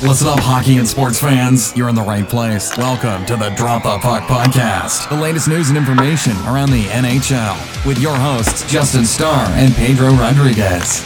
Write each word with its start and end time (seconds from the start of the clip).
Listen 0.00 0.28
up, 0.28 0.38
hockey 0.38 0.76
and 0.76 0.86
sports 0.86 1.18
fans. 1.18 1.76
You're 1.76 1.88
in 1.88 1.96
the 1.96 2.02
right 2.02 2.26
place. 2.28 2.76
Welcome 2.78 3.26
to 3.26 3.34
the 3.34 3.48
Drop 3.56 3.82
the 3.82 3.98
Puck 3.98 4.22
Podcast, 4.28 5.08
the 5.08 5.20
latest 5.20 5.48
news 5.48 5.70
and 5.70 5.76
information 5.76 6.36
around 6.46 6.70
the 6.70 6.84
NHL, 6.84 7.84
with 7.84 7.98
your 7.98 8.14
hosts, 8.14 8.70
Justin 8.70 9.04
Starr 9.04 9.44
and 9.54 9.74
Pedro 9.74 10.10
Rodriguez. 10.10 11.04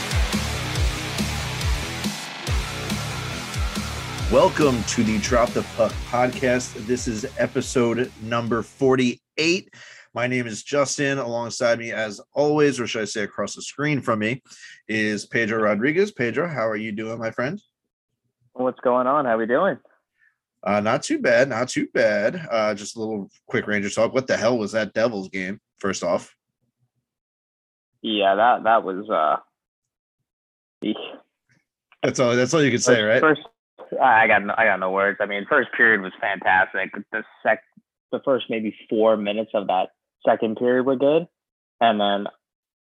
Welcome 4.30 4.84
to 4.84 5.02
the 5.02 5.18
Drop 5.22 5.48
the 5.52 5.62
Puck 5.74 5.92
Podcast. 6.10 6.74
This 6.86 7.08
is 7.08 7.24
episode 7.38 8.12
number 8.20 8.60
48. 8.60 9.70
My 10.12 10.26
name 10.26 10.46
is 10.46 10.62
Justin. 10.62 11.16
Alongside 11.16 11.78
me, 11.78 11.92
as 11.92 12.20
always, 12.34 12.78
or 12.78 12.86
should 12.86 13.00
I 13.00 13.06
say 13.06 13.22
across 13.22 13.54
the 13.54 13.62
screen 13.62 14.02
from 14.02 14.18
me, 14.18 14.42
is 14.86 15.24
Pedro 15.24 15.62
Rodriguez. 15.62 16.12
Pedro, 16.12 16.46
how 16.46 16.68
are 16.68 16.76
you 16.76 16.92
doing, 16.92 17.18
my 17.18 17.30
friend? 17.30 17.58
What's 18.54 18.80
going 18.80 19.06
on? 19.06 19.24
How 19.24 19.38
we 19.38 19.46
doing? 19.46 19.78
Uh, 20.64 20.80
not 20.80 21.02
too 21.02 21.18
bad, 21.18 21.48
not 21.48 21.68
too 21.68 21.88
bad. 21.92 22.46
Uh, 22.50 22.74
just 22.74 22.96
a 22.96 23.00
little 23.00 23.28
quick 23.46 23.66
Ranger 23.66 23.90
talk. 23.90 24.12
What 24.12 24.26
the 24.26 24.36
hell 24.36 24.58
was 24.58 24.72
that 24.72 24.92
Devils 24.92 25.28
game? 25.28 25.60
First 25.80 26.04
off, 26.04 26.34
Yeah, 28.02 28.36
that 28.36 28.62
that 28.64 28.84
was 28.84 29.08
uh 29.10 29.36
eek. 30.84 30.96
that's 32.02 32.20
all. 32.20 32.36
That's 32.36 32.54
all 32.54 32.62
you 32.62 32.70
can 32.70 32.78
say, 32.78 33.02
right? 33.02 33.20
First 33.20 33.40
I 34.00 34.28
got 34.28 34.44
no, 34.44 34.54
I 34.56 34.64
got 34.64 34.78
no 34.78 34.92
words. 34.92 35.18
I 35.20 35.26
mean, 35.26 35.46
first 35.48 35.70
period 35.76 36.00
was 36.02 36.12
fantastic. 36.20 36.92
The 37.10 37.24
sec 37.42 37.62
the 38.12 38.20
first 38.24 38.44
maybe 38.50 38.76
4 38.90 39.16
minutes 39.16 39.52
of 39.54 39.66
that 39.68 39.88
second 40.24 40.56
period 40.58 40.84
were 40.84 40.96
good. 40.96 41.26
And 41.80 41.98
then 42.00 42.26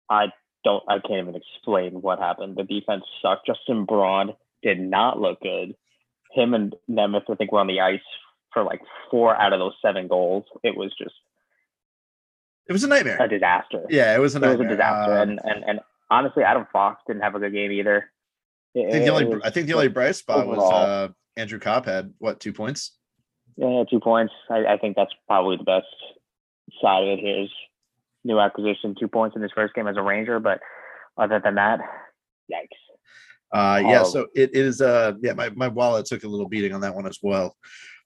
I 0.08 0.26
don't 0.62 0.84
I 0.88 0.98
can't 1.00 1.26
even 1.28 1.34
explain 1.34 2.00
what 2.00 2.20
happened. 2.20 2.56
The 2.56 2.62
defense 2.62 3.02
sucked. 3.20 3.46
Justin 3.46 3.84
Braun 3.86 4.34
did 4.64 4.80
not 4.80 5.20
look 5.20 5.40
good. 5.40 5.76
Him 6.32 6.54
and 6.54 6.74
Nemeth, 6.90 7.30
I 7.30 7.36
think, 7.36 7.52
were 7.52 7.60
on 7.60 7.68
the 7.68 7.80
ice 7.80 8.00
for 8.52 8.64
like 8.64 8.80
four 9.10 9.36
out 9.36 9.52
of 9.52 9.60
those 9.60 9.74
seven 9.80 10.08
goals. 10.08 10.44
It 10.64 10.76
was 10.76 10.92
just 10.98 11.14
It 12.68 12.72
was 12.72 12.82
a 12.82 12.88
nightmare. 12.88 13.18
a 13.22 13.28
disaster. 13.28 13.84
Yeah, 13.90 14.14
it 14.16 14.18
was 14.18 14.34
a 14.34 14.38
it 14.42 14.58
was 14.58 14.66
a 14.66 14.68
disaster. 14.68 15.12
Uh, 15.12 15.22
and, 15.22 15.40
and 15.44 15.64
and 15.64 15.80
honestly, 16.10 16.42
Adam 16.42 16.66
Fox 16.72 17.00
didn't 17.06 17.22
have 17.22 17.34
a 17.36 17.38
good 17.38 17.52
game 17.52 17.70
either. 17.70 18.10
It- 18.74 18.88
I 18.88 18.90
think 18.90 19.04
the 19.04 19.10
only 19.12 19.24
was- 19.26 19.42
I 19.44 19.50
think 19.50 19.66
the 19.68 19.74
only 19.74 19.88
bright 19.88 20.16
spot 20.16 20.46
was 20.48 20.58
uh, 20.58 21.08
Andrew 21.36 21.60
Copp 21.60 21.84
had 21.86 22.12
what 22.18 22.40
two 22.40 22.52
points? 22.52 22.92
yeah, 23.56 23.84
two 23.88 24.00
points. 24.00 24.32
I, 24.50 24.64
I 24.66 24.78
think 24.78 24.96
that's 24.96 25.12
probably 25.28 25.56
the 25.56 25.64
best 25.64 25.86
side 26.82 27.04
of 27.04 27.08
it. 27.10 27.20
Here 27.20 27.42
is 27.44 27.50
new 28.24 28.40
acquisition, 28.40 28.96
two 28.98 29.06
points 29.08 29.36
in 29.36 29.42
his 29.42 29.52
first 29.54 29.74
game 29.74 29.86
as 29.86 29.96
a 29.96 30.02
Ranger. 30.02 30.40
But 30.40 30.58
other 31.16 31.40
than 31.44 31.54
that, 31.56 31.78
yikes. 32.50 32.80
Uh, 33.54 33.80
yeah, 33.84 34.00
Oh. 34.00 34.04
so 34.04 34.26
it 34.34 34.50
is. 34.54 34.80
Uh, 34.80 35.12
yeah, 35.22 35.32
my, 35.32 35.48
my 35.50 35.68
wallet 35.68 36.06
took 36.06 36.24
a 36.24 36.28
little 36.28 36.48
beating 36.48 36.72
on 36.74 36.80
that 36.80 36.94
one 36.94 37.06
as 37.06 37.18
well. 37.22 37.56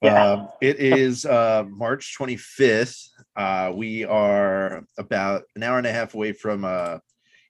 Yeah. 0.02 0.32
Um, 0.32 0.48
it 0.60 0.78
is 0.78 1.24
uh, 1.24 1.64
March 1.68 2.14
25th. 2.20 3.08
Uh, 3.34 3.72
we 3.74 4.04
are 4.04 4.84
about 4.98 5.42
an 5.56 5.62
hour 5.62 5.78
and 5.78 5.86
a 5.86 5.92
half 5.92 6.14
away 6.14 6.32
from 6.32 6.64
uh, 6.64 6.98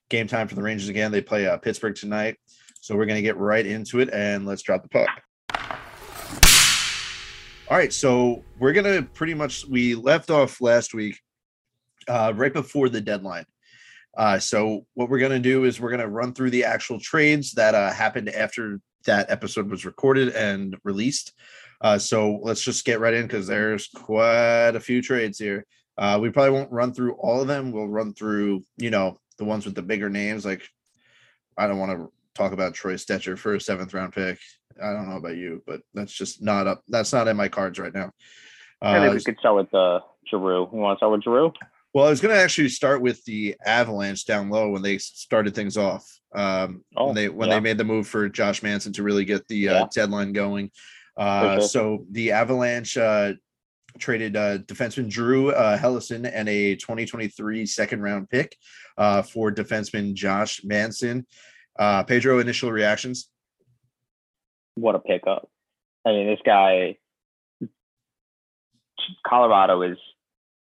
game 0.09 0.27
time 0.27 0.47
for 0.47 0.55
the 0.55 0.63
Rangers 0.63 0.87
again. 0.89 1.11
They 1.11 1.21
play 1.21 1.45
uh, 1.45 1.57
Pittsburgh 1.57 1.93
tonight. 1.93 2.37
So 2.81 2.95
we're 2.95 3.05
going 3.05 3.17
to 3.17 3.21
get 3.21 3.35
right 3.37 3.65
into 3.65 3.99
it 3.99 4.09
and 4.13 4.45
let's 4.47 4.61
drop 4.63 4.81
the 4.81 4.89
puck. 4.89 5.09
All 7.69 7.77
right, 7.77 7.93
so 7.93 8.43
we're 8.57 8.73
going 8.73 8.85
to 9.03 9.03
pretty 9.13 9.35
much, 9.35 9.67
we 9.67 9.93
left 9.93 10.31
off 10.31 10.59
last 10.59 10.95
week 10.95 11.19
uh, 12.07 12.33
right 12.35 12.51
before 12.53 12.89
the 12.89 12.99
deadline. 13.01 13.45
Uh, 14.17 14.39
so 14.39 14.85
what 14.95 15.09
we're 15.09 15.19
going 15.19 15.31
to 15.31 15.39
do 15.39 15.65
is 15.65 15.79
we're 15.79 15.89
going 15.89 16.01
to 16.01 16.07
run 16.07 16.33
through 16.33 16.49
the 16.49 16.63
actual 16.65 16.99
trades 16.99 17.53
that 17.53 17.75
uh, 17.75 17.91
happened 17.91 18.29
after 18.29 18.79
that 19.05 19.29
episode 19.29 19.69
was 19.69 19.85
recorded 19.85 20.29
and 20.29 20.75
released. 20.83 21.33
Uh, 21.81 21.97
so 21.97 22.39
let's 22.43 22.61
just 22.61 22.85
get 22.85 22.99
right 22.99 23.13
in 23.13 23.25
because 23.25 23.47
there's 23.47 23.87
quite 23.87 24.75
a 24.75 24.79
few 24.79 25.01
trades 25.01 25.37
here. 25.39 25.65
Uh, 25.97 26.17
we 26.21 26.29
probably 26.29 26.51
won't 26.51 26.71
run 26.71 26.93
through 26.93 27.13
all 27.13 27.41
of 27.41 27.47
them. 27.47 27.71
We'll 27.71 27.87
run 27.87 28.13
through, 28.13 28.63
you 28.77 28.89
know, 28.89 29.19
the 29.37 29.45
ones 29.45 29.65
with 29.65 29.75
the 29.75 29.81
bigger 29.81 30.09
names. 30.09 30.45
Like, 30.45 30.67
I 31.57 31.67
don't 31.67 31.79
want 31.79 31.91
to 31.91 32.11
talk 32.35 32.51
about 32.51 32.73
Troy 32.73 32.95
Stecher 32.95 33.37
for 33.37 33.55
a 33.55 33.61
seventh 33.61 33.93
round 33.93 34.13
pick. 34.13 34.39
I 34.81 34.93
don't 34.93 35.09
know 35.09 35.17
about 35.17 35.35
you, 35.35 35.61
but 35.67 35.81
that's 35.93 36.13
just 36.13 36.41
not 36.41 36.67
up. 36.67 36.83
That's 36.87 37.11
not 37.11 37.27
in 37.27 37.37
my 37.37 37.49
cards 37.49 37.79
right 37.79 37.93
now. 37.93 38.11
I 38.81 38.99
think 38.99 39.11
Uh, 39.11 39.15
we 39.15 39.23
could 39.23 39.39
start 39.39 39.55
with 39.55 39.73
uh, 39.73 39.99
Giroux. 40.29 40.69
You 40.71 40.79
want 40.79 40.97
to 40.97 40.99
start 40.99 41.11
with 41.11 41.23
Giroux? 41.23 41.51
Well, 41.93 42.05
I 42.05 42.09
was 42.09 42.21
going 42.21 42.35
to 42.35 42.41
actually 42.41 42.69
start 42.69 43.01
with 43.01 43.23
the 43.25 43.55
Avalanche 43.65 44.25
down 44.25 44.49
low 44.49 44.69
when 44.69 44.81
they 44.83 44.99
started 44.99 45.55
things 45.55 45.77
off. 45.77 46.05
Um, 46.35 46.83
Oh, 46.95 47.07
when 47.07 47.15
they 47.15 47.29
when 47.29 47.49
yeah. 47.49 47.55
they 47.55 47.61
made 47.61 47.77
the 47.79 47.83
move 47.83 48.07
for 48.07 48.29
Josh 48.29 48.61
Manson 48.61 48.93
to 48.93 49.03
really 49.03 49.25
get 49.25 49.47
the 49.47 49.69
uh, 49.69 49.87
deadline 49.93 50.31
going. 50.31 50.69
Uh, 51.17 51.55
sure. 51.55 51.61
So 51.61 52.05
the 52.11 52.31
Avalanche 52.31 52.95
uh, 52.97 53.33
traded 53.97 54.35
uh, 54.35 54.59
defenseman 54.59 55.09
Drew 55.09 55.51
uh, 55.51 55.77
Helleson 55.77 56.29
and 56.31 56.47
a 56.47 56.75
2023 56.75 57.65
second 57.65 58.01
round 58.01 58.29
pick 58.29 58.55
uh, 58.97 59.23
for 59.23 59.51
defenseman 59.51 60.13
Josh 60.13 60.63
Manson. 60.63 61.25
Uh, 61.77 62.03
Pedro, 62.03 62.39
initial 62.39 62.71
reactions. 62.71 63.29
What 64.75 64.95
a 64.95 64.99
pickup. 64.99 65.49
I 66.05 66.11
mean, 66.11 66.27
this 66.27 66.39
guy, 66.45 66.97
Colorado 69.25 69.81
is 69.81 69.97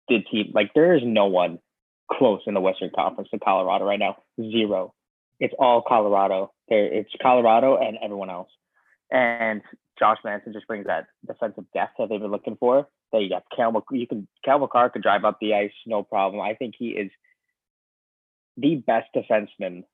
the 0.08 0.20
team. 0.20 0.52
Like, 0.54 0.72
there 0.74 0.94
is 0.94 1.02
no 1.04 1.26
one 1.26 1.58
close 2.10 2.40
in 2.46 2.54
the 2.54 2.60
Western 2.60 2.90
Conference 2.94 3.30
to 3.30 3.38
Colorado 3.38 3.84
right 3.84 3.98
now. 3.98 4.16
Zero. 4.40 4.94
It's 5.40 5.54
all 5.58 5.82
Colorado. 5.86 6.52
There, 6.68 6.84
it's 6.84 7.10
Colorado 7.22 7.76
and 7.76 7.98
everyone 8.02 8.30
else. 8.30 8.50
And 9.10 9.62
Josh 9.98 10.18
Manson 10.24 10.52
just 10.52 10.66
brings 10.66 10.86
that 10.86 11.06
defensive 11.26 11.64
depth 11.72 11.94
that 11.98 12.08
they've 12.08 12.20
been 12.20 12.30
looking 12.30 12.56
for. 12.58 12.88
That 13.12 13.22
you 13.22 13.30
got 13.30 13.44
Cal, 13.54 13.72
you 13.90 14.06
can 14.06 14.28
Cal 14.44 14.58
Makar 14.58 14.90
could 14.90 15.02
drive 15.02 15.24
up 15.24 15.38
the 15.40 15.54
ice, 15.54 15.72
no 15.86 16.02
problem. 16.02 16.42
I 16.42 16.54
think 16.54 16.74
he 16.78 16.88
is 16.88 17.10
the 18.58 18.76
best 18.76 19.08
defenseman 19.16 19.84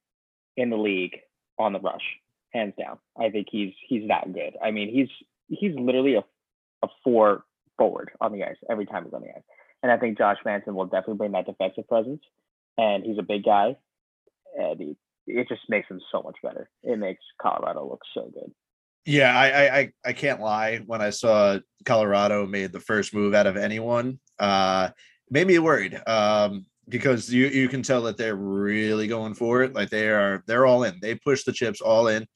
in 0.57 0.71
the 0.71 0.77
league 0.77 1.19
on 1.59 1.73
the 1.73 1.81
rush, 1.81 2.03
hands 2.53 2.75
down. 2.77 2.99
I 3.17 3.31
think 3.31 3.47
he's 3.51 3.73
he's 3.89 4.09
that 4.09 4.33
good. 4.33 4.55
I 4.63 4.73
mean, 4.73 4.93
he's 4.93 5.09
he's 5.49 5.77
literally 5.79 6.17
a 6.17 6.25
a 6.83 6.89
four 7.05 7.45
forward 7.79 8.11
on 8.21 8.33
the 8.33 8.45
ice 8.45 8.57
every 8.69 8.87
time 8.87 9.05
he's 9.05 9.15
on 9.15 9.23
the 9.23 9.29
ice. 9.29 9.43
And 9.85 9.93
I 9.93 9.99
think 9.99 10.17
Josh 10.17 10.39
Manson 10.47 10.75
will 10.75 10.87
definitely 10.87 11.19
bring 11.19 11.33
that 11.33 11.45
defensive 11.45 11.87
presence. 11.87 12.23
And 12.79 13.05
he's 13.05 13.19
a 13.19 13.23
big 13.23 13.45
guy, 13.45 13.77
and 14.59 14.81
he, 14.81 14.97
it 15.27 15.47
just 15.47 15.61
makes 15.69 15.89
him 15.91 16.01
so 16.11 16.23
much 16.23 16.37
better. 16.43 16.71
It 16.83 16.99
makes 16.99 17.23
Colorado 17.41 17.87
look 17.87 18.01
so 18.15 18.31
good. 18.33 18.51
Yeah, 19.05 19.39
I, 19.39 19.79
I 19.79 19.93
I 20.07 20.13
can't 20.15 20.41
lie. 20.41 20.79
When 20.79 21.03
I 21.03 21.11
saw 21.11 21.59
Colorado 21.85 22.47
made 22.47 22.73
the 22.73 22.81
first 22.81 23.13
move 23.13 23.35
out 23.35 23.47
of 23.47 23.59
anyone, 23.59 24.19
uh, 24.39 24.89
made 25.31 25.47
me 25.47 25.59
worried. 25.59 26.01
Um, 26.07 26.65
because 26.89 27.33
you 27.33 27.49
you 27.49 27.69
can 27.69 27.83
tell 27.83 28.01
that 28.05 28.17
they're 28.17 28.37
really 28.37 29.07
going 29.07 29.35
for 29.35 29.63
it. 29.63 29.75
Like 29.75 29.91
they 29.91 30.09
are, 30.09 30.43
they're 30.47 30.65
all 30.65 30.85
in. 30.85 30.99
They 31.03 31.15
push 31.15 31.45
the 31.45 31.53
chips 31.53 31.83
all 31.83 32.09
in, 32.09 32.27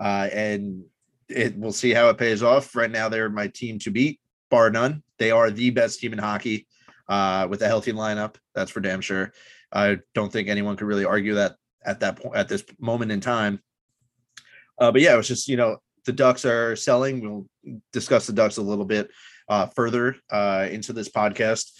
uh, 0.00 0.28
and 0.32 0.82
it 1.28 1.56
we'll 1.56 1.70
see 1.70 1.92
how 1.92 2.08
it 2.08 2.18
pays 2.18 2.42
off. 2.42 2.74
Right 2.74 2.90
now, 2.90 3.08
they're 3.08 3.30
my 3.30 3.46
team 3.46 3.78
to 3.80 3.92
beat, 3.92 4.20
bar 4.50 4.70
none. 4.70 5.04
They 5.18 5.30
are 5.30 5.52
the 5.52 5.70
best 5.70 6.00
team 6.00 6.12
in 6.12 6.18
hockey, 6.18 6.66
uh, 7.08 7.46
with 7.48 7.62
a 7.62 7.66
healthy 7.66 7.92
lineup. 7.92 8.36
That's 8.54 8.70
for 8.70 8.80
damn 8.80 9.00
sure. 9.00 9.32
I 9.72 9.98
don't 10.14 10.32
think 10.32 10.48
anyone 10.48 10.76
could 10.76 10.86
really 10.86 11.04
argue 11.04 11.34
that 11.34 11.56
at 11.84 12.00
that 12.00 12.16
point 12.16 12.36
at 12.36 12.48
this 12.48 12.64
moment 12.78 13.12
in 13.12 13.20
time. 13.20 13.60
Uh, 14.78 14.92
but 14.92 15.00
yeah, 15.00 15.14
it 15.14 15.16
was 15.16 15.28
just 15.28 15.48
you 15.48 15.56
know 15.56 15.78
the 16.06 16.12
Ducks 16.12 16.44
are 16.44 16.76
selling. 16.76 17.20
We'll 17.20 17.46
discuss 17.92 18.26
the 18.26 18.32
Ducks 18.32 18.56
a 18.56 18.62
little 18.62 18.84
bit 18.84 19.10
uh, 19.48 19.66
further 19.66 20.16
uh, 20.30 20.68
into 20.70 20.92
this 20.92 21.08
podcast. 21.08 21.72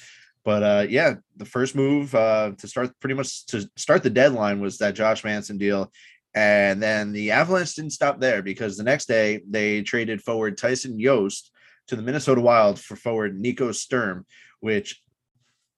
But 0.44 0.62
uh, 0.62 0.86
yeah, 0.88 1.14
the 1.36 1.44
first 1.44 1.74
move 1.74 2.14
uh, 2.14 2.52
to 2.58 2.68
start 2.68 2.98
pretty 3.00 3.14
much 3.14 3.46
to 3.46 3.68
start 3.76 4.02
the 4.02 4.10
deadline 4.10 4.60
was 4.60 4.78
that 4.78 4.94
Josh 4.94 5.24
Manson 5.24 5.58
deal. 5.58 5.92
And 6.34 6.82
then 6.82 7.12
the 7.12 7.32
Avalanche 7.32 7.74
didn't 7.74 7.92
stop 7.92 8.20
there 8.20 8.42
because 8.42 8.76
the 8.76 8.84
next 8.84 9.08
day 9.08 9.40
they 9.48 9.82
traded 9.82 10.22
forward 10.22 10.56
Tyson 10.56 11.00
Jost 11.00 11.50
to 11.88 11.96
the 11.96 12.02
Minnesota 12.02 12.40
Wild 12.40 12.78
for 12.78 12.96
forward 12.96 13.38
Nico 13.38 13.72
Sturm, 13.72 14.26
which 14.60 15.02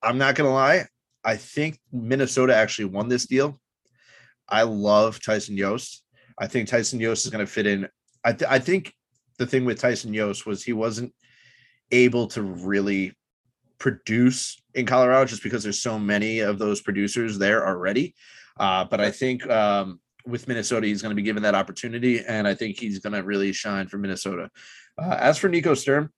I'm 0.03 0.19
not 0.19 0.35
going 0.35 0.49
to 0.49 0.55
lie, 0.55 0.87
I 1.25 1.37
think 1.37 1.79
Minnesota 1.93 2.55
actually 2.55 2.87
won 2.87 3.09
this 3.09 3.27
deal. 3.27 3.61
I 4.49 4.63
love 4.63 5.23
Tyson 5.23 5.57
Jost. 5.57 6.03
I 6.39 6.47
think 6.47 6.69
Tyson 6.69 7.01
Jost 7.01 7.25
is 7.25 7.31
going 7.31 7.45
to 7.45 7.51
fit 7.51 7.67
in. 7.67 7.89
I, 8.25 8.33
th- 8.33 8.51
I 8.51 8.59
think 8.59 8.93
the 9.39 9.47
thing 9.47 9.65
with 9.65 9.81
Tyson 9.81 10.15
Jost 10.15 10.47
was 10.47 10.63
he 10.63 10.73
wasn't 10.73 11.13
able 11.91 12.27
to 12.29 12.43
really 12.43 13.15
produce 13.79 14.61
in 14.75 14.87
Colorado 14.87 15.25
just 15.27 15.43
because 15.43 15.63
there's 15.63 15.83
so 15.83 15.99
many 15.99 16.41
of 16.41 16.59
those 16.59 16.81
producers 16.81 17.39
there 17.39 17.67
already. 17.67 18.15
Uh, 18.59 18.85
but 18.85 19.01
I 19.01 19.11
think 19.11 19.49
um, 19.49 20.01
with 20.27 20.49
Minnesota, 20.49 20.87
he's 20.87 21.03
going 21.03 21.11
to 21.11 21.17
be 21.17 21.23
given 21.23 21.43
that 21.43 21.55
opportunity, 21.55 22.25
and 22.25 22.47
I 22.47 22.55
think 22.55 22.79
he's 22.79 22.99
going 22.99 23.15
to 23.15 23.23
really 23.23 23.53
shine 23.53 23.89
for 23.89 23.99
Minnesota. 23.99 24.51
Uh, 25.01 25.17
as 25.19 25.39
for 25.39 25.49
Nico 25.49 25.75
Sturm, 25.75 26.11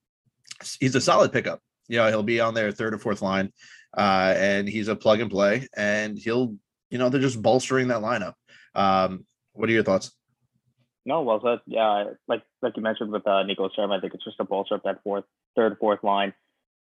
he's 0.81 0.95
a 0.95 1.01
solid 1.01 1.33
pickup. 1.33 1.61
You 1.93 1.99
know, 1.99 2.09
he'll 2.09 2.23
be 2.23 2.41
on 2.41 2.55
their 2.55 2.73
third 2.73 2.95
or 2.95 2.99
fourth 2.99 3.21
line, 3.21 3.53
uh, 3.95 4.33
and 4.35 4.67
he's 4.67 4.89
a 4.89 4.97
plug 4.97 5.21
and 5.21 5.31
play, 5.31 5.69
and 5.77 6.17
he'll, 6.17 6.57
you 6.89 6.97
know, 6.97 7.11
they're 7.11 7.21
just 7.21 7.43
bolstering 7.43 7.89
that 7.89 8.01
lineup. 8.01 8.33
Um, 8.75 9.27
what 9.53 9.69
are 9.69 9.73
your 9.73 9.83
thoughts? 9.83 10.11
No, 11.05 11.21
well 11.21 11.43
said. 11.45 11.59
Yeah, 11.67 12.05
like 12.27 12.45
like 12.63 12.79
you 12.79 12.83
mentioned 12.83 13.13
with 13.13 13.27
uh, 13.27 13.43
Nico 13.43 13.69
Sturm, 13.69 13.93
I 13.93 14.01
think 14.01 14.15
it's 14.15 14.25
just 14.25 14.41
a 14.41 14.45
bolster 14.45 14.77
up 14.77 14.85
that 14.85 15.03
fourth, 15.05 15.25
third, 15.55 15.77
fourth 15.79 16.03
line. 16.03 16.33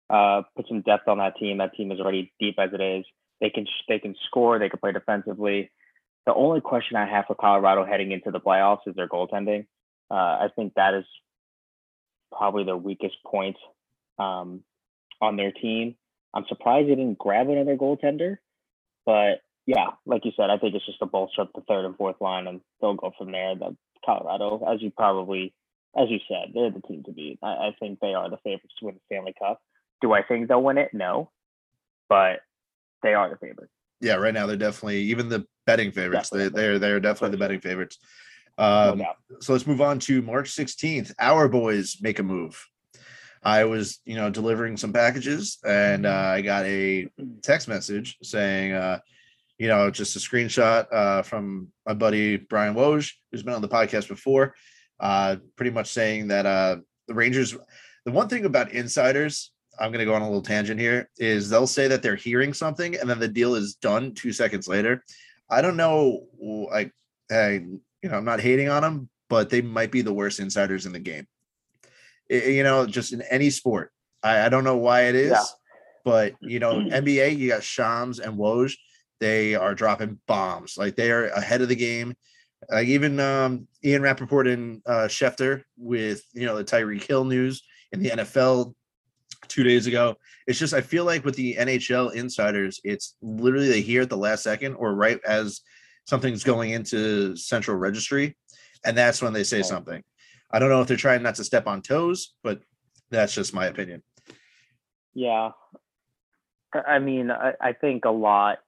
Uh, 0.10 0.44
put 0.56 0.70
some 0.70 0.80
depth 0.80 1.10
on 1.10 1.18
that 1.18 1.36
team. 1.36 1.58
That 1.58 1.74
team 1.74 1.92
is 1.92 2.00
already 2.00 2.32
deep 2.40 2.56
as 2.58 2.70
it 2.72 2.80
is. 2.80 3.04
They 3.42 3.50
can 3.50 3.68
they 3.90 4.00
can 4.00 4.16
score. 4.28 4.60
They 4.60 4.70
can 4.70 4.80
play 4.80 4.94
defensively. 4.94 5.72
The 6.26 6.34
only 6.34 6.62
question 6.62 6.96
I 6.96 7.06
have 7.06 7.26
for 7.26 7.36
Colorado 7.36 7.84
heading 7.84 8.14
into 8.14 8.32
the 8.32 8.40
playoffs 8.40 8.88
is 8.88 8.96
their 8.96 9.10
goaltending. 9.10 9.66
Uh, 10.10 10.14
I 10.14 10.48
think 10.56 10.76
that 10.76 10.94
is 10.94 11.06
probably 12.32 12.64
their 12.64 12.78
weakest 12.78 13.18
point 13.26 13.58
um, 14.18 14.64
on 15.22 15.36
their 15.36 15.52
team. 15.52 15.96
I'm 16.34 16.46
surprised 16.48 16.88
they 16.88 16.96
didn't 16.96 17.18
grab 17.18 17.50
another 17.50 17.78
goaltender, 17.78 18.38
but 19.06 19.42
yeah, 19.66 19.92
like 20.06 20.26
you 20.26 20.32
said, 20.36 20.50
I 20.50 20.58
think 20.58 20.76
it's 20.76 20.86
just 20.86 21.02
a 21.02 21.06
bolster 21.06 21.42
up 21.42 21.52
the 21.54 21.62
third 21.62 21.86
and 21.86 21.96
fourth 21.96 22.20
line, 22.20 22.48
and 22.48 22.62
they'll 22.80 22.96
go 22.96 23.12
from 23.18 23.32
there. 23.32 23.56
The 23.56 23.76
Colorado, 24.06 24.64
as 24.72 24.82
you 24.82 24.92
probably, 24.92 25.54
as 25.98 26.10
you 26.10 26.20
said, 26.28 26.52
they're 26.54 26.72
the 26.72 26.82
team 26.82 27.04
to 27.04 27.12
beat. 27.12 27.40
I, 27.44 27.48
I 27.48 27.76
think 27.80 28.00
they 28.00 28.14
are 28.14 28.30
the 28.30 28.38
favorites 28.38 28.74
to 28.80 28.86
win 28.86 28.96
the 28.96 29.02
Stanley 29.06 29.34
Cup. 29.38 29.62
Do 30.02 30.14
I 30.14 30.24
think 30.24 30.48
they'll 30.48 30.64
win 30.64 30.78
it? 30.78 30.90
No, 30.94 31.30
but 32.10 32.40
they 33.04 33.14
are 33.14 33.30
the 33.30 33.38
favorites. 33.38 33.74
Yeah, 34.00 34.16
right 34.16 34.34
now 34.34 34.48
they're 34.48 34.58
definitely 34.58 35.02
even 35.02 35.30
the 35.30 35.46
betting 35.68 35.92
favorites. 35.92 36.30
Definitely. 36.30 36.50
They, 36.50 36.62
they're 36.62 36.80
they're 36.80 37.00
definitely 37.00 37.38
the 37.38 37.44
betting 37.44 37.62
favorites. 37.62 37.98
Um, 38.58 39.00
no 39.00 39.14
so 39.40 39.54
let's 39.54 39.68
move 39.68 39.82
on 39.82 40.00
to 40.00 40.22
March 40.22 40.52
16th. 40.52 41.14
Our 41.20 41.48
boys 41.48 41.98
make 42.02 42.20
a 42.20 42.24
move. 42.24 42.68
I 43.44 43.64
was, 43.66 44.00
you 44.06 44.16
know, 44.16 44.30
delivering 44.30 44.78
some 44.78 44.94
packages 44.94 45.58
and 45.66 46.06
uh, 46.06 46.10
I 46.10 46.42
got 46.42 46.66
a 46.66 47.08
text 47.42 47.68
message 47.68 48.18
saying, 48.22 48.74
uh, 48.74 49.00
you 49.58 49.68
know, 49.68 49.90
just 49.90 50.16
a 50.16 50.20
screenshot 50.20 50.86
uh, 50.92 51.22
from 51.24 51.70
my 51.86 51.94
buddy 51.94 52.38
Brian 52.38 52.76
Woj, 52.76 53.12
who's 53.32 53.44
been 53.44 53.54
on 53.54 53.62
the 53.62 53.68
podcast 53.68 54.08
before, 54.08 54.56
uh, 55.00 55.38
pretty 55.56 55.72
much 55.72 55.88
saying 55.88 56.28
that 56.28 56.46
uh, 56.46 56.78
the 57.08 57.14
Rangers. 57.14 57.56
The 58.06 58.12
one 58.12 58.28
thing 58.28 58.46
about 58.46 58.72
insiders, 58.72 59.52
I'm 59.80 59.92
going 59.92 60.00
to 60.00 60.06
go 60.06 60.16
on 60.16 60.24
a 60.24 60.26
little 60.26 60.42
tangent 60.42 60.80
here, 60.80 61.10
is 61.18 61.50
they'll 61.50 61.68
say 61.68 61.88
that 61.88 62.02
they're 62.02 62.16
hearing 62.16 62.54
something 62.54 62.96
and 62.96 63.08
then 63.08 63.20
the 63.20 63.28
deal 63.28 63.54
is 63.54 63.76
done 63.76 64.14
two 64.16 64.34
seconds 64.34 64.68
later. 64.68 65.04
I 65.50 65.62
don't 65.62 65.78
know, 65.78 66.28
like, 66.40 66.92
I, 67.30 67.64
you 68.02 68.10
know, 68.10 68.18
I'm 68.18 68.26
not 68.26 68.40
hating 68.40 68.70
on 68.70 68.82
them, 68.82 69.10
but 69.30 69.50
they 69.50 69.62
might 69.62 69.92
be 69.92 70.02
the 70.02 70.14
worst 70.14 70.40
insiders 70.40 70.86
in 70.86 70.94
the 70.94 71.00
game. 71.00 71.28
You 72.32 72.64
know, 72.64 72.86
just 72.86 73.14
in 73.14 73.22
any 73.24 73.50
sport. 73.50 73.92
I, 74.24 74.46
I 74.46 74.50
don't 74.50 74.64
know 74.64 74.78
why 74.78 75.04
it 75.04 75.16
is, 75.16 75.32
Yeah. 75.32 75.44
but 76.06 76.34
you 76.42 76.60
know, 76.60 76.74
NBA, 76.80 77.38
you 77.38 77.50
got 77.50 77.64
Shams 77.64 78.20
and 78.20 78.38
Woj. 78.38 78.74
They 79.20 79.54
are 79.56 79.76
dropping 79.76 80.20
bombs. 80.28 80.78
Like 80.78 80.96
they 80.96 81.12
are 81.12 81.28
ahead 81.28 81.62
of 81.62 81.70
the 81.70 81.76
game. 81.76 82.16
Like 82.70 82.88
even 82.88 83.20
um, 83.20 83.68
Ian 83.84 84.02
Rapoport 84.04 84.48
and 84.48 84.82
uh, 84.86 85.08
Schefter 85.08 85.64
with 85.78 86.24
you 86.34 86.46
know 86.46 86.56
the 86.56 86.64
Tyreek 86.64 87.04
Hill 87.04 87.26
news 87.26 87.64
in 87.92 88.02
the 88.02 88.10
NFL 88.12 88.74
two 89.48 89.64
days 89.64 89.88
ago. 89.88 90.16
It's 90.48 90.60
just 90.60 90.74
I 90.74 90.82
feel 90.82 91.04
like 91.04 91.26
with 91.26 91.36
the 91.36 91.56
NHL 91.56 92.14
insiders, 92.14 92.80
it's 92.84 93.16
literally 93.22 93.68
they 93.68 93.82
hear 93.82 94.04
at 94.04 94.10
the 94.10 94.18
last 94.18 94.44
second 94.44 94.76
or 94.76 94.94
right 94.96 95.20
as 95.26 95.62
something's 96.06 96.44
going 96.44 96.72
into 96.72 97.36
central 97.36 97.78
registry, 97.78 98.38
and 98.86 98.98
that's 98.98 99.22
when 99.22 99.34
they 99.34 99.44
say 99.44 99.62
something. 99.64 100.04
I 100.52 100.60
don't 100.60 100.70
know 100.70 100.82
if 100.82 100.88
they're 100.88 100.98
trying 100.98 101.24
not 101.24 101.36
to 101.36 101.44
step 101.44 101.68
on 101.68 101.82
toes, 101.82 102.34
but 102.44 102.62
that's 103.10 103.34
just 103.34 103.54
my 103.54 103.66
opinion. 103.66 104.04
Yeah. 105.14 105.52
I 106.74 107.00
mean, 107.00 107.32
I, 107.32 107.54
I 107.60 107.74
think 107.74 108.06
a 108.06 108.12
lot 108.12 108.60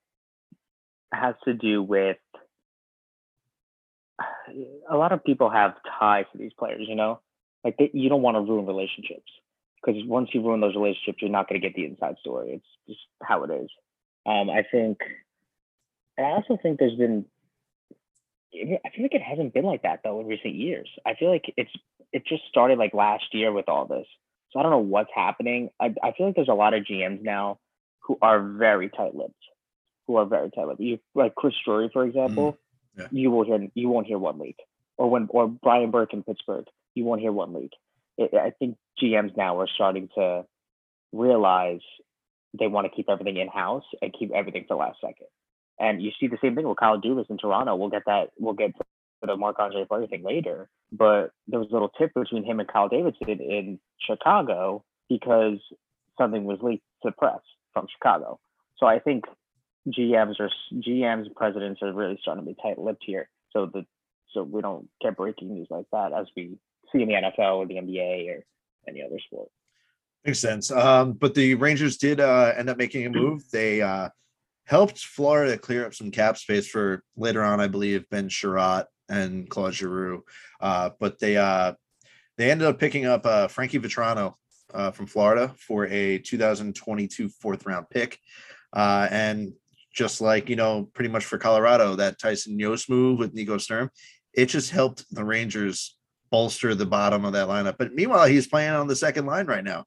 has 1.14 1.36
to 1.46 1.54
do 1.54 1.82
with 1.82 2.18
a 4.90 4.98
lot 4.98 5.12
of 5.12 5.24
people 5.24 5.50
have 5.50 5.76
ties 6.00 6.26
to 6.32 6.38
these 6.38 6.54
players, 6.58 6.86
you 6.88 6.96
know? 6.96 7.20
Like 7.64 7.78
they, 7.78 7.90
you 7.94 8.10
don't 8.10 8.22
want 8.22 8.36
to 8.36 8.42
ruin 8.42 8.66
relationships 8.66 9.32
because 9.78 10.02
once 10.06 10.30
you 10.34 10.42
ruin 10.42 10.60
those 10.62 10.76
relationships, 10.76 11.20
you're 11.22 11.32
not 11.32 11.48
going 11.48 11.62
to 11.62 11.68
get 11.68 11.76
the 11.76 11.86
inside 11.86 12.16
story. 12.20 12.54
It's 12.56 12.66
just 12.88 13.00
how 13.22 13.44
it 13.44 13.52
is. 13.52 13.70
Um, 14.26 14.50
I 14.50 14.64
think, 14.70 14.98
I 16.18 16.24
also 16.24 16.58
think 16.62 16.80
there's 16.80 16.98
been, 16.98 17.26
I 18.56 18.90
feel 18.96 19.04
like 19.04 19.16
it 19.16 19.22
hasn't 19.22 19.54
been 19.54 19.66
like 19.66 19.84
that 19.84 20.02
though 20.04 20.20
in 20.20 20.28
recent 20.28 20.56
years. 20.56 20.90
I 21.06 21.16
feel 21.16 21.30
like 21.32 21.46
it's, 21.58 21.72
it 22.12 22.26
just 22.28 22.44
started 22.50 22.78
like 22.78 22.94
last 22.94 23.26
year 23.34 23.52
with 23.52 23.68
all 23.68 23.86
this. 23.86 24.06
So 24.52 24.60
I 24.60 24.64
don't 24.64 24.72
know 24.72 24.78
what's 24.80 25.10
happening. 25.14 25.70
I, 25.80 25.94
I 26.04 26.12
feel 26.12 26.28
like 26.28 26.36
there's 26.36 26.48
a 26.48 26.54
lot 26.54 26.74
of 26.74 26.84
GMs 26.84 27.24
now 27.24 27.60
who 28.02 28.18
are 28.22 28.42
very 28.42 28.90
tight-lipped, 28.90 29.34
who 30.08 30.18
are 30.18 30.26
very 30.26 30.52
tight-lipped. 30.52 30.80
You 30.80 31.00
like 31.16 31.34
Chris 31.36 31.56
Drury, 31.66 31.90
for 31.92 32.06
mm, 32.06 32.10
example. 32.10 32.58
yeah. 32.98 33.08
You 33.12 33.32
will 33.32 33.46
hear 33.46 33.68
you 33.74 33.90
won't 33.90 34.06
hear 34.06 34.20
one 34.20 34.38
leak, 34.38 34.58
or 34.98 35.10
when 35.10 35.28
or 35.30 35.48
Brian 35.48 35.90
Burke 35.90 36.14
in 36.14 36.22
Pittsburgh, 36.22 36.66
you 36.94 37.04
won't 37.04 37.22
hear 37.22 37.32
one 37.32 37.54
leak. 37.54 37.72
It, 38.18 38.34
I 38.36 38.52
think 38.52 38.78
GMs 39.02 39.36
now 39.36 39.60
are 39.60 39.68
starting 39.74 40.10
to 40.16 40.46
realize 41.12 41.82
they 42.60 42.68
want 42.68 42.86
to 42.86 42.96
keep 42.96 43.10
everything 43.10 43.38
in 43.38 43.48
house 43.48 43.86
and 44.02 44.14
keep 44.18 44.32
everything 44.32 44.66
for 44.68 44.76
last 44.76 45.00
second. 45.02 45.28
And 45.80 46.02
you 46.02 46.12
see 46.20 46.28
the 46.28 46.38
same 46.42 46.56
thing 46.56 46.68
with 46.68 46.78
Kyle 46.78 47.00
Dubas 47.00 47.30
in 47.30 47.38
Toronto. 47.38 47.75
We'll 47.75 47.90
get 47.90 48.04
that. 48.06 48.30
We'll 48.38 48.54
get 48.54 48.75
to 48.78 48.84
the 49.28 49.36
Marc 49.36 49.60
Andre 49.60 49.86
Fleury 49.86 50.08
thing 50.08 50.24
later. 50.24 50.70
But 50.92 51.31
there 51.48 51.60
was 51.60 51.70
a 51.70 51.74
little 51.74 51.90
tip 51.90 52.14
between 52.14 52.44
him 52.44 52.60
and 52.60 52.70
Kyle 52.70 52.90
Davidson 52.90 53.30
in 53.30 53.80
Chicago 54.00 54.84
because 55.10 55.60
something 56.18 56.44
was 56.44 56.60
leaked 56.62 56.84
to 57.04 57.10
the 57.10 57.12
press 57.12 57.40
from 57.74 57.88
Chicago. 57.92 58.40
So 58.78 58.86
I 58.86 59.00
think 59.00 59.25
GMs 59.88 60.40
or 60.40 60.50
GMs 60.74 61.34
presidents 61.36 61.81
are 61.81 61.92
really 61.92 62.18
starting 62.22 62.46
to 62.46 62.52
be 62.52 62.58
tight-lipped 62.62 63.04
here. 63.06 63.30
So 63.52 63.66
the 63.66 63.86
so 64.34 64.44
we 64.44 64.62
don't 64.62 64.90
get 65.02 65.16
breaking 65.16 65.54
news 65.54 65.68
like 65.70 65.86
that 65.92 66.12
as 66.12 66.25
we 66.36 66.58
see 66.92 67.04
in 67.04 67.08
the 67.08 67.14
NFL 67.14 67.58
or 67.58 67.68
the 67.68 67.75
NBA 67.75 68.30
or 68.30 68.46
any 68.88 69.04
other 69.04 69.20
sport. 69.28 69.50
Makes 70.25 70.40
sense. 70.40 70.72
Um, 70.72 71.14
but 71.14 71.36
the 71.36 71.56
Rangers 71.56 71.98
did 71.98 72.20
uh, 72.20 72.54
end 72.58 72.70
up 72.70 72.78
making 72.78 73.06
a 73.06 73.10
move. 73.10 73.44
They 73.52 73.81
uh, 73.81 74.10
helped 74.65 75.00
Florida 75.00 75.57
clear 75.57 75.86
up 75.86 75.94
some 75.94 76.12
cap 76.12 76.38
space 76.38 76.68
for 76.68 77.04
later 77.15 77.44
on, 77.44 77.60
I 77.60 77.68
believe, 77.68 78.10
Ben 78.10 78.30
Chiarot 78.30 78.86
and 79.10 79.50
Claude 79.50 79.74
Giroux. 79.74 80.24
Uh, 80.62 80.92
but 81.00 81.19
they 81.19 81.38
uh, 81.38 81.74
they 82.38 82.50
ended 82.51 82.68
up 82.68 82.80
picking 82.80 83.06
up 83.06 83.25
uh, 83.25 83.48
Frankie 83.48 83.80
Vatrano 83.80 84.36
uh, 84.74 84.92
from 84.92 85.06
Florida 85.06 85.54
for 85.57 85.86
a 85.88 86.18
2022 86.19 87.30
fourth 87.30 87.65
round 87.65 87.89
pick. 87.89 88.19
Uh, 88.71 89.07
and 89.12 89.54
just 89.94 90.21
like, 90.21 90.50
you 90.50 90.56
know, 90.56 90.89
pretty 90.94 91.10
much 91.10 91.25
for 91.25 91.38
Colorado, 91.38 91.95
that 91.95 92.19
Tyson 92.19 92.60
Jost 92.60 92.89
move 92.89 93.19
with 93.19 93.33
Nico 93.33 93.57
Sturm, 93.57 93.92
it 94.33 94.48
just 94.48 94.71
helped 94.71 95.06
the 95.12 95.24
Rangers 95.24 95.95
bolster 96.31 96.74
the 96.74 96.86
bottom 96.86 97.25
of 97.25 97.33
that 97.33 97.48
lineup. 97.48 97.75
But 97.77 97.94
meanwhile, 97.94 98.25
he's 98.25 98.48
playing 98.48 98.71
on 98.71 98.88
the 98.88 98.95
second 98.95 99.27
line 99.27 99.46
right 99.46 99.63
now, 99.63 99.86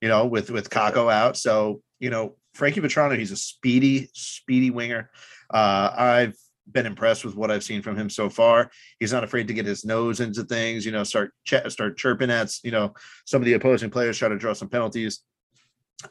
you 0.00 0.08
know, 0.08 0.26
with 0.26 0.50
with 0.50 0.70
Kakko 0.70 1.12
out. 1.12 1.36
So, 1.36 1.82
you 1.98 2.10
know, 2.10 2.36
Frankie 2.54 2.80
Vatrano, 2.80 3.16
he's 3.16 3.32
a 3.32 3.36
speedy, 3.36 4.08
speedy 4.12 4.70
winger. 4.70 5.10
Uh, 5.50 5.90
I've 5.96 6.36
been 6.70 6.86
impressed 6.86 7.24
with 7.24 7.34
what 7.34 7.50
I've 7.50 7.64
seen 7.64 7.82
from 7.82 7.96
him 7.96 8.10
so 8.10 8.28
far. 8.28 8.70
He's 8.98 9.12
not 9.12 9.24
afraid 9.24 9.48
to 9.48 9.54
get 9.54 9.66
his 9.66 9.84
nose 9.84 10.20
into 10.20 10.44
things, 10.44 10.84
you 10.84 10.92
know, 10.92 11.04
start 11.04 11.32
ch- 11.44 11.68
start 11.68 11.96
chirping 11.96 12.30
at, 12.30 12.52
you 12.62 12.70
know, 12.70 12.94
some 13.24 13.40
of 13.40 13.46
the 13.46 13.54
opposing 13.54 13.90
players, 13.90 14.18
try 14.18 14.28
to 14.28 14.36
draw 14.36 14.52
some 14.52 14.68
penalties. 14.68 15.20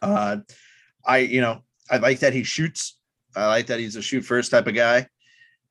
Uh, 0.02 0.38
I, 1.06 1.20
you 1.20 1.42
know, 1.42 1.64
I 1.90 1.98
like 1.98 2.20
that 2.20 2.34
he 2.34 2.44
shoots. 2.44 2.98
I 3.36 3.48
like 3.48 3.68
that 3.68 3.80
he's 3.80 3.96
a 3.96 4.02
shoot 4.02 4.24
first 4.24 4.52
type 4.52 4.68
of 4.68 4.74
guy. 4.74 5.08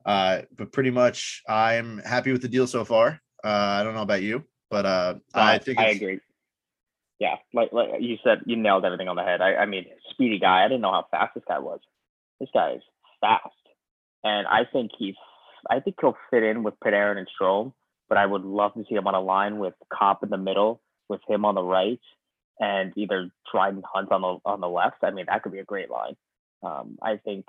Uh, 0.05 0.43
but 0.57 0.73
pretty 0.73 0.91
much, 0.91 1.43
I'm 1.49 1.99
happy 1.99 2.31
with 2.31 2.43
the 2.43 2.49
deal 2.49 2.67
so 2.67 2.85
far. 2.85 3.21
Uh, 3.43 3.49
I 3.49 3.83
don't 3.83 3.95
know 3.95 4.03
about 4.03 4.23
you, 4.23 4.45
but 4.71 4.87
uh, 4.87 5.15
I 5.35 5.59
think 5.59 5.79
I 5.79 5.89
agree. 5.89 6.21
Yeah, 7.19 7.37
like 7.55 7.73
like 7.73 7.89
you 8.01 8.17
said, 8.23 8.41
you 8.47 8.57
nailed 8.57 8.85
everything 8.85 9.09
on 9.09 9.17
the 9.17 9.23
head. 9.23 9.41
I, 9.41 9.55
I 9.57 9.67
mean, 9.67 9.87
speedy 10.11 10.39
guy. 10.39 10.65
I 10.65 10.69
didn't 10.69 10.83
know 10.83 10.93
how 10.93 11.07
fast 11.11 11.35
this 11.35 11.45
guy 11.49 11.59
was. 11.59 11.81
This 12.41 12.51
guy 12.53 12.73
is 12.73 12.83
fast, 13.21 13.55
and 14.23 14.47
I 14.47 14.65
think 14.71 14.91
he's. 14.99 15.15
I 15.71 15.81
think 15.81 15.97
he'll 16.01 16.17
fit 16.31 16.43
in 16.43 16.63
with 16.63 16.75
Panarin 16.85 17.19
and 17.19 17.29
Strome. 17.41 17.73
But 18.09 18.19
I 18.19 18.27
would 18.27 18.45
love 18.45 18.75
to 18.75 18.85
see 18.89 18.95
him 18.95 19.07
on 19.07 19.15
a 19.15 19.21
line 19.21 19.59
with 19.59 19.75
Copp 19.93 20.23
in 20.23 20.31
the 20.31 20.37
middle, 20.37 20.81
with 21.09 21.21
him 21.27 21.45
on 21.45 21.55
the 21.57 21.63
right, 21.63 22.01
and 22.61 22.93
either 22.97 23.31
Dryden 23.53 23.83
Hunt 23.85 24.13
on 24.13 24.21
the 24.21 24.39
on 24.45 24.61
the 24.61 24.69
left. 24.69 24.99
I 25.03 25.11
mean, 25.11 25.25
that 25.29 25.43
could 25.43 25.53
be 25.53 25.59
a 25.59 25.65
great 25.65 25.91
line. 25.91 26.17
Um, 26.63 26.99
I 27.03 27.17
think 27.17 27.47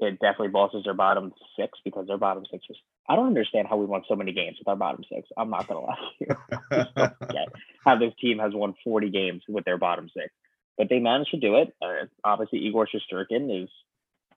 it 0.00 0.18
definitely 0.20 0.48
bolsters 0.48 0.84
their 0.84 0.94
bottom 0.94 1.32
six 1.58 1.78
because 1.84 2.06
their 2.06 2.18
bottom 2.18 2.44
six 2.50 2.64
is. 2.70 2.76
I 3.08 3.16
don't 3.16 3.26
understand 3.26 3.68
how 3.68 3.76
we 3.76 3.86
won 3.86 4.02
so 4.08 4.14
many 4.14 4.32
games 4.32 4.56
with 4.58 4.68
our 4.68 4.76
bottom 4.76 5.04
six. 5.12 5.28
I'm 5.36 5.50
not 5.50 5.66
gonna 5.66 5.80
lie 5.80 5.96
to 6.18 7.08
you. 7.20 7.46
How 7.84 7.96
this 7.96 8.12
team 8.20 8.38
has 8.38 8.52
won 8.54 8.74
40 8.84 9.10
games 9.10 9.42
with 9.48 9.64
their 9.64 9.78
bottom 9.78 10.08
six, 10.14 10.28
but 10.76 10.88
they 10.88 10.98
managed 10.98 11.30
to 11.30 11.38
do 11.38 11.56
it. 11.56 11.74
Uh, 11.82 12.06
obviously, 12.22 12.60
Igor 12.60 12.86
Shesterkin 12.86 13.58
has 13.58 13.68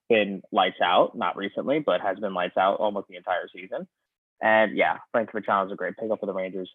been 0.08 0.42
lights 0.50 0.80
out, 0.82 1.16
not 1.16 1.36
recently, 1.36 1.78
but 1.78 2.00
has 2.00 2.18
been 2.18 2.34
lights 2.34 2.56
out 2.56 2.80
almost 2.80 3.08
the 3.08 3.16
entire 3.16 3.48
season. 3.54 3.86
And 4.42 4.76
yeah, 4.76 4.98
Frank 5.12 5.30
Vatrano 5.30 5.66
is 5.66 5.72
a 5.72 5.76
great 5.76 5.96
pickup 5.96 6.20
for 6.20 6.26
the 6.26 6.32
Rangers, 6.32 6.70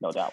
no 0.00 0.12
doubt. 0.12 0.32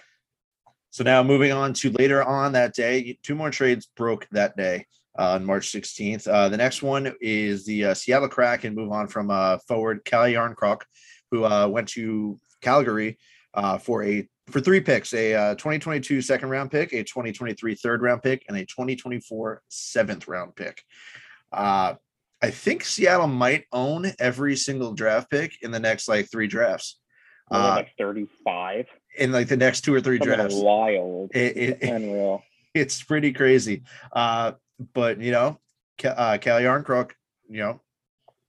So 0.92 1.04
now 1.04 1.24
moving 1.24 1.52
on 1.52 1.74
to 1.74 1.92
later 1.92 2.24
on 2.24 2.54
that 2.54 2.76
day, 2.76 3.18
two 3.24 3.36
more 3.36 3.50
trades 3.50 3.88
broke 3.96 4.28
that 4.32 4.56
day 4.56 4.86
on 5.18 5.46
March 5.46 5.72
16th. 5.72 6.28
Uh, 6.28 6.50
the 6.50 6.58
next 6.58 6.82
one 6.82 7.14
is 7.22 7.66
the 7.66 7.86
uh, 7.86 7.94
Seattle 7.94 8.30
Kraken 8.30 8.76
move 8.76 8.92
on 8.92 9.08
from 9.08 9.30
uh, 9.30 9.58
forward 9.68 10.04
Calle 10.06 10.34
Järnkrok, 10.34 10.82
who 11.32 11.46
uh, 11.46 11.68
went 11.68 11.90
to 11.90 12.40
Calgary 12.62 13.18
uh, 13.54 13.78
for 13.78 14.04
a 14.04 14.28
for 14.50 14.60
three 14.60 14.82
picks: 14.82 15.14
a 15.14 15.34
uh, 15.34 15.56
2022 15.56 16.22
second 16.22 16.50
round 16.50 16.72
pick, 16.72 16.94
a 16.94 17.04
2023 17.04 17.76
third 17.76 18.02
round 18.02 18.22
pick, 18.22 18.44
and 18.48 18.58
a 18.58 18.66
2024 18.66 19.62
seventh 19.70 20.28
round 20.28 20.56
pick. 20.56 20.82
Uh, 21.52 21.96
I 22.42 22.50
think 22.50 22.84
Seattle 22.84 23.28
might 23.28 23.66
own 23.72 24.12
every 24.20 24.58
single 24.58 24.94
draft 24.94 25.30
pick 25.30 25.62
in 25.62 25.72
the 25.72 25.80
next 25.80 26.08
like 26.08 26.30
three 26.30 26.48
drafts. 26.48 27.00
Uh, 27.52 27.76
like 27.78 27.92
35 27.98 28.88
in 29.18 29.32
like 29.32 29.48
the 29.48 29.58
next 29.58 29.82
two 29.82 29.94
or 29.94 30.02
three 30.02 30.18
Something 30.18 30.38
drafts. 30.38 30.56
Wild. 30.56 31.32
It, 31.34 31.58
it, 31.58 31.84
Unreal. 31.84 32.44
it's 32.74 33.04
pretty 33.04 33.32
crazy. 33.32 33.84
Uh, 34.12 34.54
but 34.94 35.20
you 35.22 35.32
know, 35.32 35.60
uh, 36.04 36.38
Calle 36.40 36.62
Järnkrok, 36.62 37.12
you 37.50 37.60
know, 37.62 37.82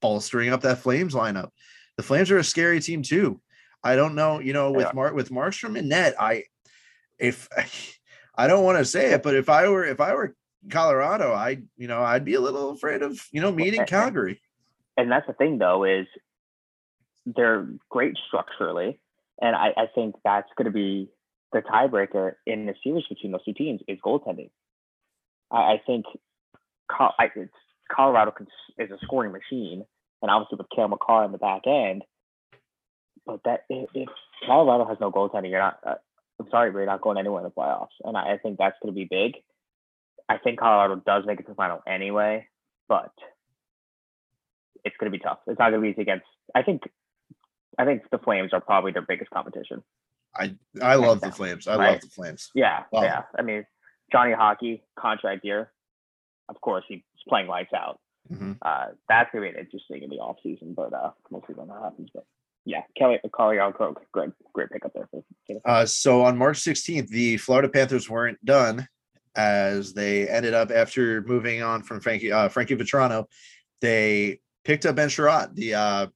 bolstering 0.01 0.49
up 0.51 0.61
that 0.61 0.79
Flames 0.79 1.13
lineup. 1.13 1.49
The 1.97 2.03
Flames 2.03 2.31
are 2.31 2.37
a 2.37 2.43
scary 2.43 2.79
team 2.79 3.01
too. 3.01 3.41
I 3.83 3.95
don't 3.95 4.15
know, 4.15 4.39
you 4.39 4.53
know, 4.53 4.71
with 4.71 4.87
Yeah. 4.87 4.91
Mark 4.93 5.13
with 5.13 5.29
Markstrom 5.29 5.77
and 5.77 5.89
net, 5.89 6.15
I 6.19 6.43
if 7.19 7.47
I 8.35 8.47
don't 8.47 8.63
want 8.65 8.77
to 8.79 8.85
say 8.85 9.11
it, 9.13 9.23
but 9.23 9.35
if 9.35 9.47
I 9.49 9.69
were 9.69 9.85
if 9.85 10.01
I 10.01 10.13
were 10.13 10.35
Colorado, 10.69 11.31
I 11.33 11.61
you 11.77 11.87
know 11.87 12.01
I'd 12.01 12.25
be 12.25 12.33
a 12.33 12.41
little 12.41 12.71
afraid 12.71 13.01
of 13.03 13.19
you 13.31 13.41
know 13.41 13.51
meeting 13.51 13.85
Calgary. 13.87 14.41
and 14.97 15.11
that's 15.11 15.27
the 15.27 15.33
thing 15.33 15.57
though 15.59 15.83
is 15.83 16.07
they're 17.25 17.67
great 17.89 18.15
structurally 18.27 18.99
and 19.41 19.55
i, 19.55 19.69
I 19.75 19.87
think 19.95 20.13
that's 20.23 20.47
going 20.55 20.65
to 20.65 20.71
be 20.71 21.09
the 21.53 21.61
tiebreaker 21.61 22.33
in 22.45 22.67
the 22.67 22.75
series 22.83 23.03
between 23.09 23.31
those 23.31 23.43
two 23.43 23.53
teams 23.53 23.81
is 23.87 23.97
goaltending 24.05 24.51
i, 25.51 25.57
I 25.57 25.81
think 25.85 26.05
Col- 26.91 27.15
I, 27.19 27.25
it's, 27.35 27.51
colorado 27.93 28.31
can, 28.31 28.47
is 28.77 28.91
a 28.91 28.97
scoring 29.03 29.31
machine 29.31 29.85
and 30.21 30.31
obviously 30.31 30.57
with 30.57 30.67
Cale 30.75 30.87
Makar 30.87 31.25
in 31.25 31.31
the 31.31 31.37
back 31.37 31.61
end 31.67 32.03
but 33.25 33.41
that 33.45 33.61
if, 33.69 33.89
if 33.93 34.09
colorado 34.45 34.85
has 34.87 34.97
no 34.99 35.11
goaltending 35.11 35.49
you're 35.49 35.59
not 35.59 35.79
uh, 35.85 35.95
i'm 36.39 36.49
sorry 36.49 36.71
but 36.71 36.79
you're 36.79 36.87
not 36.87 37.01
going 37.01 37.17
anywhere 37.17 37.39
in 37.41 37.45
the 37.45 37.51
playoffs 37.51 37.87
and 38.03 38.17
i, 38.17 38.33
I 38.33 38.37
think 38.37 38.57
that's 38.57 38.77
going 38.81 38.93
to 38.93 38.99
be 38.99 39.07
big 39.09 39.33
i 40.29 40.37
think 40.37 40.59
colorado 40.59 41.01
does 41.05 41.23
make 41.25 41.39
it 41.39 41.43
to 41.43 41.51
the 41.51 41.55
final 41.55 41.81
anyway 41.87 42.47
but 42.87 43.11
it's 44.85 44.95
going 44.99 45.11
to 45.11 45.17
be 45.17 45.21
tough. 45.21 45.39
It's 45.47 45.59
not 45.59 45.71
going 45.71 45.81
to 45.81 45.85
be 45.85 45.89
easy 45.89 46.03
against. 46.03 46.25
I 46.53 46.61
think, 46.61 46.83
I 47.77 47.85
think 47.85 48.03
the 48.11 48.19
Flames 48.19 48.53
are 48.53 48.61
probably 48.61 48.91
their 48.91 49.01
biggest 49.01 49.31
competition. 49.31 49.83
I 50.35 50.55
I 50.81 50.95
love 50.95 51.21
the 51.21 51.31
Flames. 51.31 51.67
I 51.67 51.75
right? 51.77 51.91
love 51.93 52.01
the 52.01 52.07
Flames. 52.07 52.51
Yeah, 52.53 52.83
Wow. 52.91 53.01
yeah. 53.01 53.23
I 53.37 53.41
mean, 53.41 53.65
Johnny 54.15 54.31
Hockey 54.33 54.81
contract 54.97 55.43
year. 55.43 55.71
Of 56.47 56.61
course, 56.61 56.85
he's 56.87 57.01
playing 57.27 57.47
lights 57.47 57.73
out. 57.73 57.99
Mhm. 58.31 58.57
Uh, 58.61 58.87
that's 59.09 59.29
going 59.31 59.45
to 59.45 59.53
be 59.53 59.59
interesting 59.59 60.03
in 60.03 60.09
the 60.09 60.17
off 60.17 60.37
season, 60.41 60.73
but 60.73 60.93
uh, 60.93 61.11
we'll 61.29 61.43
see 61.47 61.53
when 61.53 61.67
that 61.67 61.81
happens. 61.81 62.09
But 62.13 62.23
yeah, 62.63 62.81
Kelly, 62.97 63.19
Carly 63.33 63.57
Croak, 63.73 64.01
great, 64.13 64.29
great 64.53 64.69
pickup 64.71 64.93
there. 64.93 65.07
For, 65.11 65.21
Uh, 65.65 65.85
so 65.85 66.23
on 66.23 66.37
March 66.37 66.59
16th, 66.59 67.09
the 67.09 67.37
Florida 67.37 67.67
Panthers 67.67 68.09
weren't 68.09 68.43
done 68.45 68.87
as 69.35 69.93
they 69.93 70.29
ended 70.29 70.53
up 70.53 70.71
after 70.71 71.21
moving 71.23 71.61
on 71.61 71.83
from 71.83 71.99
Frankie 71.99 72.31
uh, 72.31 72.47
Frankie 72.47 72.75
Vatrano. 72.77 73.25
They 73.81 74.39
picked 74.63 74.85
up 74.85 74.95
Ben 74.95 75.09
Chiarot. 75.09 75.53
The 75.55 75.73
uh, 75.75 76.07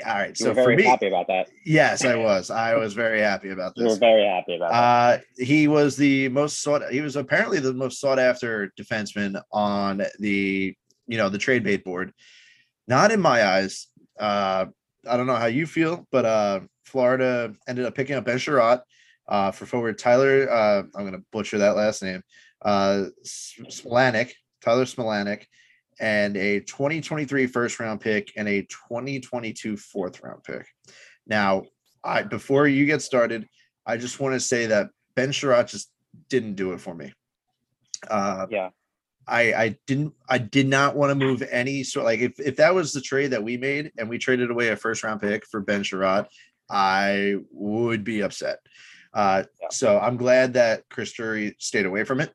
all 0.00 0.14
right. 0.14 0.28
you 0.28 0.34
So 0.46 0.52
were 0.52 0.62
for 0.62 0.74
me, 0.76 0.84
happy 0.84 1.08
about 1.08 1.26
that. 1.28 1.48
yes, 1.64 2.04
I 2.04 2.14
was. 2.16 2.50
I 2.50 2.74
was 2.76 2.94
very 2.94 3.20
happy 3.20 3.50
about 3.50 3.72
You 3.76 3.84
were 3.84 3.90
this. 3.90 3.98
very 3.98 4.24
happy 4.26 4.56
about 4.56 4.70
that. 4.72 4.76
Uh, 4.76 5.18
he 5.44 5.68
was 5.68 5.96
the 5.96 6.28
most 6.30 6.62
sought. 6.62 6.90
He 6.90 7.00
was 7.00 7.16
apparently 7.16 7.58
the 7.60 7.74
most 7.74 8.00
sought 8.00 8.18
after 8.18 8.72
defenseman 8.80 9.40
on 9.52 10.02
the 10.18 10.74
you 11.06 11.18
know 11.18 11.28
the 11.28 11.38
trade 11.38 11.64
bait 11.64 11.84
board. 11.84 12.12
Not 12.88 13.12
in 13.12 13.20
my 13.20 13.44
eyes. 13.44 13.88
Uh, 14.18 14.66
I 15.08 15.16
don't 15.16 15.26
know 15.26 15.36
how 15.36 15.46
you 15.46 15.66
feel, 15.66 16.06
but 16.12 16.24
uh, 16.24 16.60
Florida 16.84 17.52
ended 17.68 17.84
up 17.86 17.94
picking 17.94 18.16
up 18.16 18.24
Ben 18.24 18.38
Chiarot 18.38 18.80
uh, 19.28 19.50
for 19.50 19.66
forward 19.66 19.98
Tyler. 19.98 20.48
Uh, 20.50 20.82
I'm 20.94 21.02
going 21.02 21.12
to 21.12 21.24
butcher 21.32 21.58
that 21.58 21.76
last 21.76 22.02
name. 22.02 22.22
Uh, 22.64 23.06
Smolanic, 23.24 24.32
Tyler 24.62 24.84
Smolanic, 24.84 25.44
and 26.02 26.36
a 26.36 26.58
2023 26.60 27.46
first 27.46 27.78
round 27.80 28.00
pick 28.00 28.32
and 28.36 28.48
a 28.48 28.62
2022 28.62 29.76
fourth 29.76 30.20
round 30.22 30.42
pick. 30.42 30.66
Now, 31.26 31.62
I 32.04 32.22
before 32.24 32.66
you 32.66 32.84
get 32.84 33.00
started, 33.00 33.48
I 33.86 33.96
just 33.96 34.18
want 34.20 34.34
to 34.34 34.40
say 34.40 34.66
that 34.66 34.90
Ben 35.14 35.30
Chiarot 35.30 35.68
just 35.68 35.90
didn't 36.28 36.56
do 36.56 36.72
it 36.72 36.80
for 36.80 36.94
me. 36.94 37.14
Uh, 38.10 38.46
yeah, 38.50 38.70
I 39.28 39.54
I 39.54 39.76
didn't 39.86 40.12
I 40.28 40.38
did 40.38 40.66
not 40.66 40.96
want 40.96 41.10
to 41.10 41.14
move 41.14 41.42
any 41.48 41.84
sort 41.84 42.04
like 42.04 42.18
if 42.18 42.40
if 42.40 42.56
that 42.56 42.74
was 42.74 42.92
the 42.92 43.00
trade 43.00 43.28
that 43.28 43.44
we 43.44 43.56
made 43.56 43.92
and 43.96 44.08
we 44.08 44.18
traded 44.18 44.50
away 44.50 44.68
a 44.70 44.76
first 44.76 45.04
round 45.04 45.20
pick 45.20 45.46
for 45.46 45.60
Ben 45.60 45.84
Chiarot, 45.84 46.26
I 46.68 47.36
would 47.52 48.02
be 48.02 48.22
upset. 48.22 48.58
Uh, 49.14 49.44
Yeah. 49.60 49.68
So 49.70 50.00
I'm 50.00 50.16
glad 50.16 50.54
that 50.54 50.82
Chris 50.90 51.12
Drury 51.12 51.54
stayed 51.60 51.86
away 51.86 52.02
from 52.02 52.20
it. 52.20 52.32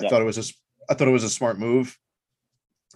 I 0.00 0.04
Yeah. 0.04 0.08
thought 0.08 0.22
it 0.22 0.24
was 0.24 0.38
a 0.38 0.52
I 0.90 0.94
thought 0.94 1.08
it 1.08 1.12
was 1.12 1.24
a 1.24 1.28
smart 1.30 1.58
move. 1.58 1.98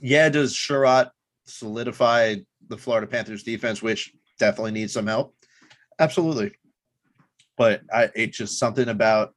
Yeah, 0.01 0.29
does 0.29 0.55
Chiarot 0.55 1.11
solidify 1.47 2.37
the 2.69 2.77
Florida 2.77 3.07
Panthers 3.07 3.43
defense, 3.43 3.83
which 3.83 4.13
definitely 4.39 4.73
needs 4.73 4.93
some 4.93 5.07
help? 5.07 5.35
Absolutely. 5.99 6.53
But 7.57 7.83
I 7.93 8.11
it's 8.15 8.37
just 8.37 8.59
something 8.59 8.89
about 8.89 9.35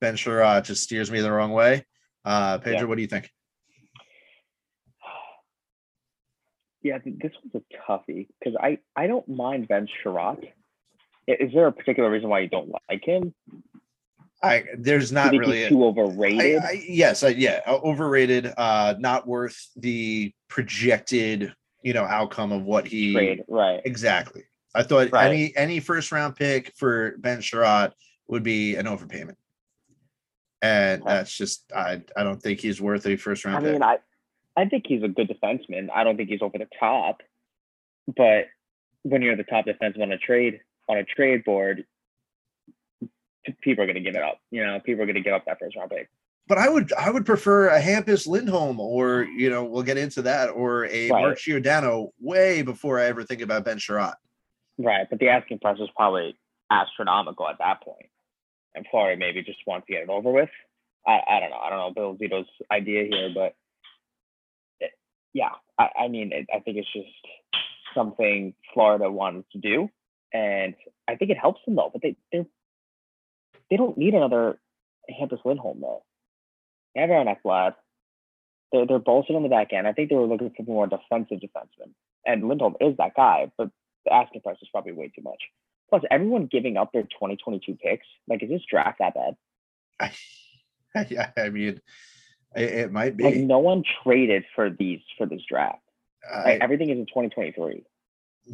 Ben 0.00 0.16
Chiarot 0.16 0.64
just 0.64 0.82
steers 0.82 1.10
me 1.10 1.20
the 1.20 1.30
wrong 1.30 1.52
way. 1.52 1.86
Uh, 2.24 2.58
Pedro, 2.58 2.80
Yeah. 2.80 2.84
what 2.86 2.96
do 2.96 3.02
you 3.02 3.08
think? 3.08 3.30
yeah. 6.82 6.98
This 7.04 7.32
was 7.44 7.62
a 7.62 7.92
toughie 7.92 8.28
because 8.38 8.56
I 8.60 8.78
I 8.96 9.06
don't 9.06 9.28
mind 9.28 9.68
Ben 9.68 9.86
Chiarot. 10.02 10.42
Is 11.26 11.52
there 11.54 11.66
a 11.68 11.72
particular 11.72 12.10
reason 12.10 12.28
why 12.28 12.40
you 12.40 12.48
don't 12.48 12.72
like 12.90 13.04
him? 13.04 13.32
I 14.42 14.64
there's 14.78 15.12
not 15.12 15.32
really. 15.32 15.64
a- 15.64 15.68
too 15.68 15.82
I, 15.84 15.86
overrated? 15.86 16.62
I, 16.62 16.82
yes, 16.88 17.22
I, 17.22 17.28
yeah, 17.28 17.60
overrated. 17.66 18.52
Uh, 18.56 18.94
not 18.98 19.26
worth 19.26 19.68
the 19.76 20.32
projected, 20.48 21.52
you 21.82 21.92
know, 21.92 22.04
outcome 22.04 22.52
of 22.52 22.62
what 22.62 22.86
he 22.86 23.12
Trade, 23.12 23.44
right? 23.48 23.80
exactly. 23.84 24.44
I 24.74 24.82
thought 24.82 25.10
Right. 25.12 25.26
any 25.30 25.56
any 25.56 25.80
first 25.80 26.10
round 26.12 26.36
pick 26.36 26.72
for 26.76 27.16
Ben 27.18 27.40
Chiarot 27.40 27.92
would 28.28 28.42
be 28.42 28.76
an 28.76 28.86
overpayment, 28.86 29.36
and 30.62 31.02
that's 31.04 31.36
just 31.36 31.70
I 31.74 32.02
I 32.16 32.22
don't 32.22 32.40
think 32.42 32.60
he's 32.60 32.80
worth 32.80 33.06
a 33.06 33.16
first 33.16 33.44
round 33.44 33.58
I 33.58 33.60
pick. 33.60 33.72
mean, 33.72 33.82
I 33.82 33.98
I 34.56 34.64
think 34.66 34.84
he's 34.86 35.02
a 35.02 35.08
good 35.08 35.28
defenseman. 35.28 35.88
I 35.94 36.04
don't 36.04 36.16
think 36.16 36.28
he's 36.30 36.42
over 36.42 36.56
the 36.56 36.68
top, 36.78 37.22
but 38.16 38.46
when 39.02 39.22
you're 39.22 39.36
the 39.36 39.44
top 39.44 39.66
defenseman 39.66 40.02
on 40.02 40.12
a 40.12 40.18
trade 40.18 40.60
on 40.88 40.96
a 40.98 41.04
trade 41.04 41.44
board, 41.44 41.84
people 43.62 43.82
are 43.84 43.86
going 43.86 43.96
to 43.96 44.00
give 44.02 44.14
it 44.16 44.22
up. 44.22 44.38
You 44.50 44.64
know, 44.64 44.80
people 44.80 45.02
are 45.02 45.06
going 45.06 45.16
to 45.16 45.22
give 45.22 45.32
up 45.34 45.44
that 45.46 45.58
first 45.58 45.76
round 45.76 45.90
pick. 45.90 46.08
but 46.48 46.58
I 46.58 46.68
would 46.68 46.92
I 46.94 47.10
would 47.10 47.24
prefer 47.26 47.68
a 47.68 47.80
Hampus 47.80 48.26
Lindholm 48.26 48.80
or 48.80 49.22
you 49.24 49.48
know 49.50 49.64
we'll 49.64 49.82
get 49.82 49.98
into 49.98 50.22
that 50.22 50.48
or 50.50 50.86
a 50.86 51.10
Right. 51.10 51.22
Mark 51.22 51.38
Giordano 51.38 52.12
way 52.20 52.62
before 52.62 52.98
I 52.98 53.06
ever 53.06 53.22
think 53.24 53.40
about 53.40 53.64
Ben 53.64 53.78
Chiarot. 53.78 54.14
Right, 54.78 55.06
but 55.10 55.18
the 55.18 55.28
asking 55.28 55.58
price 55.58 55.78
is 55.78 55.88
probably 55.94 56.36
astronomical 56.70 57.48
at 57.48 57.58
that 57.58 57.82
point. 57.82 58.06
and 58.74 58.86
Florida 58.90 59.18
maybe 59.18 59.42
just 59.42 59.58
wants 59.66 59.86
to 59.86 59.92
get 59.92 60.02
it 60.02 60.08
over 60.08 60.30
with. 60.30 60.48
I, 61.06 61.20
I 61.28 61.40
don't 61.40 61.50
know. 61.50 61.56
I 61.58 61.70
don't 61.70 61.78
know 61.78 61.92
Bill 61.94 62.16
Zito's 62.16 62.48
idea 62.70 63.04
here, 63.10 63.30
but 63.34 63.54
it, 64.80 64.92
yeah, 65.32 65.50
I, 65.78 65.88
I 66.04 66.08
mean, 66.08 66.32
it, 66.32 66.46
I 66.54 66.60
think 66.60 66.76
it's 66.76 66.92
just 66.92 67.08
something 67.94 68.54
Florida 68.72 69.10
wanted 69.10 69.44
to 69.52 69.58
do, 69.58 69.88
and 70.32 70.74
I 71.08 71.16
think 71.16 71.30
it 71.30 71.38
helps 71.38 71.60
them 71.66 71.76
though. 71.76 71.90
But 71.92 72.02
they 72.02 72.16
they 72.32 72.46
they 73.70 73.76
don't 73.76 73.96
need 73.98 74.14
another 74.14 74.58
Hampus 75.10 75.44
Lindholm 75.44 75.80
though. 75.80 76.02
They 76.94 77.00
have 77.02 77.10
Aaron 77.10 77.28
Ekblad. 77.28 77.74
They're 78.72 78.86
they're 78.86 78.98
bolstered 78.98 79.36
on 79.36 79.42
the 79.42 79.48
back 79.48 79.72
end. 79.72 79.86
I 79.86 79.92
think 79.92 80.10
they 80.10 80.16
were 80.16 80.26
looking 80.26 80.52
for 80.56 80.62
more 80.64 80.86
defensive 80.86 81.38
defensemen, 81.40 81.92
and 82.26 82.48
Lindholm 82.48 82.76
is 82.80 82.96
that 82.98 83.14
guy, 83.14 83.50
but 83.56 83.70
the 84.04 84.12
asking 84.12 84.42
price 84.42 84.56
is 84.62 84.68
probably 84.72 84.92
way 84.92 85.10
too 85.14 85.22
much. 85.22 85.42
Plus, 85.88 86.02
everyone 86.10 86.46
giving 86.46 86.76
up 86.76 86.92
their 86.92 87.02
2022 87.02 87.74
picks. 87.82 88.06
Like, 88.28 88.42
is 88.44 88.48
this 88.48 88.62
draft 88.70 89.00
that 89.00 89.14
bad? 89.14 90.12
yeah, 91.10 91.30
I 91.36 91.48
mean, 91.50 91.80
it, 92.56 92.62
it 92.70 92.92
might 92.92 93.16
be. 93.16 93.24
Like, 93.24 93.36
no 93.36 93.58
one 93.58 93.82
traded 94.04 94.44
for 94.54 94.70
these 94.70 95.00
for 95.18 95.26
this 95.26 95.42
draft. 95.48 95.80
I- 96.32 96.44
Like, 96.52 96.60
everything 96.62 96.90
is 96.90 96.98
in 96.98 97.06
2023. 97.06 97.82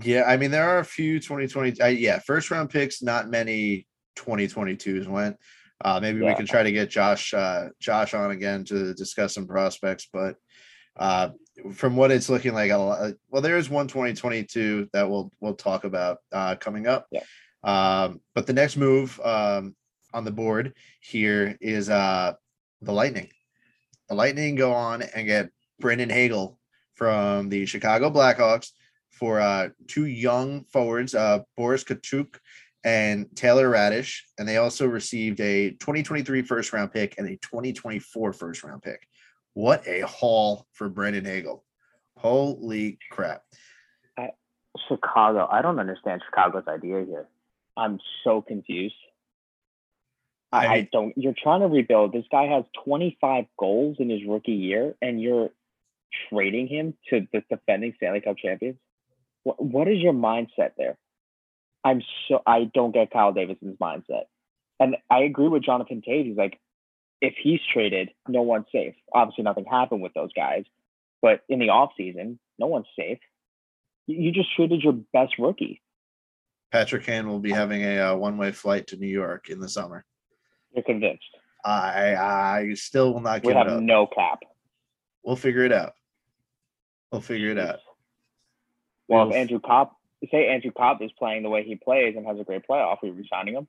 yeah, 0.02 0.24
I 0.26 0.36
mean, 0.38 0.50
there 0.50 0.68
are 0.68 0.78
a 0.78 0.84
few 0.84 1.20
2020. 1.20 1.80
Uh, 1.80 1.86
yeah, 1.88 2.18
first 2.20 2.50
round 2.50 2.70
picks. 2.70 3.02
Not 3.02 3.28
many 3.28 3.86
2022s 4.16 5.06
went. 5.06 5.36
Uh, 5.84 6.00
maybe 6.00 6.20
we 6.20 6.34
can 6.34 6.46
try 6.46 6.62
to 6.62 6.72
get 6.72 6.88
Josh 6.88 7.34
uh, 7.34 7.68
Josh 7.78 8.14
on 8.14 8.30
again 8.30 8.64
to 8.64 8.94
discuss 8.94 9.34
some 9.34 9.46
prospects, 9.46 10.08
but 10.10 10.36
uh, 10.96 11.30
from 11.74 11.96
what 11.96 12.10
it's 12.10 12.28
looking 12.30 12.54
like, 12.54 12.70
a 12.70 12.76
lot, 12.76 13.12
well, 13.30 13.42
there 13.42 13.58
is 13.58 13.68
one 13.68 13.86
2022 13.86 14.88
that 14.92 15.08
we'll 15.08 15.30
we'll 15.40 15.54
talk 15.54 15.84
about 15.84 16.18
uh, 16.32 16.56
coming 16.56 16.86
up. 16.86 17.06
Yeah. 17.10 17.22
Um, 17.62 18.20
but 18.34 18.46
the 18.46 18.52
next 18.52 18.76
move 18.76 19.20
um, 19.22 19.74
on 20.14 20.24
the 20.24 20.30
board 20.30 20.72
here 21.00 21.56
is 21.60 21.90
uh, 21.90 22.32
the 22.80 22.92
Lightning. 22.92 23.28
The 24.08 24.14
Lightning 24.14 24.54
go 24.54 24.72
on 24.72 25.02
and 25.02 25.26
get 25.26 25.50
Brandon 25.80 26.08
Hagel 26.08 26.58
from 26.94 27.48
the 27.48 27.66
Chicago 27.66 28.10
Blackhawks 28.10 28.70
for 29.10 29.40
uh, 29.40 29.70
two 29.88 30.06
young 30.06 30.64
forwards, 30.64 31.14
uh, 31.14 31.40
Boris 31.56 31.84
Katchouk 31.84 32.36
and 32.86 33.26
Taylor 33.34 33.68
Raddysh. 33.68 34.20
And 34.38 34.48
they 34.48 34.56
also 34.56 34.86
received 34.86 35.40
a 35.40 35.72
2023 35.72 36.42
first 36.42 36.72
round 36.72 36.92
pick 36.92 37.16
and 37.18 37.26
a 37.28 37.36
2024 37.36 38.32
first 38.32 38.62
round 38.62 38.82
pick. 38.82 39.06
What 39.52 39.86
a 39.86 40.00
haul 40.02 40.66
for 40.72 40.88
Brandon 40.88 41.24
Hagel. 41.24 41.64
Holy 42.16 42.98
crap. 43.10 43.42
Chicago. 44.88 45.48
I 45.50 45.62
don't 45.62 45.78
understand 45.78 46.22
Chicago's 46.26 46.68
idea 46.68 47.04
here. 47.04 47.26
I'm 47.76 47.98
so 48.24 48.42
confused. 48.42 48.94
I, 50.52 50.66
I 50.66 50.88
don't. 50.92 51.12
You're 51.16 51.34
trying 51.36 51.60
to 51.60 51.66
rebuild. 51.66 52.12
This 52.12 52.24
guy 52.30 52.46
has 52.46 52.64
25 52.84 53.46
goals 53.58 53.96
in 53.98 54.10
his 54.10 54.20
rookie 54.26 54.52
year, 54.52 54.94
and 55.02 55.20
you're 55.20 55.50
trading 56.28 56.68
him 56.68 56.94
to 57.10 57.26
the 57.32 57.42
defending 57.50 57.94
Stanley 57.96 58.20
Cup 58.20 58.36
champions. 58.38 58.76
What, 59.42 59.62
what 59.62 59.88
is 59.88 59.98
your 59.98 60.12
mindset 60.12 60.72
there? 60.76 60.98
I'm 61.84 62.02
so 62.28 62.42
I 62.46 62.64
don't 62.72 62.92
get 62.92 63.10
Kyle 63.10 63.32
Davidson's 63.32 63.78
mindset, 63.78 64.24
and 64.80 64.96
I 65.10 65.20
agree 65.20 65.48
with 65.48 65.62
Jonathan 65.62 66.02
Toews. 66.06 66.26
He's 66.26 66.36
like, 66.36 66.58
if 67.20 67.34
he's 67.40 67.60
traded, 67.72 68.10
no 68.28 68.42
one's 68.42 68.66
safe. 68.72 68.94
Obviously, 69.12 69.44
nothing 69.44 69.64
happened 69.64 70.02
with 70.02 70.12
those 70.14 70.32
guys, 70.34 70.64
but 71.22 71.42
in 71.48 71.58
the 71.60 71.68
off 71.68 71.92
season, 71.96 72.38
no 72.58 72.66
one's 72.66 72.86
safe. 72.98 73.18
You 74.08 74.30
just 74.32 74.54
traded 74.54 74.82
your 74.82 74.94
best 75.12 75.34
rookie. 75.38 75.82
Patrick 76.72 77.04
Kane 77.04 77.28
will 77.28 77.38
be 77.40 77.52
having 77.52 77.82
a 77.82 77.98
uh, 77.98 78.16
one-way 78.16 78.52
flight 78.52 78.88
to 78.88 78.96
New 78.96 79.06
York 79.06 79.48
in 79.48 79.60
the 79.60 79.68
summer. 79.68 80.04
You're 80.74 80.84
convinced. 80.84 81.24
I 81.64 82.14
I 82.14 82.74
still 82.74 83.14
will 83.14 83.20
not 83.20 83.42
We 83.42 83.48
give 83.52 83.56
it 83.56 83.66
have 83.66 83.76
up. 83.78 83.82
no 83.82 84.06
cap. 84.06 84.40
We'll 85.24 85.36
figure 85.36 85.64
it 85.64 85.72
out. 85.72 85.94
We'll 87.10 87.20
figure 87.20 87.50
it 87.50 87.58
out. 87.58 87.78
Well, 89.08 89.30
if 89.30 89.36
Andrew 89.36 89.58
Copp, 89.60 89.95
say 90.30 90.48
Andrew 90.48 90.70
Copp 90.76 91.02
is 91.02 91.10
playing 91.18 91.42
the 91.42 91.50
way 91.50 91.62
he 91.62 91.76
plays 91.76 92.14
and 92.16 92.26
has 92.26 92.38
a 92.38 92.44
great 92.44 92.66
playoff, 92.68 92.98
we 93.02 93.10
resigning 93.10 93.54
him. 93.54 93.68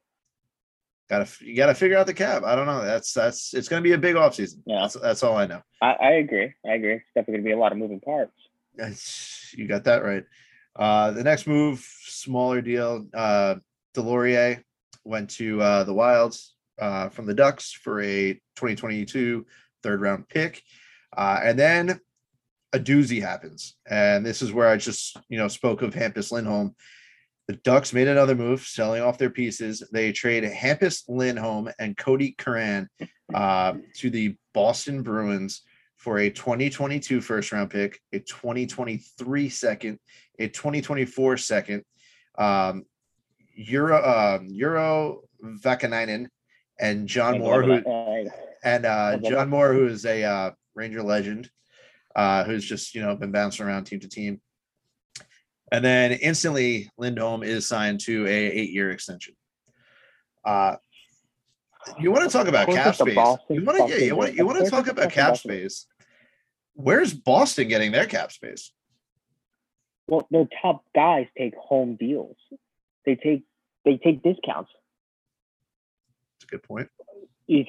Gotta 1.09 1.27
you 1.43 1.55
gotta 1.55 1.73
figure 1.73 1.97
out 1.97 2.05
the 2.05 2.13
cap. 2.13 2.43
I 2.43 2.55
don't 2.55 2.65
know. 2.65 2.83
That's 2.83 3.13
that's 3.13 3.53
it's 3.53 3.69
gonna 3.69 3.81
be 3.81 3.93
a 3.93 3.97
big 3.97 4.15
offseason. 4.15 4.61
Yeah. 4.65 4.81
That's 4.81 4.95
that's 4.95 5.23
all 5.23 5.37
I 5.37 5.45
know. 5.45 5.61
I, 5.81 5.93
I 5.93 6.11
agree. 6.13 6.53
I 6.65 6.73
agree. 6.73 6.95
It's 6.95 7.05
definitely 7.15 7.35
going 7.35 7.43
to 7.43 7.47
be 7.47 7.53
a 7.53 7.57
lot 7.57 7.71
of 7.71 7.77
moving 7.77 8.01
parts. 8.01 8.33
That's- 8.75 9.53
you 9.55 9.67
got 9.67 9.85
that 9.85 10.03
right. 10.03 10.25
Uh, 10.75 11.11
the 11.11 11.23
next 11.23 11.47
move, 11.47 11.79
smaller 12.03 12.61
deal. 12.61 13.07
Uh, 13.13 13.55
Deslauriers 13.95 14.61
went 15.03 15.29
to 15.31 15.61
uh, 15.61 15.83
the 15.83 15.93
Wilds 15.93 16.55
uh, 16.79 17.09
from 17.09 17.25
the 17.25 17.33
Ducks 17.33 17.71
for 17.71 18.01
a 18.01 18.33
2022 18.55 19.45
third 19.81 20.01
round 20.01 20.27
pick, 20.27 20.61
uh, 21.15 21.39
and 21.41 21.57
then 21.57 21.99
a 22.73 22.79
doozy 22.79 23.21
happens. 23.21 23.75
And 23.89 24.25
this 24.25 24.41
is 24.41 24.51
where 24.51 24.67
I 24.67 24.77
just 24.77 25.17
you 25.29 25.37
know 25.37 25.47
spoke 25.47 25.81
of 25.81 25.93
Hampus 25.93 26.31
Lindholm. 26.31 26.75
The 27.47 27.55
Ducks 27.57 27.93
made 27.93 28.09
another 28.09 28.35
move, 28.35 28.61
selling 28.61 29.01
off 29.01 29.17
their 29.17 29.29
pieces. 29.29 29.81
They 29.93 30.11
trade 30.11 30.43
Hampus 30.43 31.03
Lindholm 31.07 31.69
and 31.79 31.95
Kodie 31.95 32.37
Curran 32.37 32.89
uh, 33.33 33.73
to 33.95 34.09
the 34.09 34.35
Boston 34.53 35.01
Bruins 35.01 35.61
for 35.95 36.19
a 36.19 36.29
2022 36.29 37.21
first 37.21 37.51
round 37.51 37.69
pick, 37.69 37.99
a 38.11 38.19
2023 38.19 39.49
second, 39.49 39.99
a 40.39 40.47
2024 40.47 41.37
second, 41.37 41.83
um, 42.37 42.85
Urho 43.57 44.37
um, 44.37 44.49
Urho 44.49 45.19
Vaakanainen, 45.43 46.27
and 46.79 47.07
John 47.07 47.39
Moore, 47.39 47.63
who 47.63 47.73
Uh, 47.73 48.29
and 48.63 48.85
uh, 48.85 49.17
John 49.17 49.49
Moore, 49.49 49.73
who 49.73 49.87
is 49.87 50.05
a 50.05 50.23
uh, 50.23 50.51
Ranger 50.75 51.01
legend, 51.01 51.49
uh, 52.17 52.43
who's 52.43 52.65
just 52.65 52.93
you 52.93 53.01
know 53.01 53.15
been 53.15 53.31
bouncing 53.31 53.65
around 53.65 53.85
team 53.85 54.01
to 54.01 54.09
team. 54.09 54.41
And 55.71 55.83
then 55.83 56.11
instantly, 56.13 56.89
Lindholm 56.97 57.43
is 57.43 57.65
signed 57.65 57.99
to 58.01 58.25
a 58.25 58.29
eight 58.29 58.71
year 58.71 58.91
extension. 58.91 59.35
Uh, 60.43 60.77
you 61.99 62.11
want 62.11 62.23
to 62.23 62.29
talk 62.29 62.47
about 62.47 62.67
cap 62.67 62.95
space? 62.95 63.15
Boston- 63.15 63.55
You 63.55 63.63
want 63.63 63.87
to 63.87 63.93
yeah, 63.93 64.05
you 64.05 64.15
want 64.15 64.35
you 64.35 64.45
want 64.45 64.63
to 64.63 64.69
talk 64.69 64.87
about 64.87 65.11
cap 65.11 65.31
Boston. 65.31 65.51
space? 65.51 65.85
Where's 66.73 67.13
Boston 67.13 67.67
getting 67.69 67.91
their 67.91 68.05
cap 68.05 68.31
space? 68.31 68.73
well, 70.07 70.25
their 70.31 70.47
top 70.61 70.83
guys 70.95 71.27
take 71.37 71.55
home 71.55 71.95
deals. 71.97 72.37
They 73.05 73.15
take 73.15 73.43
they 73.85 73.97
take 73.97 74.23
discounts. 74.23 74.71
That's 76.39 76.45
a 76.45 76.47
good 76.47 76.63
point. 76.63 76.89
He's, 77.45 77.65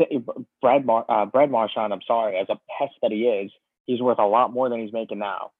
Brad 0.60 0.84
Mar, 0.84 1.04
uh, 1.08 1.26
Brad 1.26 1.50
Marchand. 1.50 1.92
I'm 1.92 2.02
sorry, 2.06 2.36
as 2.36 2.48
a 2.48 2.58
pest 2.78 2.94
that 3.02 3.12
he 3.12 3.22
is, 3.22 3.52
he's 3.88 4.00
worth 4.00 4.18
a 4.20 4.26
lot 4.26 4.52
more 4.52 4.68
than 4.68 4.80
he's 4.80 4.92
making 4.92 5.18
now. 5.18 5.50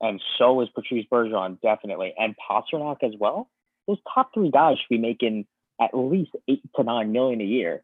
And 0.00 0.22
so 0.38 0.62
is 0.62 0.68
Patrice 0.74 1.04
Bergeron, 1.12 1.60
definitely, 1.60 2.14
and 2.16 2.34
Pastrnak 2.50 3.02
as 3.02 3.12
well. 3.18 3.50
Those 3.86 3.98
top 4.14 4.30
three 4.32 4.50
guys 4.50 4.78
should 4.78 4.88
be 4.88 4.98
making 4.98 5.46
at 5.78 5.90
least 5.92 6.30
eight 6.48 6.62
to 6.76 6.84
nine 6.84 7.12
million 7.12 7.40
a 7.42 7.44
year. 7.44 7.82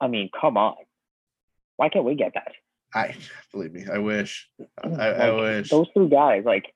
I 0.00 0.06
mean, 0.06 0.30
come 0.38 0.56
on. 0.56 0.76
Why 1.76 1.88
can't 1.88 2.04
we 2.04 2.14
get 2.14 2.34
that? 2.34 2.52
I 2.94 3.16
believe 3.52 3.72
me. 3.72 3.86
I 3.90 3.98
wish. 3.98 4.48
I, 4.82 4.88
I 4.88 5.30
wish. 5.32 5.70
Those 5.70 5.88
three 5.94 6.08
guys, 6.08 6.44
like, 6.44 6.66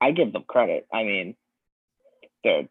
I 0.00 0.12
give 0.12 0.32
them 0.32 0.44
credit. 0.46 0.86
I 0.92 1.02
mean, 1.02 1.36
they're 2.44 2.68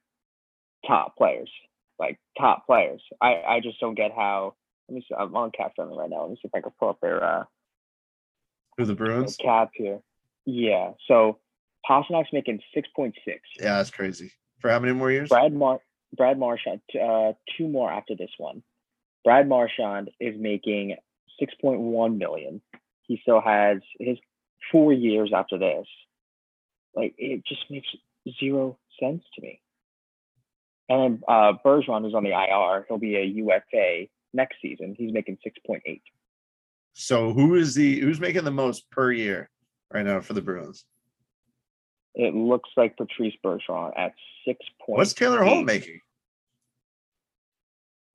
top 0.88 1.16
players, 1.18 1.52
like 2.00 2.18
top 2.40 2.66
players. 2.66 3.02
I, 3.22 3.42
I 3.48 3.60
just 3.62 3.80
don't 3.80 3.96
get 3.96 4.12
how. 4.16 4.56
Let 4.92 4.96
me 4.96 5.06
see. 5.08 5.16
I'm 5.18 5.34
on 5.38 5.52
cap 5.52 5.72
friendly 5.76 5.98
right 5.98 6.10
now. 6.10 6.24
Let 6.24 6.32
me 6.32 6.36
see 6.36 6.48
if 6.48 6.54
I 6.54 6.60
can 6.60 6.72
pull 6.78 6.90
up 6.90 7.00
their 7.02 7.24
uh, 7.24 7.44
Who 8.78 8.84
the 8.84 8.94
their 8.94 8.96
Bruins? 9.06 9.38
cap 9.38 9.70
here. 9.74 10.00
Yeah. 10.46 10.92
So 11.08 11.40
Pastrnak's 11.90 12.34
making 12.34 12.60
six 12.74 12.90
point 12.94 13.16
six. 13.24 13.40
Yeah, 13.58 13.78
that's 13.78 13.90
crazy. 13.90 14.34
For 14.60 14.70
how 14.70 14.80
many 14.80 14.94
more 14.94 15.10
years? 15.10 15.30
Brad 15.30 15.54
Mar 15.54 15.80
Brad 16.16 16.38
Marchand, 16.38 16.82
uh, 17.02 17.32
two 17.58 17.70
more 17.70 17.90
after 17.90 18.16
this 18.18 18.32
one. 18.38 18.64
Brad 19.24 19.48
Marchand 19.48 20.10
is 20.20 20.36
making 20.38 20.98
six 21.40 21.54
point 21.62 21.80
one 21.80 22.18
million. 22.18 22.62
He 23.04 23.18
still 23.22 23.40
has 23.40 23.78
his 23.98 24.18
four 24.74 24.92
years 24.92 25.32
after 25.34 25.58
this. 25.58 25.88
Like 26.94 27.16
it 27.18 27.46
just 27.46 27.62
makes 27.70 27.88
zero 28.42 28.78
sense 29.00 29.24
to 29.36 29.42
me. 29.42 29.62
And 30.90 31.02
then 31.02 31.24
uh, 31.30 31.54
Bergeron, 31.66 32.02
who's 32.02 32.14
on 32.14 32.26
the 32.26 32.32
IR, 32.32 32.86
he'll 32.90 32.98
be 32.98 33.16
a 33.16 33.24
UFA 33.24 34.10
next 34.34 34.58
season. 34.62 34.96
He's 34.98 35.12
making 35.14 35.38
six 35.44 35.58
point 35.66 35.84
eight. 35.86 36.04
So 36.94 37.32
who 37.34 37.56
is 37.56 37.74
the 37.76 38.00
who's 38.00 38.20
making 38.20 38.44
the 38.44 38.52
most 38.52 38.90
per 38.92 39.12
year 39.12 39.50
right 39.94 40.06
now 40.06 40.20
for 40.22 40.34
the 40.34 40.42
Bruins? 40.42 40.86
It 42.16 42.36
looks 42.36 42.70
like 42.76 42.98
Patrice 42.98 43.34
Bergeron 43.44 43.98
at 43.98 44.14
six 44.46 44.60
point. 44.86 44.98
What's 44.98 45.14
Taylor 45.14 45.44
Hall 45.44 45.64
making? 45.64 46.02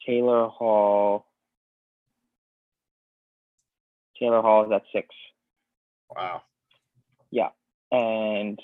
Taylor 0.07 0.49
Hall. 0.49 1.27
Taylor 4.19 4.41
Hall 4.43 4.65
is 4.65 4.73
at 4.73 4.83
six. 4.93 5.09
Wow. 6.15 6.43
Yeah, 7.31 7.49
and 7.91 8.59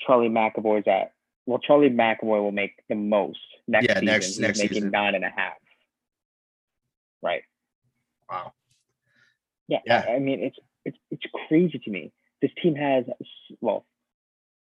Charlie 0.00 0.28
McAvoy's 0.28 0.86
at 0.88 1.12
well, 1.46 1.58
Charlie 1.58 1.90
McAvoy 1.90 2.42
will 2.42 2.52
make 2.52 2.72
the 2.88 2.94
most 2.94 3.38
next 3.68 3.84
Yeah, 3.86 3.94
season. 3.94 4.06
next- 4.06 4.26
He's 4.26 4.38
next 4.40 4.58
making 4.58 4.74
season. 4.76 4.90
nine 4.90 5.14
and 5.14 5.24
a 5.24 5.30
half. 5.30 5.54
Right. 7.24 7.42
Wow. 8.30 8.52
Yeah. 9.66 9.80
Yeah. 9.86 10.04
I 10.08 10.18
mean, 10.18 10.40
it's 10.40 10.56
it's 10.84 10.98
it's 11.10 11.24
crazy 11.48 11.78
to 11.78 11.90
me. 11.90 12.12
This 12.42 12.50
team 12.62 12.74
has 12.74 13.04
well, 13.60 13.86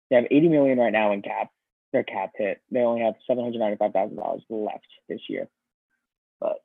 they 0.08 0.16
have 0.16 0.26
80 0.30 0.48
million 0.48 0.78
right 0.78 0.92
now 0.92 1.12
in 1.12 1.20
cap. 1.20 1.50
Their 1.92 2.02
cap 2.02 2.30
hit. 2.34 2.60
They 2.70 2.80
only 2.80 3.02
have 3.02 3.14
795 3.26 3.92
thousand 3.92 4.16
dollars 4.16 4.42
left 4.48 4.86
this 5.08 5.20
year. 5.28 5.48
But 6.40 6.56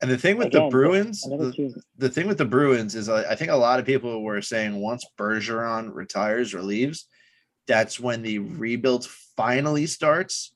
And 0.00 0.10
the 0.10 0.16
thing 0.16 0.36
with 0.36 0.48
Again, 0.48 0.64
the 0.64 0.70
Bruins, 0.70 1.22
the, 1.22 1.82
the 1.98 2.08
thing 2.08 2.28
with 2.28 2.38
the 2.38 2.44
Bruins 2.44 2.94
is 2.94 3.08
I 3.08 3.32
I 3.32 3.34
think 3.34 3.50
a 3.50 3.56
lot 3.56 3.80
of 3.80 3.86
people 3.86 4.22
were 4.22 4.42
saying 4.42 4.76
once 4.76 5.04
Bergeron 5.18 5.92
retires 5.92 6.54
or 6.54 6.62
leaves, 6.62 7.08
that's 7.66 7.98
when 7.98 8.22
the 8.22 8.38
rebuild 8.38 9.06
finally 9.36 9.86
starts 9.86 10.54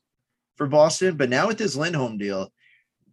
for 0.55 0.67
Boston. 0.67 1.17
But 1.17 1.29
now 1.29 1.47
with 1.47 1.57
this 1.57 1.75
Lindholm 1.75 2.17
deal, 2.17 2.51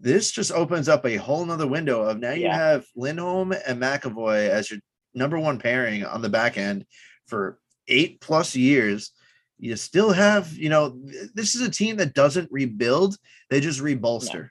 this 0.01 0.31
just 0.31 0.53
opens 0.53 0.89
up 0.89 1.07
a 1.07 1.17
whole 1.17 1.45
nother 1.45 1.67
window 1.67 2.03
of 2.03 2.19
now 2.19 2.33
you 2.33 2.43
Yeah. 2.45 2.57
have 2.57 2.87
Lindholm 2.95 3.53
and 3.53 3.81
McAvoy 3.81 4.49
as 4.49 4.71
your 4.71 4.81
number 5.15 5.39
one 5.39 5.59
pairing 5.59 6.05
on 6.05 6.23
the 6.23 6.29
back 6.29 6.59
end 6.59 6.85
for 7.27 7.59
eight 7.89 8.21
plus 8.21 8.55
years. 8.55 9.13
You 9.59 9.75
still 9.77 10.13
have, 10.13 10.53
you 10.53 10.69
know, 10.69 10.99
this 11.35 11.55
is 11.55 11.63
a 11.63 11.71
team 11.71 11.97
that 11.97 12.13
doesn't 12.15 12.53
rebuild, 12.53 13.17
they 13.49 13.61
just 13.61 13.81
rebolster. 13.81 14.51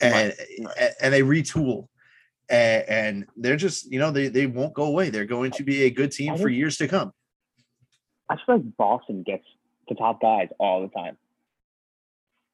And, 0.00 0.34
Right, 0.64 0.92
and 1.00 1.12
they 1.12 1.22
retool. 1.22 1.88
And, 2.48 2.84
and 2.88 3.26
they're 3.36 3.56
just, 3.56 3.90
you 3.90 3.98
know, 3.98 4.10
they, 4.10 4.28
they 4.28 4.46
won't 4.46 4.74
go 4.74 4.84
away. 4.84 5.10
They're 5.10 5.26
going 5.26 5.52
to 5.52 5.62
be 5.62 5.84
a 5.84 5.90
good 5.90 6.10
team 6.10 6.36
for 6.38 6.48
years 6.48 6.76
to 6.78 6.88
come. 6.88 7.12
I 8.28 8.36
feel 8.36 8.56
like 8.56 8.76
Boston 8.76 9.22
gets 9.22 9.44
the 9.88 9.94
top 9.94 10.20
guys 10.20 10.48
all 10.58 10.82
the 10.82 10.88
time. 10.88 11.16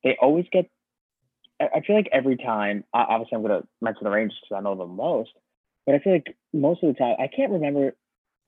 They 0.02 0.16
always 0.20 0.46
get. 0.52 0.68
I 1.60 1.80
feel 1.80 1.96
like 1.96 2.08
every 2.12 2.36
time. 2.36 2.84
Obviously, 2.94 3.36
I'm 3.36 3.42
going 3.42 3.60
to 3.60 3.68
mention 3.80 4.04
the 4.04 4.10
Rangers 4.10 4.38
because 4.42 4.58
I 4.58 4.62
know 4.62 4.76
them 4.76 4.96
most. 4.96 5.30
But 5.86 5.94
I 5.94 5.98
feel 6.00 6.12
like 6.12 6.36
most 6.52 6.82
of 6.82 6.94
the 6.94 6.98
time, 6.98 7.16
I 7.18 7.28
can't 7.28 7.52
remember 7.52 7.96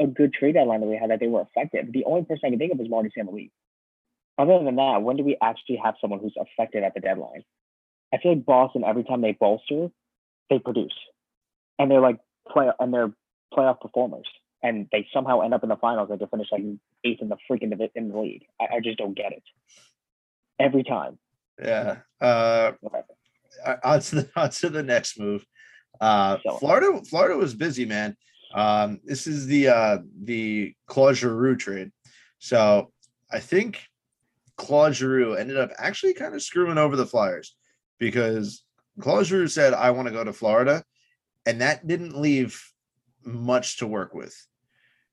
a 0.00 0.06
good 0.06 0.32
trade 0.32 0.54
deadline 0.54 0.80
that 0.80 0.86
we 0.86 0.96
had 0.96 1.10
that 1.10 1.20
they 1.20 1.26
were 1.26 1.42
effective. 1.42 1.92
The 1.92 2.04
only 2.04 2.24
person 2.24 2.42
I 2.44 2.50
can 2.50 2.58
think 2.58 2.72
of 2.72 2.80
is 2.80 2.88
Marty 2.88 3.10
St. 3.14 3.28
Other 4.38 4.64
than 4.64 4.76
that, 4.76 5.02
when 5.02 5.16
do 5.16 5.24
we 5.24 5.36
actually 5.42 5.80
have 5.82 5.94
someone 6.00 6.20
who's 6.20 6.36
effective 6.36 6.82
at 6.82 6.94
the 6.94 7.00
deadline? 7.00 7.44
I 8.12 8.18
feel 8.18 8.34
like 8.34 8.46
Boston, 8.46 8.84
every 8.84 9.04
time 9.04 9.20
they 9.20 9.32
bolster, 9.32 9.88
they 10.48 10.58
produce. 10.58 10.94
And 11.78 11.90
they're 11.90 12.00
like 12.00 12.18
play 12.48 12.70
and 12.78 12.92
they're 12.92 13.12
playoff 13.52 13.80
performers. 13.80 14.26
And 14.62 14.88
they 14.92 15.06
somehow 15.12 15.40
end 15.40 15.54
up 15.54 15.62
in 15.62 15.68
the 15.68 15.76
finals 15.76 16.08
and 16.10 16.18
they 16.18 16.26
finish 16.26 16.48
like 16.52 16.62
eighth 17.04 17.22
in 17.22 17.28
the 17.28 17.36
freaking 17.50 17.72
in 17.94 18.08
the 18.10 18.18
league. 18.18 18.44
I, 18.60 18.76
I 18.76 18.80
just 18.80 18.98
don't 18.98 19.16
get 19.16 19.32
it. 19.32 19.42
Every 20.58 20.84
time. 20.84 21.18
Yeah. 21.62 21.98
Uh, 22.20 22.72
on 23.84 24.00
to 24.00 24.14
the 24.16 24.30
on 24.36 24.50
to 24.50 24.68
the 24.70 24.82
next 24.82 25.18
move. 25.18 25.44
Uh, 26.00 26.38
Florida, 26.58 27.00
Florida 27.08 27.36
was 27.36 27.54
busy, 27.54 27.84
man. 27.84 28.16
Um, 28.54 29.00
this 29.04 29.26
is 29.26 29.46
the 29.46 29.68
uh, 29.68 29.98
the 30.22 30.74
Claude 30.86 31.16
Giroux 31.16 31.56
trade. 31.56 31.92
So 32.38 32.90
I 33.30 33.38
think 33.38 33.82
Claude 34.56 34.94
Giroux 34.94 35.34
ended 35.34 35.56
up 35.58 35.70
actually 35.78 36.14
kind 36.14 36.34
of 36.34 36.42
screwing 36.42 36.78
over 36.78 36.96
the 36.96 37.06
Flyers 37.06 37.54
because 37.98 38.64
Claude 39.00 39.26
Giroux 39.26 39.48
said, 39.48 39.74
"I 39.74 39.90
want 39.90 40.08
to 40.08 40.14
go 40.14 40.24
to 40.24 40.32
Florida," 40.32 40.82
and 41.46 41.60
that 41.60 41.86
didn't 41.86 42.20
leave 42.20 42.60
much 43.24 43.78
to 43.78 43.86
work 43.86 44.14
with. 44.14 44.34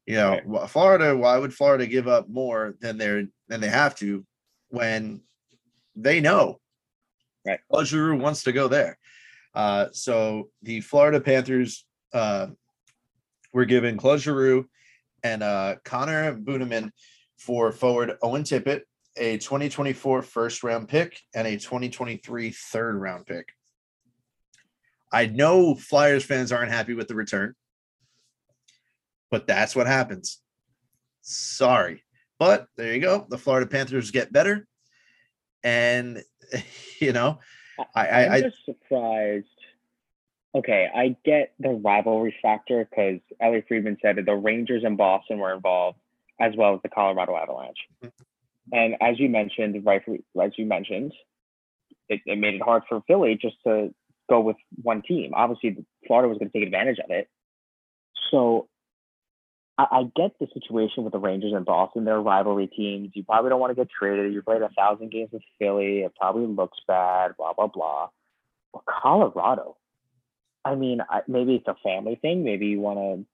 You 0.05 0.15
know, 0.15 0.39
Right. 0.45 0.69
Florida. 0.69 1.15
Why 1.15 1.37
would 1.37 1.53
Florida 1.53 1.85
give 1.85 2.07
up 2.07 2.29
more 2.29 2.75
than 2.79 2.97
they're 2.97 3.25
than 3.49 3.59
they 3.59 3.69
have 3.69 3.93
to 3.95 4.25
when 4.69 5.21
they 5.97 6.21
know 6.21 6.59
Right. 7.47 7.59
Claude 7.71 7.87
Giroux 7.87 8.17
wants 8.17 8.43
to 8.43 8.51
go 8.51 8.67
there. 8.67 8.97
Uh, 9.55 9.87
so 9.93 10.49
the 10.63 10.81
Florida 10.81 11.21
Panthers 11.21 11.85
uh, 12.13 12.47
were 13.53 13.65
given 13.65 13.97
Claude 13.97 14.19
Giroux 14.19 14.67
and 15.23 15.41
uh, 15.41 15.75
Connor 15.85 16.35
Bunnaman 16.35 16.91
for 17.37 17.71
forward 17.71 18.17
Owen 18.21 18.43
Tippett, 18.43 18.81
a 19.15 19.37
2024 19.37 20.21
first 20.23 20.63
round 20.63 20.89
pick, 20.89 21.19
and 21.33 21.47
a 21.47 21.57
2023 21.57 22.51
third 22.51 22.97
round 22.97 23.25
pick. 23.25 23.47
I 25.11 25.27
know 25.27 25.73
Flyers 25.73 26.25
fans 26.25 26.51
aren't 26.51 26.71
happy 26.71 26.93
with 26.93 27.07
the 27.07 27.15
return, 27.15 27.55
but 29.31 29.47
that's 29.47 29.75
what 29.75 29.87
happens. 29.87 30.41
Sorry. 31.21 32.03
But 32.39 32.67
there 32.75 32.93
you 32.93 32.99
go. 32.99 33.25
The 33.29 33.37
Florida 33.37 33.65
Panthers 33.65 34.11
get 34.11 34.33
better. 34.33 34.67
And, 35.63 36.23
you 36.99 37.13
know, 37.13 37.39
I, 37.95 38.07
I, 38.07 38.25
I'm 38.25 38.31
I 38.31 38.41
just 38.41 38.65
surprised. 38.65 39.45
Okay, 40.55 40.87
I 40.93 41.15
get 41.23 41.53
the 41.59 41.69
rivalry 41.69 42.35
factor 42.41 42.87
because 42.89 43.19
Elliotte 43.39 43.65
Friedman 43.67 43.97
said 44.01 44.15
that 44.15 44.25
the 44.25 44.33
Rangers 44.33 44.83
and 44.83 44.97
Boston 44.97 45.37
were 45.37 45.53
involved, 45.53 45.99
as 46.39 46.53
well 46.57 46.73
as 46.73 46.79
the 46.81 46.89
Colorado 46.89 47.35
Avalanche. 47.35 47.77
Mm-hmm. 48.03 48.23
And 48.71 48.95
as 49.01 49.19
you 49.19 49.29
mentioned, 49.29 49.85
rightfully, 49.85 50.23
as 50.41 50.51
you 50.57 50.65
mentioned, 50.65 51.13
it, 52.09 52.21
it 52.25 52.37
made 52.37 52.55
it 52.55 52.61
hard 52.61 52.83
for 52.89 53.01
Philly 53.07 53.37
just 53.39 53.55
to 53.65 53.93
go 54.29 54.39
with 54.39 54.57
one 54.81 55.01
team. 55.01 55.31
Obviously, 55.35 55.85
Florida 56.05 56.27
was 56.27 56.37
going 56.37 56.49
to 56.49 56.57
take 56.57 56.65
advantage 56.65 56.99
of 56.99 57.11
it. 57.11 57.29
So 58.31 58.67
I, 59.77 59.85
I 59.91 60.03
get 60.15 60.37
the 60.39 60.47
situation 60.53 61.03
with 61.03 61.13
the 61.13 61.19
Rangers 61.19 61.53
and 61.53 61.65
Boston. 61.65 62.05
They're 62.05 62.21
rivalry 62.21 62.67
teams. 62.67 63.11
You 63.13 63.23
probably 63.23 63.49
don't 63.49 63.59
want 63.59 63.71
to 63.71 63.75
get 63.75 63.89
traded. 63.89 64.33
You 64.33 64.41
played 64.41 64.61
a 64.61 64.69
thousand 64.69 65.11
games 65.11 65.29
with 65.31 65.43
Philly. 65.59 65.99
It 65.99 66.13
probably 66.19 66.47
looks 66.47 66.77
bad, 66.87 67.35
blah, 67.37 67.53
blah, 67.53 67.67
blah. 67.67 68.09
But 68.73 68.83
Colorado, 68.85 69.77
I 70.65 70.75
mean, 70.75 70.99
I, 71.09 71.21
maybe 71.27 71.55
it's 71.55 71.67
a 71.67 71.75
family 71.83 72.17
thing. 72.21 72.43
Maybe 72.43 72.67
you 72.67 72.79
want 72.79 72.99
to 72.99 73.25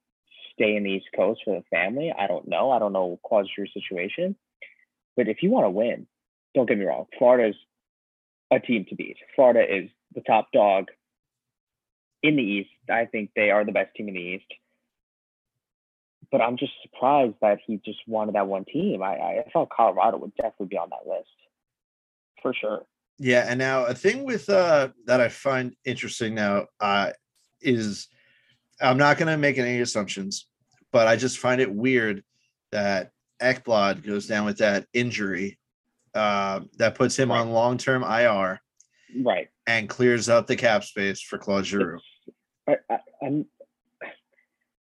stay 0.54 0.76
in 0.76 0.84
the 0.84 0.92
East 0.92 1.08
Coast 1.16 1.42
for 1.46 1.56
the 1.56 1.64
family. 1.76 2.14
I 2.18 2.28
don't 2.28 2.48
know. 2.48 2.72
I 2.72 2.80
don't 2.80 2.94
know 2.94 3.20
Claude 3.26 3.48
your 3.58 3.68
situation. 3.68 4.36
But 5.16 5.28
if 5.28 5.44
you 5.44 5.50
want 5.50 5.66
to 5.66 5.70
win, 5.70 6.08
don't 6.56 6.68
get 6.68 6.78
me 6.78 6.86
wrong. 6.86 7.06
Florida's 7.18 7.56
a 8.52 8.60
team 8.60 8.86
to 8.90 8.96
beat. 8.96 9.18
Florida 9.36 9.62
is 9.62 9.90
the 10.14 10.22
top 10.22 10.52
dog 10.52 10.90
in 12.22 12.36
the 12.36 12.44
East. 12.44 12.70
I 12.90 13.06
think 13.06 13.32
they 13.36 13.50
are 13.50 13.66
the 13.66 13.72
best 13.72 13.96
team 13.96 14.08
in 14.08 14.14
the 14.14 14.20
East. 14.20 14.46
But 16.34 16.42
I'm 16.42 16.58
just 16.58 16.74
surprised 16.82 17.36
that 17.42 17.60
he 17.64 17.80
just 17.86 18.00
wanted 18.08 18.34
that 18.34 18.48
one 18.48 18.66
team. 18.66 19.04
I, 19.04 19.14
I 19.14 19.44
thought 19.54 19.70
Colorado 19.70 20.18
would 20.18 20.34
definitely 20.36 20.66
be 20.66 20.78
on 20.80 20.90
that 20.90 21.08
list 21.08 21.30
for 22.42 22.56
sure. 22.56 22.88
Yeah, 23.20 23.46
and 23.48 23.60
now 23.60 23.86
a 23.86 23.94
thing 23.94 24.24
with 24.26 24.50
uh 24.50 24.90
that 25.06 25.22
I 25.22 25.30
find 25.30 25.76
interesting 25.86 26.34
now 26.34 26.66
uh 26.80 27.12
is 27.62 28.08
I'm 28.82 28.98
not 28.98 29.20
gonna 29.20 29.38
make 29.38 29.60
any 29.60 29.80
assumptions, 29.80 30.48
but 30.92 31.08
I 31.08 31.16
just 31.18 31.38
find 31.38 31.62
it 31.62 31.72
weird 31.72 32.24
that 32.72 33.12
Ekblad 33.40 34.04
goes 34.04 34.26
down 34.26 34.46
with 34.46 34.58
that 34.58 34.88
injury 34.92 35.60
uh 36.16 36.62
that 36.80 36.96
puts 36.96 37.16
him 37.18 37.30
Right. 37.30 37.42
on 37.42 37.52
long-term 37.52 38.02
IR 38.02 38.60
Right. 39.24 39.50
and 39.68 39.88
clears 39.88 40.30
up 40.30 40.48
the 40.48 40.56
cap 40.56 40.84
space 40.84 41.22
for 41.22 41.38
Claude 41.38 41.68
Giroux. 41.68 42.00
I, 42.68 42.78
I, 42.90 42.98
I'm 43.22 43.46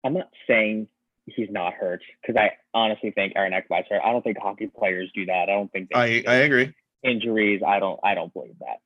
I'm 0.03 0.15
not 0.15 0.31
saying 0.47 0.89
he's 1.27 1.49
not 1.51 1.75
hurt 1.75 2.03
because 2.21 2.37
I 2.37 2.53
honestly 2.73 3.11
think 3.11 3.35
Aaron 3.37 3.53
Ekblad's 3.53 3.87
hurt. 3.89 4.03
I 4.05 4.13
don't 4.13 4.23
think 4.23 4.39
hockey 4.41 4.67
players 4.67 5.11
do 5.15 5.27
that. 5.27 5.45
I 5.49 5.53
don't 5.53 5.71
think 5.73 5.91
they 5.93 5.99
I 5.99 6.33
I 6.33 6.37
agree. 6.37 6.75
injuries. 7.03 7.63
I 7.67 7.79
don't 7.79 7.99
I 8.03 8.15
don't 8.15 8.33
believe 8.33 8.59
that. 8.61 8.79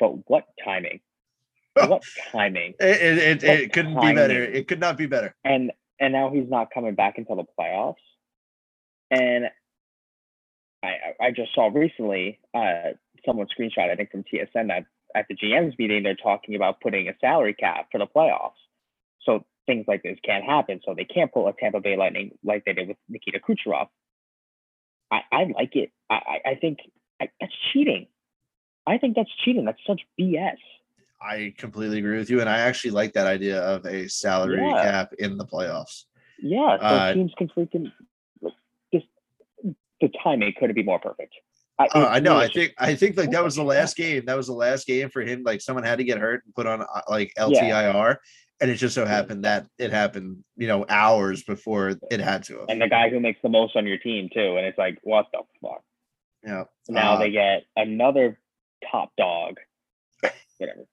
But 0.00 0.28
what 0.28 0.44
timing? 0.64 1.00
what 1.74 2.02
timing? 2.32 2.74
It 2.80 3.18
it, 3.18 3.18
it, 3.18 3.44
it 3.44 3.72
couldn't 3.72 4.00
be 4.00 4.12
better. 4.12 4.42
It 4.42 4.68
could 4.68 4.80
not 4.80 4.96
be 4.96 5.06
better. 5.06 5.34
And 5.44 5.72
and 6.00 6.12
now 6.12 6.30
he's 6.30 6.48
not 6.48 6.70
coming 6.72 6.94
back 6.94 7.18
until 7.18 7.36
the 7.36 7.44
playoffs. 7.58 7.94
And 9.10 9.46
I 10.82 10.88
I- 10.88 11.26
I 11.26 11.30
just 11.30 11.54
saw 11.54 11.70
recently 11.72 12.38
uh 12.54 12.92
someone 13.26 13.46
screenshot 13.48 13.90
I 13.90 13.96
think 13.96 14.10
from 14.10 14.24
TSN 14.24 14.68
that 14.68 14.84
at 15.14 15.26
the 15.28 15.34
GM's 15.34 15.76
meeting 15.78 16.02
they're 16.02 16.14
talking 16.14 16.54
about 16.54 16.80
putting 16.80 17.08
a 17.08 17.12
salary 17.20 17.54
cap 17.54 17.88
for 17.90 17.98
the 17.98 18.06
playoffs. 18.06 18.52
So 19.22 19.44
things 19.68 19.84
like 19.86 20.02
this 20.02 20.18
can't 20.24 20.42
happen. 20.44 20.80
So 20.84 20.94
they 20.94 21.04
can't 21.04 21.32
pull 21.32 21.46
a 21.46 21.52
Tampa 21.52 21.78
Bay 21.80 21.96
Lightning 21.96 22.32
like 22.42 22.64
they 22.64 22.72
did 22.72 22.88
with 22.88 22.96
Nikita 23.08 23.38
Kucherov. 23.38 23.86
I, 25.12 25.20
I 25.30 25.44
like 25.54 25.76
it. 25.76 25.92
I, 26.10 26.14
I, 26.14 26.50
I 26.50 26.54
think 26.56 26.78
I, 27.20 27.28
that's 27.40 27.52
cheating. 27.72 28.08
I 28.86 28.98
think 28.98 29.14
that's 29.14 29.30
cheating. 29.44 29.64
That's 29.66 29.78
such 29.86 30.00
BS. 30.18 30.56
I 31.20 31.54
completely 31.58 31.98
agree 31.98 32.18
with 32.18 32.30
you, 32.30 32.40
and 32.40 32.48
I 32.48 32.58
actually 32.60 32.92
like 32.92 33.12
that 33.12 33.26
idea 33.26 33.60
of 33.60 33.84
a 33.84 34.08
salary 34.08 34.60
Yeah. 34.60 34.82
cap 34.82 35.12
in 35.18 35.36
the 35.36 35.44
playoffs. 35.44 36.04
Yeah, 36.40 36.78
so 36.78 36.84
Uh, 36.84 37.12
teams 37.14 37.32
can 37.36 37.48
freaking 37.48 37.92
just 38.94 39.06
the 40.00 40.08
timing 40.22 40.54
couldn't 40.58 40.76
be 40.76 40.82
more 40.84 40.98
perfect. 41.00 41.34
Uh, 41.78 42.08
I 42.10 42.18
know. 42.20 42.36
I 42.36 42.48
think. 42.48 42.74
I 42.78 42.94
think 42.94 43.16
like 43.16 43.30
that 43.30 43.44
was 43.44 43.54
the 43.54 43.62
last 43.62 43.96
game. 43.96 44.24
That 44.26 44.36
was 44.36 44.48
the 44.48 44.52
last 44.52 44.86
game 44.86 45.10
for 45.10 45.22
him. 45.22 45.42
Like 45.44 45.60
someone 45.60 45.84
had 45.84 45.98
to 45.98 46.04
get 46.04 46.18
hurt 46.18 46.44
and 46.44 46.54
put 46.54 46.66
on 46.66 46.82
uh, 46.82 47.02
like 47.08 47.32
LTIR, 47.38 48.16
and 48.60 48.70
it 48.70 48.76
just 48.76 48.94
so 48.94 49.04
happened 49.04 49.44
that 49.44 49.66
it 49.78 49.92
happened. 49.92 50.44
You 50.56 50.68
know, 50.68 50.84
hours 50.88 51.42
before 51.42 51.96
it 52.10 52.20
had 52.20 52.44
to. 52.44 52.58
Have. 52.58 52.68
and 52.68 52.80
the 52.80 52.88
guy 52.88 53.08
who 53.08 53.20
makes 53.20 53.40
the 53.42 53.48
most 53.48 53.76
on 53.76 53.86
your 53.86 53.98
team 53.98 54.28
too, 54.32 54.56
and 54.56 54.66
it's 54.66 54.78
like, 54.78 54.98
what 55.02 55.26
the 55.32 55.40
fuck? 55.60 55.82
Yeah. 56.44 56.64
Now 56.88 57.14
Uh, 57.14 57.18
they 57.18 57.30
get 57.30 57.64
another 57.76 58.38
top 58.90 59.10
dog. 59.16 59.56
Whatever. 60.58 60.86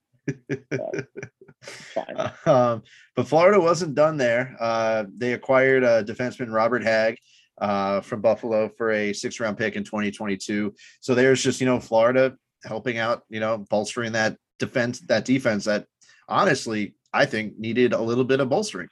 Fine. 1.63 2.31
um, 2.45 2.83
but 3.15 3.27
Florida 3.27 3.59
wasn't 3.59 3.95
done 3.95 4.17
there. 4.17 4.55
Uh, 4.59 5.05
they 5.15 5.33
acquired 5.33 5.83
uh, 5.83 6.03
defenseman 6.03 6.53
Robert 6.53 6.83
Hagg 6.83 7.17
uh, 7.59 8.01
from 8.01 8.21
Buffalo 8.21 8.69
for 8.69 8.91
a 8.91 9.13
six 9.13 9.39
round 9.39 9.57
pick 9.57 9.75
in 9.75 9.83
2022. 9.83 10.73
So 10.99 11.15
there's 11.15 11.41
just, 11.43 11.61
you 11.61 11.67
know, 11.67 11.79
Florida 11.79 12.35
helping 12.63 12.97
out, 12.97 13.23
you 13.29 13.39
know, 13.39 13.59
bolstering 13.69 14.13
that 14.13 14.37
defense, 14.59 14.99
that 15.01 15.25
defense 15.25 15.65
that 15.65 15.85
honestly, 16.27 16.95
I 17.15 17.25
think 17.25 17.57
needed 17.57 17.93
a 17.93 18.01
little 18.01 18.25
bit 18.25 18.39
of 18.39 18.49
bolstering. 18.49 18.89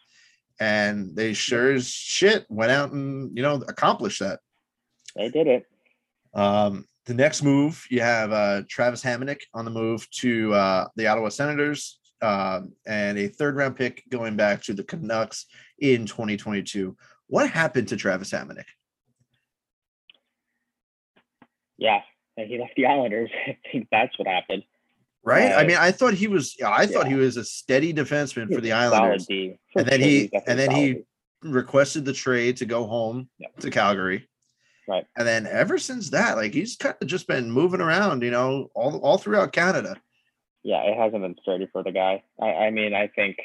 And 0.60 1.16
they 1.16 1.34
sure 1.34 1.74
as 1.74 1.88
shit 1.88 2.46
went 2.50 2.72
out 2.72 2.92
and, 2.92 3.36
you 3.36 3.44
know, 3.44 3.56
accomplished 3.68 4.20
that. 4.20 4.40
They 5.16 5.30
did 5.30 5.48
it. 5.48 5.66
Um, 6.34 6.86
the 7.06 7.14
next 7.14 7.44
move, 7.44 7.86
you 7.90 8.00
have 8.00 8.32
uh, 8.32 8.62
Travis 8.70 9.04
Hamonic 9.04 9.42
on 9.54 9.66
the 9.66 9.72
move 9.72 10.10
to 10.12 10.54
uh, 10.54 10.88
the 10.96 11.08
Ottawa 11.08 11.30
Senators, 11.30 12.00
um, 12.22 12.72
and 12.88 13.18
a 13.18 13.28
third 13.28 13.58
round 13.58 13.76
pick 13.76 14.04
going 14.10 14.38
back 14.38 14.64
to 14.64 14.74
the 14.74 14.84
Canucks 14.84 15.46
in 15.80 16.06
2022. 16.06 16.96
What 17.28 17.50
happened 17.50 17.90
to 17.90 17.98
Travis 17.98 18.32
Hamonic? 18.32 18.64
Yeah. 21.78 22.02
And 22.38 22.50
he 22.50 22.58
left 22.58 22.74
the 22.78 22.86
Islanders. 22.86 23.30
I 23.48 23.58
think 23.72 23.88
that's 23.92 24.18
what 24.18 24.28
happened. 24.28 24.64
Right? 25.26 25.54
I 25.54 25.66
mean, 25.66 25.78
I 25.78 25.92
thought 25.92 26.14
he 26.14 26.28
was. 26.28 26.56
I 26.66 26.86
thought 26.86 27.08
he 27.08 27.16
was 27.16 27.38
a 27.38 27.46
steady 27.46 27.94
defenseman 27.94 28.54
for 28.54 28.60
the 28.62 28.74
Islanders. 28.74 29.26
And 29.30 29.58
then 29.76 30.00
sure, 30.02 30.10
he- 30.10 30.30
and 30.48 30.60
then 30.60 30.72
he- 30.72 30.92
solid. 30.94 31.06
Requested 31.46 32.06
the 32.06 32.14
trade 32.14 32.56
to 32.58 32.66
go 32.66 32.86
home 32.88 33.28
Yeah. 33.38 33.50
to 33.60 33.70
Calgary. 33.70 34.30
Right. 34.88 35.06
And 35.18 35.28
then 35.28 35.46
ever 35.46 35.78
since 35.78 36.10
that, 36.12 36.38
like 36.38 36.54
he's 36.54 36.78
kind 36.78 36.96
of 37.02 37.06
just 37.08 37.28
been 37.28 37.52
moving 37.52 37.82
around, 37.82 38.24
you 38.24 38.32
know, 38.32 38.72
all 38.74 38.98
all 39.00 39.18
throughout 39.18 39.52
Canada. 39.52 39.98
Yeah, 40.64 40.84
it 40.84 40.96
hasn't 40.98 41.22
been 41.22 41.36
sturdy 41.42 41.68
for 41.74 41.84
the 41.84 41.92
guy. 41.92 42.24
I, 42.42 42.46
I 42.46 42.70
mean, 42.72 42.94
I 42.94 43.08
think 43.08 43.40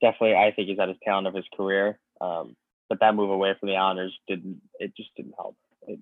definitely, 0.00 0.34
I 0.34 0.50
think 0.52 0.68
he's 0.68 0.78
at 0.78 0.88
his 0.88 0.96
talent 1.04 1.26
of 1.26 1.34
his 1.34 1.44
career. 1.54 1.98
Um, 2.22 2.56
but 2.88 3.00
that 3.00 3.14
move 3.14 3.28
away 3.28 3.54
from 3.60 3.68
the 3.68 3.76
Islanders 3.76 4.18
didn't. 4.26 4.62
It 4.80 4.96
just 4.96 5.10
didn't 5.14 5.34
help. 5.36 5.56
It 5.86 6.00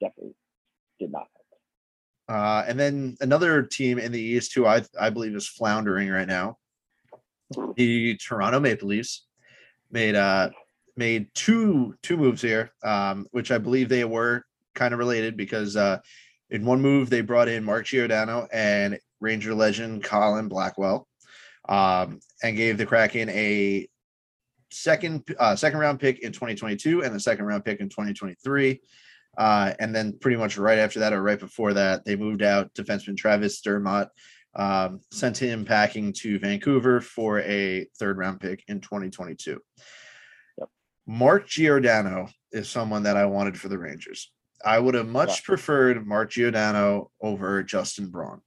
definitely 0.00 0.34
did 1.00 1.10
not 1.10 1.26
help. 1.34 1.37
Uh, 2.28 2.62
and 2.66 2.78
then 2.78 3.16
another 3.20 3.62
team 3.62 3.98
in 3.98 4.12
the 4.12 4.20
East 4.20 4.54
who 4.54 4.66
I 4.66 4.82
I 5.00 5.10
believe 5.10 5.34
is 5.34 5.48
floundering 5.48 6.10
right 6.10 6.28
now. 6.28 6.58
The 7.76 8.16
Toronto 8.16 8.60
Maple 8.60 8.88
Leafs 8.88 9.26
made 9.90 10.14
uh 10.14 10.50
made 10.96 11.28
two 11.34 11.94
two 12.02 12.16
moves 12.16 12.42
here, 12.42 12.70
um, 12.82 13.26
which 13.30 13.50
I 13.50 13.58
believe 13.58 13.88
they 13.88 14.04
were 14.04 14.44
kind 14.74 14.92
of 14.92 14.98
related 14.98 15.36
because 15.36 15.76
uh, 15.76 15.98
in 16.50 16.64
one 16.64 16.82
move 16.82 17.08
they 17.08 17.22
brought 17.22 17.48
in 17.48 17.64
Mark 17.64 17.86
Giordano 17.86 18.46
and 18.52 18.98
Ranger 19.20 19.54
legend 19.54 20.04
Colin 20.04 20.48
Blackwell, 20.48 21.08
um, 21.68 22.20
and 22.42 22.56
gave 22.56 22.76
the 22.76 22.86
Kraken 22.86 23.30
a 23.30 23.88
second 24.70 25.24
uh, 25.38 25.56
second 25.56 25.78
round 25.78 26.00
pick 26.00 26.20
in 26.20 26.32
2022 26.32 27.02
and 27.02 27.14
a 27.14 27.20
second 27.20 27.46
round 27.46 27.64
pick 27.64 27.80
in 27.80 27.88
2023. 27.88 28.80
Uh, 29.38 29.72
and 29.78 29.94
then 29.94 30.18
pretty 30.18 30.36
much 30.36 30.58
right 30.58 30.80
after 30.80 30.98
that 30.98 31.12
or 31.12 31.22
right 31.22 31.38
before 31.38 31.72
that, 31.72 32.04
they 32.04 32.16
moved 32.16 32.42
out 32.42 32.74
defenseman 32.74 33.16
Travis 33.16 33.60
Dermott, 33.60 34.08
um, 34.56 35.00
sent 35.12 35.38
him 35.38 35.64
packing 35.64 36.12
to 36.12 36.40
Vancouver 36.40 37.00
for 37.00 37.38
a 37.42 37.86
third 38.00 38.18
round 38.18 38.40
pick 38.40 38.64
in 38.66 38.80
2022. 38.80 39.60
Yep. 40.58 40.68
Mark 41.06 41.46
Giordano 41.46 42.28
is 42.50 42.68
someone 42.68 43.04
that 43.04 43.16
I 43.16 43.26
wanted 43.26 43.58
for 43.58 43.68
the 43.68 43.78
Rangers. 43.78 44.32
I 44.64 44.80
would 44.80 44.94
have 44.94 45.06
much 45.06 45.28
Yeah. 45.28 45.44
preferred 45.44 46.04
Mark 46.04 46.30
Giordano 46.32 47.12
over 47.20 47.62
Justin 47.62 48.10
Braun. 48.10 48.42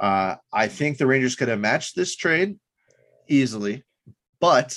Uh, 0.00 0.36
I 0.52 0.66
think 0.66 0.98
the 0.98 1.06
Rangers 1.06 1.36
could 1.36 1.46
have 1.46 1.60
matched 1.60 1.94
this 1.94 2.16
trade 2.16 2.58
easily, 3.28 3.84
but 4.40 4.76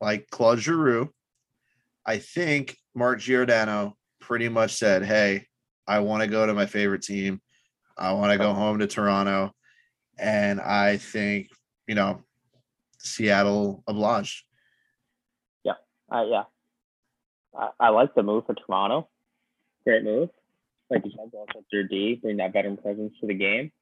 like 0.00 0.28
Claude 0.30 0.58
Giroux, 0.58 1.14
I 2.04 2.18
think 2.18 2.76
Mark 2.96 3.20
Giordano 3.20 3.96
pretty 4.20 4.48
much 4.48 4.74
said, 4.74 5.04
"Hey, 5.04 5.46
I 5.86 6.00
want 6.00 6.22
to 6.22 6.26
go 6.26 6.46
to 6.46 6.54
my 6.54 6.66
favorite 6.66 7.02
team. 7.02 7.40
I 7.96 8.12
want 8.14 8.32
to 8.32 8.38
go 8.38 8.52
home 8.54 8.78
to 8.78 8.86
Toronto," 8.86 9.52
and 10.18 10.60
I 10.60 10.96
think 10.96 11.48
you 11.86 11.94
know 11.94 12.24
Seattle 12.98 13.84
obliged. 13.86 14.44
Uh, 15.64 15.64
yeah, 15.64 15.74
I, 16.10 16.22
yeah. 16.24 16.42
I 17.80 17.88
like 17.90 18.14
the 18.14 18.22
move 18.22 18.46
for 18.46 18.54
Toronto. 18.54 19.08
Great 19.84 20.04
move. 20.04 20.30
Like 20.90 21.04
you 21.04 21.10
said, 21.10 21.30
also 21.34 21.64
their 21.72 21.84
D, 21.84 22.18
bring 22.22 22.36
that 22.38 22.52
veteran 22.52 22.76
presence 22.76 23.12
to 23.20 23.26
the 23.26 23.34
game. 23.34 23.72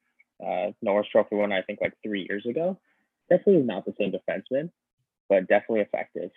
Uh, 0.45 0.71
Norris 0.81 1.07
Trophy 1.11 1.35
won, 1.35 1.51
I 1.51 1.61
think, 1.61 1.79
like 1.81 1.93
three 2.03 2.25
years 2.27 2.45
ago. 2.45 2.79
Definitely 3.29 3.63
not 3.63 3.85
the 3.85 3.93
same 3.97 4.11
defenseman, 4.11 4.71
but 5.29 5.47
definitely 5.47 5.81
effective. 5.81 6.31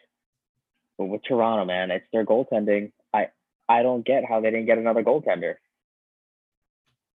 But 0.99 1.07
with 1.07 1.23
Toronto, 1.23 1.65
man, 1.65 1.91
it's 1.91 2.07
their 2.13 2.27
goaltending. 2.27 2.93
I 3.15 3.29
I 3.69 3.83
don't 3.83 4.05
get 4.05 4.25
how 4.29 4.41
they 4.41 4.51
didn't 4.51 4.67
get 4.67 4.79
another 4.79 5.03
goaltender. 5.05 5.55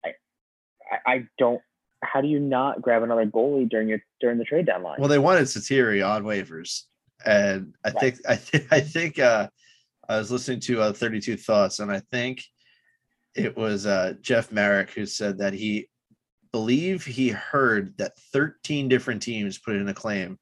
I 0.05 0.13
I, 0.89 1.13
I 1.13 1.27
don't. 1.37 1.61
How 2.01 2.21
do 2.21 2.27
you 2.27 2.39
not 2.39 2.81
grab 2.81 3.03
another 3.03 3.25
goalie 3.25 3.69
during 3.69 3.87
your 3.89 3.99
during 4.19 4.37
the 4.37 4.45
trade 4.45 4.65
deadline? 4.65 4.99
Well, 4.99 5.09
they 5.09 5.19
wanted 5.19 5.43
Satiri 5.43 6.05
on 6.07 6.23
waivers, 6.23 6.83
and 7.25 7.73
I 7.85 7.89
Right. 7.89 7.99
think 7.99 8.15
I 8.27 8.35
think 8.35 8.67
I 8.73 8.79
think 8.79 9.19
uh, 9.19 9.49
I 10.07 10.17
was 10.17 10.31
listening 10.31 10.61
to 10.61 10.81
uh, 10.81 10.93
Thirty 10.93 11.19
Two 11.19 11.37
Thoughts, 11.37 11.79
and 11.79 11.91
I 11.91 12.01
think 12.11 12.43
it 13.35 13.57
was 13.57 13.85
uh, 13.85 14.13
Jeff 14.21 14.51
Marek 14.51 14.91
who 14.91 15.05
said 15.05 15.39
that 15.39 15.53
he 15.53 15.89
believe 16.51 17.03
he 17.03 17.29
heard 17.29 17.97
that 17.97 18.15
13 18.31 18.87
different 18.87 19.23
teams 19.23 19.57
put 19.57 19.75
in 19.75 19.89
a 19.89 19.93
claim 19.93 20.37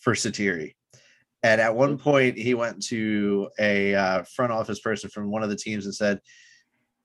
for 0.00 0.12
Satiri. 0.12 0.74
And 1.44 1.60
at 1.60 1.76
one 1.76 1.98
point, 1.98 2.38
he 2.38 2.54
went 2.54 2.82
to 2.84 3.50
a 3.58 3.94
uh, 3.94 4.22
front 4.34 4.50
office 4.50 4.80
person 4.80 5.10
from 5.10 5.30
one 5.30 5.42
of 5.42 5.50
the 5.50 5.56
teams 5.56 5.84
and 5.84 5.94
said, 5.94 6.18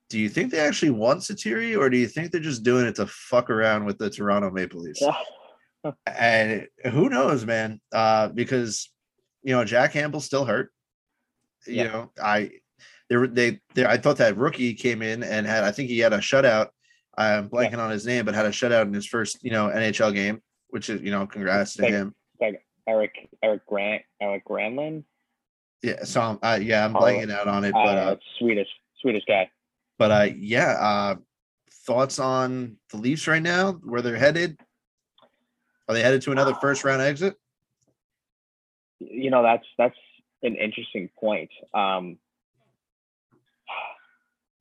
"Do 0.10 0.17
you 0.17 0.30
think 0.30 0.49
they 0.49 0.60
actually 0.62 0.91
want 0.91 1.19
Satiri, 1.19 1.78
or 1.78 1.89
do 1.89 1.97
you 1.97 2.08
think 2.08 2.32
they're 2.32 2.39
just 2.39 2.63
doing 2.63 2.86
it 2.86 2.95
to 2.95 3.06
fuck 3.08 3.49
around 3.49 3.84
with 3.84 3.97
the 3.97 4.10
Toronto 4.10 4.49
Maple 4.49 4.80
Leafs?" 4.80 5.02
Yeah. 5.02 5.91
and 6.08 6.67
who 6.86 7.10
knows, 7.10 7.45
man? 7.45 7.82
Uh, 7.91 8.30
because 8.30 8.89
you 9.43 9.54
know 9.54 9.65
Jack 9.65 9.91
Campbell's 9.91 10.25
still 10.25 10.45
hurt. 10.45 10.71
You 11.67 11.75
Yeah. 11.75 11.84
know, 11.84 12.12
I 12.23 12.52
they 13.10 13.28
they, 13.28 13.60
they 13.75 13.86
I 13.86 13.97
thought 13.97 14.17
that 14.17 14.38
rookie 14.38 14.73
came 14.73 15.02
in 15.02 15.21
and 15.21 15.45
had 15.45 15.65
I 15.65 15.71
think 15.73 15.89
he 15.89 15.99
had 15.99 16.13
a 16.13 16.19
shutout. 16.19 16.67
I'm 17.17 17.49
blanking 17.49 17.80
on 17.80 17.91
his 17.91 18.06
name, 18.06 18.23
but 18.23 18.36
had 18.36 18.45
a 18.45 18.52
shutout 18.52 18.84
in 18.84 18.93
his 18.93 19.06
first 19.06 19.43
you 19.43 19.52
know 19.52 19.67
NHL 19.67 20.13
game, 20.13 20.41
which 20.69 20.89
is 20.89 21.02
you 21.02 21.12
know 21.12 21.28
congrats 21.28 21.73
to 21.73 21.86
him. 21.86 22.15
Eric 22.89 23.13
Eric 23.43 23.65
Grant 23.67 24.02
Eric 24.21 24.45
Granlund. 24.45 25.04
Yeah, 25.84 26.04
so 26.04 26.19
I'm, 26.21 26.39
uh, 26.43 26.60
yeah, 26.62 26.84
I'm 26.86 26.95
Oh, 26.95 26.99
blanking 26.99 27.32
out 27.32 27.47
on 27.47 27.63
it, 27.63 27.73
Uh, 27.73 27.84
but 27.86 27.97
uh, 27.97 28.15
Swedish 28.39 28.67
Swedish 29.02 29.23
guy. 29.28 29.49
but 29.97 30.12
uh, 30.12 30.28
yeah. 30.36 30.71
Uh, 30.80 31.15
thoughts 31.86 32.19
on 32.19 32.78
the 32.91 32.97
Leafs 32.97 33.28
right 33.28 33.41
now? 33.41 33.73
Where 33.84 34.02
they're 34.02 34.17
headed? 34.17 34.60
Are 35.88 35.93
they 35.95 36.02
headed 36.04 36.21
to 36.23 36.32
another 36.32 36.54
first 36.56 36.84
round 36.84 37.02
exit? 37.02 37.36
you 38.99 39.32
know 39.32 39.41
that's 39.41 39.65
that's 39.78 39.95
an 40.43 40.56
interesting 40.56 41.10
point 41.17 41.49
um 41.73 42.17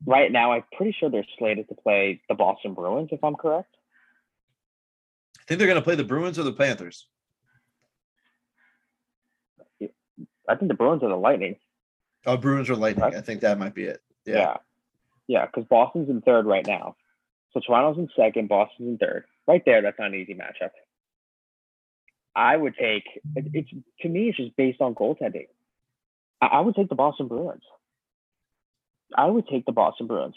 right 0.07 0.31
now 0.31 0.53
i'm 0.53 0.63
pretty 0.77 0.93
sure 0.97 1.11
they're 1.11 1.27
slated 1.41 1.69
to 1.69 1.75
play 1.75 2.21
the 2.29 2.37
boston 2.37 2.73
bruins 2.73 3.09
if 3.11 3.23
i'm 3.25 3.35
correct 3.35 3.75
I 5.41 5.43
think 5.49 5.59
they're 5.59 5.67
going 5.67 5.81
to 5.81 5.83
play 5.83 5.95
the 5.97 6.05
Bruins 6.05 6.39
or 6.39 6.43
the 6.43 6.53
Panthers. 6.53 7.09
I 10.49 10.55
think 10.55 10.69
the 10.69 10.75
bruins 10.75 11.03
are 11.03 11.09
the 11.09 11.17
lightning 11.17 11.57
Oh, 12.27 12.37
Bruins 12.37 12.69
or 12.69 12.75
Lightning. 12.75 13.05
Right. 13.05 13.15
I 13.15 13.21
think 13.21 13.41
that 13.43 13.59
might 13.59 13.75
be 13.75 13.85
it. 13.85 14.03
Yeah. 14.27 14.35
yeah 14.37 14.57
yeah 15.29 15.47
because 15.47 15.65
boston's 15.69 16.11
in 16.11 16.21
third 16.23 16.47
right 16.47 16.67
now 16.67 16.97
so 17.53 17.61
toronto's 17.65 17.97
in 17.99 18.09
second 18.17 18.49
boston's 18.49 18.89
in 18.89 18.99
third 18.99 19.25
right 19.47 19.63
there 19.65 19.81
that's 19.83 19.99
not 19.99 20.09
an 20.09 20.15
easy 20.17 20.35
matchup 20.35 20.71
i 22.35 22.57
would 22.57 22.75
take 22.77 23.05
it- 23.37 23.51
it's 23.55 23.71
to 24.01 24.09
me 24.09 24.29
it's 24.29 24.37
just 24.37 24.57
based 24.57 24.81
on 24.81 24.95
goaltending 24.95 25.47
i, 26.43 26.47
I 26.47 26.61
would 26.61 26.75
take 26.75 26.89
the 26.89 26.95
boston 26.97 27.29
bruins 27.29 27.63
i 29.17 29.25
would 29.27 29.47
take 29.49 29.65
the 29.65 29.73
boston 29.73 30.07
bruins 30.09 30.35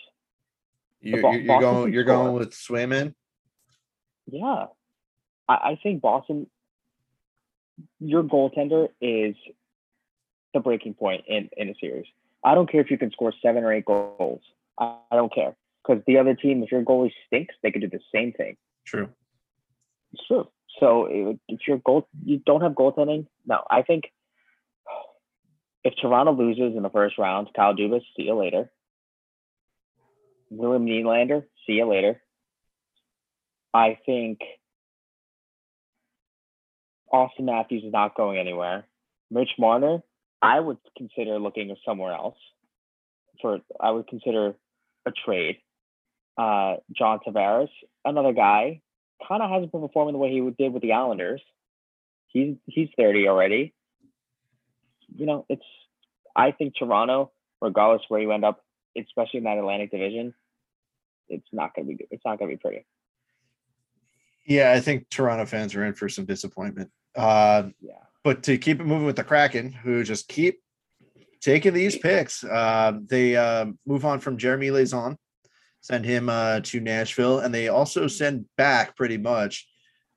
You're, 1.01 1.21
Bo- 1.21 1.31
you're, 1.31 1.47
Boston 1.47 1.61
going. 1.73 1.93
You're 1.93 2.03
going 2.03 2.33
with 2.33 2.51
Swayman. 2.51 3.15
Yeah. 4.27 4.65
I, 5.49 5.53
I 5.53 5.79
think 5.81 5.99
Boston, 6.01 6.45
your 7.99 8.23
goaltender 8.23 8.89
is 9.01 9.35
the 10.53 10.59
breaking 10.59 10.95
point 10.95 11.23
in, 11.27 11.49
in 11.57 11.69
a 11.69 11.75
series. 11.79 12.05
I 12.43 12.55
don't 12.55 12.69
care 12.69 12.81
if 12.81 12.89
you 12.91 12.97
can 12.97 13.11
score 13.11 13.33
seven 13.41 13.63
or 13.63 13.73
eight 13.73 13.85
goals. 13.85 14.41
I, 14.79 14.97
I 15.11 15.15
don't 15.15 15.33
care. 15.33 15.55
Because 15.85 16.03
the 16.05 16.17
other 16.17 16.35
team, 16.35 16.63
if 16.63 16.71
your 16.71 16.83
goalie 16.83 17.11
stinks, 17.27 17.55
they 17.63 17.71
could 17.71 17.81
do 17.81 17.89
the 17.89 17.99
same 18.13 18.33
thing. 18.33 18.57
True. 18.85 19.09
It's 20.13 20.25
true. 20.27 20.47
So 20.79 21.07
if 21.09 21.37
if 21.47 21.59
your 21.67 21.77
goal, 21.77 22.07
you 22.23 22.41
don't 22.45 22.61
have 22.61 22.73
goaltending. 22.73 23.27
No, 23.45 23.63
I 23.69 23.81
think 23.81 24.05
if 25.83 25.93
Toronto 26.01 26.33
loses 26.33 26.75
in 26.75 26.83
the 26.83 26.89
first 26.89 27.17
round, 27.17 27.49
Kyle 27.55 27.75
Dubas, 27.75 28.01
see 28.15 28.23
you 28.23 28.35
later. 28.35 28.71
William 30.49 30.85
Nylander, 30.85 31.43
see 31.65 31.73
you 31.73 31.89
later. 31.89 32.21
I 33.73 33.97
think 34.05 34.39
Auston 37.11 37.41
Matthews 37.41 37.83
is 37.83 37.91
not 37.91 38.15
going 38.15 38.37
anywhere. 38.37 38.85
Mitch 39.29 39.51
Marner, 39.57 40.03
I 40.41 40.59
would 40.59 40.77
consider 40.97 41.39
looking 41.39 41.75
somewhere 41.85 42.13
else. 42.13 42.37
For 43.41 43.59
I 43.79 43.91
would 43.91 44.07
consider 44.07 44.55
a 45.05 45.11
trade. 45.25 45.57
Uh, 46.37 46.75
John 46.95 47.19
Tavares, 47.25 47.69
another 48.05 48.33
guy, 48.33 48.81
kind 49.27 49.41
of 49.41 49.49
hasn't 49.49 49.71
been 49.71 49.81
performing 49.81 50.13
the 50.13 50.19
way 50.19 50.31
he 50.31 50.39
did 50.57 50.73
with 50.73 50.81
the 50.81 50.93
Islanders. 50.93 51.41
He's 52.27 52.55
he's 52.65 52.89
30 52.97 53.27
already. 53.27 53.73
You 55.15 55.25
know, 55.25 55.45
it's 55.49 55.65
I 56.35 56.51
think 56.51 56.73
Toronto, 56.77 57.31
regardless 57.61 58.03
where 58.07 58.21
you 58.21 58.31
end 58.31 58.45
up, 58.45 58.63
especially 58.97 59.39
in 59.39 59.43
that 59.43 59.57
Atlantic 59.57 59.91
Division, 59.91 60.33
it's 61.29 61.47
not 61.51 61.75
gonna 61.75 61.87
be. 61.87 62.07
It's 62.09 62.23
not 62.25 62.39
gonna 62.39 62.51
be 62.51 62.57
pretty. 62.57 62.85
Yeah, 64.45 64.71
I 64.71 64.79
think 64.79 65.09
Toronto 65.09 65.45
fans 65.45 65.75
are 65.75 65.85
in 65.85 65.93
for 65.93 66.09
some 66.09 66.25
disappointment. 66.25 66.91
Uh, 67.15 67.69
Yeah. 67.79 67.93
But 68.23 68.43
to 68.43 68.57
keep 68.57 68.79
it 68.79 68.85
moving 68.85 69.05
with 69.05 69.15
the 69.15 69.23
Kraken, 69.23 69.71
who 69.71 70.03
just 70.03 70.27
keep 70.27 70.61
taking 71.41 71.73
these 71.73 71.97
picks, 71.97 72.43
uh, 72.43 72.93
they 73.07 73.35
uh, 73.35 73.65
move 73.85 74.05
on 74.05 74.19
from 74.19 74.37
Jeremy 74.37 74.67
Lauzon, 74.67 75.15
send 75.81 76.05
him 76.05 76.29
uh, 76.29 76.59
to 76.65 76.79
Nashville, 76.79 77.39
and 77.39 77.53
they 77.53 77.67
also 77.67 78.07
send 78.07 78.45
back 78.57 78.95
pretty 78.95 79.17
much 79.17 79.67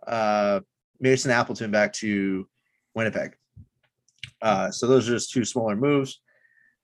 uh, 0.07 0.61
Mason 1.01 1.31
Appleton 1.31 1.71
back 1.71 1.95
to 1.95 2.47
Winnipeg. 2.95 3.37
Uh, 4.43 4.71
so 4.71 4.87
those 4.87 5.09
are 5.09 5.12
just 5.12 5.33
two 5.33 5.45
smaller 5.45 5.77
moves. 5.77 6.21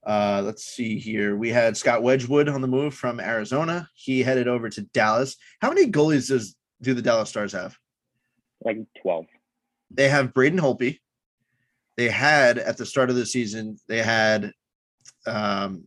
Uh, 0.07 0.41
let's 0.45 0.65
see 0.65 0.99
here. 0.99 1.37
We 1.37 1.51
had 1.51 1.77
Scott 1.77 2.03
Wedgewood 2.03 2.49
on 2.49 2.63
the 2.63 2.69
move 2.69 2.95
from 2.95 3.21
Arizona. 3.21 3.89
He 3.95 4.23
headed 4.23 4.49
over 4.49 4.71
to 4.71 4.83
Dallas. 4.83 5.37
How 5.61 5.69
many 5.69 5.91
goalies 5.91 6.29
does 6.29 6.57
do 6.81 6.95
the 6.95 7.03
Dallas 7.03 7.29
Stars 7.29 7.53
have? 7.53 7.77
Like 8.65 8.79
12. 9.03 9.27
They 9.91 10.09
have 10.09 10.33
Braden 10.33 10.59
Holtby. 10.59 10.99
They 12.01 12.09
had 12.09 12.57
at 12.57 12.79
the 12.79 12.87
start 12.87 13.11
of 13.11 13.17
the 13.17 13.27
season, 13.27 13.77
they 13.87 14.01
had 14.03 14.53
um, 15.27 15.85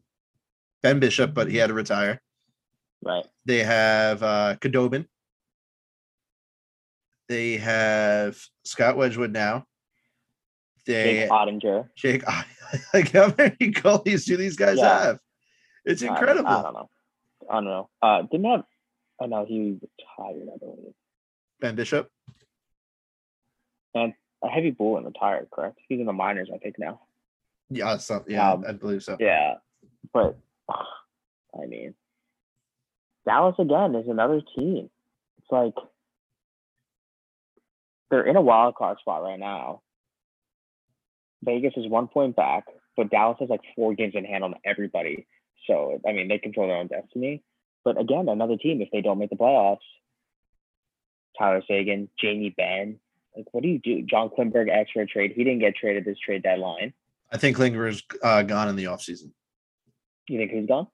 Ben 0.84 1.00
Bishop, 1.00 1.34
but 1.34 1.50
he 1.50 1.58
had 1.58 1.70
to 1.70 1.74
retire. 1.74 2.22
Right. 3.02 3.26
They 3.46 3.64
have 3.64 4.22
uh, 4.22 4.56
Khudobin. 4.62 5.08
They 7.30 7.58
have 7.58 8.38
Scott 8.64 8.96
Wedgewood 8.96 9.32
now. 9.32 9.66
They 10.86 11.22
Jake 11.22 11.30
Oettinger. 11.32 11.90
Jake, 11.98 12.24
like 12.94 13.12
how 13.12 13.34
many 13.36 13.72
goalies 13.72 14.28
do 14.28 14.38
these 14.38 14.56
guys 14.56 14.78
Yeah. 14.78 15.04
have? 15.06 15.20
It's 15.84 16.04
I- 16.04 16.10
incredible. 16.10 16.48
I, 16.48 16.62
don't 16.62 16.74
know. 16.76 16.90
I 17.50 17.54
don't 17.56 17.66
know. 17.66 17.90
Uh, 18.04 18.22
didn't 18.22 18.46
have. 18.52 18.64
Oh 19.20 19.26
no, 19.26 19.46
he 19.46 19.80
retired. 19.82 20.48
I 20.54 20.58
believe. 20.60 20.94
ben 21.60 21.74
Bishop. 21.74 22.08
Uh, 24.44 24.50
Heavy 24.50 24.72
Bullen 24.72 25.06
retired. 25.06 25.48
Correct. 25.52 25.80
He's 25.88 26.00
in 26.00 26.06
the 26.06 26.14
minors, 26.14 26.50
I 26.54 26.58
think 26.58 26.76
now. 26.78 27.02
Yeah, 27.70 27.98
so, 27.98 28.24
yeah, 28.28 28.52
Um, 28.52 28.66
I 28.68 28.74
believe 28.74 29.04
so. 29.04 29.18
Yeah, 29.20 29.56
but 30.12 30.38
I 30.70 31.66
mean, 31.68 31.94
Dallas 33.26 33.56
again 33.58 33.96
is 33.96 34.08
another 34.08 34.42
team. 34.56 34.90
It's 35.38 35.52
like 35.52 35.74
they're 38.10 38.26
in 38.26 38.36
a 38.36 38.42
wild 38.42 38.76
card 38.76 39.00
spot 39.00 39.24
right 39.24 39.40
now. 39.40 39.82
Vegas 41.44 41.74
is 41.78 41.88
one 41.88 42.08
point 42.08 42.36
back, 42.36 42.66
but 42.96 43.10
Dallas 43.10 43.38
has 43.40 43.50
like 43.50 43.62
four 43.76 43.94
games 43.96 44.14
in 44.16 44.26
hand 44.26 44.44
on 44.44 44.56
everybody. 44.66 45.26
So 45.68 46.00
I 46.08 46.12
mean, 46.12 46.28
they 46.28 46.38
control 46.38 46.68
their 46.68 46.78
own 46.78 46.88
destiny. 46.88 47.42
But 47.84 48.00
again, 48.00 48.30
another 48.30 48.58
team 48.58 48.82
if 48.82 48.90
they 48.92 49.02
don't 49.02 49.20
make 49.20 49.30
the 49.30 49.36
playoffs. 49.36 49.80
Tyler 51.38 51.64
Seguin, 51.68 52.10
Jamie 52.20 52.54
Benn. 52.56 53.00
Like, 53.36 53.46
what 53.52 53.64
do 53.64 53.70
you 53.70 53.80
do? 53.80 54.02
John 54.04 54.30
Klingberg 54.30 54.70
extra 54.70 55.06
trade. 55.06 55.34
He 55.36 55.44
didn't 55.44 55.60
get 55.60 55.76
traded 55.76 56.06
this 56.06 56.18
trade 56.20 56.44
deadline. 56.44 56.94
I 57.32 57.38
think 57.38 57.58
Klingberg's 57.58 58.04
uh, 58.22 58.44
gone 58.44 58.70
in 58.70 58.76
the 58.76 58.84
offseason. 58.86 59.32
You 60.28 60.38
think 60.40 60.52
he's 60.52 60.68
gone? 60.68 60.88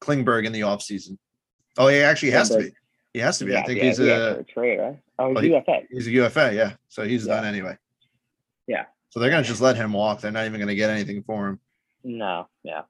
Klingberg 0.00 0.44
in 0.46 0.52
the 0.52 0.60
offseason. 0.60 1.18
Oh, 1.78 1.88
he 1.88 1.98
actually 1.98 2.32
has 2.32 2.50
to 2.50 2.58
be. 2.58 2.72
He 3.14 3.20
has 3.20 3.38
to 3.38 3.44
be. 3.46 3.56
I 3.56 3.62
think 3.64 3.78
yeah, 3.78 3.84
he's 3.84 3.98
yeah, 3.98 4.14
a 4.14 4.34
for 4.34 4.40
a 4.40 4.44
trade, 4.44 4.78
right? 4.78 4.98
Oh, 5.18 5.34
Oh, 5.36 5.40
he's 5.40 5.42
he- 5.50 5.54
UFA. 5.56 5.80
he's 5.90 6.06
a 6.06 6.10
UFA, 6.10 6.54
yeah. 6.54 6.72
So 6.88 7.04
he's 7.04 7.26
Yeah. 7.26 7.36
done 7.36 7.44
anyway. 7.46 7.76
Yeah. 8.66 8.84
So 9.10 9.18
they're 9.18 9.30
gonna 9.30 9.42
just 9.42 9.62
let 9.62 9.76
him 9.76 9.92
walk. 9.94 10.20
They're 10.20 10.30
not 10.30 10.44
even 10.44 10.60
gonna 10.60 10.74
get 10.74 10.90
anything 10.90 11.22
for 11.22 11.48
him. 11.48 11.60
No, 12.04 12.48
yeah. 12.62 12.82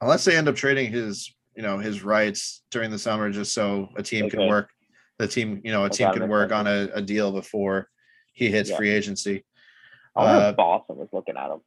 Unless 0.00 0.24
they 0.24 0.36
end 0.36 0.48
up 0.48 0.56
trading 0.56 0.92
his, 0.92 1.32
you 1.56 1.62
know, 1.62 1.78
his 1.78 2.02
rights 2.02 2.62
during 2.70 2.90
the 2.90 2.98
summer 2.98 3.30
just 3.30 3.54
so 3.54 3.88
a 3.96 4.02
team 4.02 4.24
They 4.24 4.30
can 4.30 4.48
work 4.48 4.70
the 5.18 5.28
team, 5.28 5.60
you 5.64 5.72
know, 5.72 5.84
a 5.84 5.90
team 5.90 6.12
can 6.12 6.28
work 6.28 6.52
on 6.52 6.66
a, 6.66 6.88
a 6.94 7.02
deal 7.02 7.32
before 7.32 7.88
he 8.32 8.50
hits 8.50 8.70
Yeah. 8.70 8.76
free 8.76 8.90
agency. 8.90 9.44
I 10.16 10.24
wonder 10.24 10.44
Uh, 10.46 10.50
if 10.50 10.56
Boston 10.56 10.96
was 10.96 11.08
looking 11.12 11.36
at 11.36 11.50
him. 11.50 11.60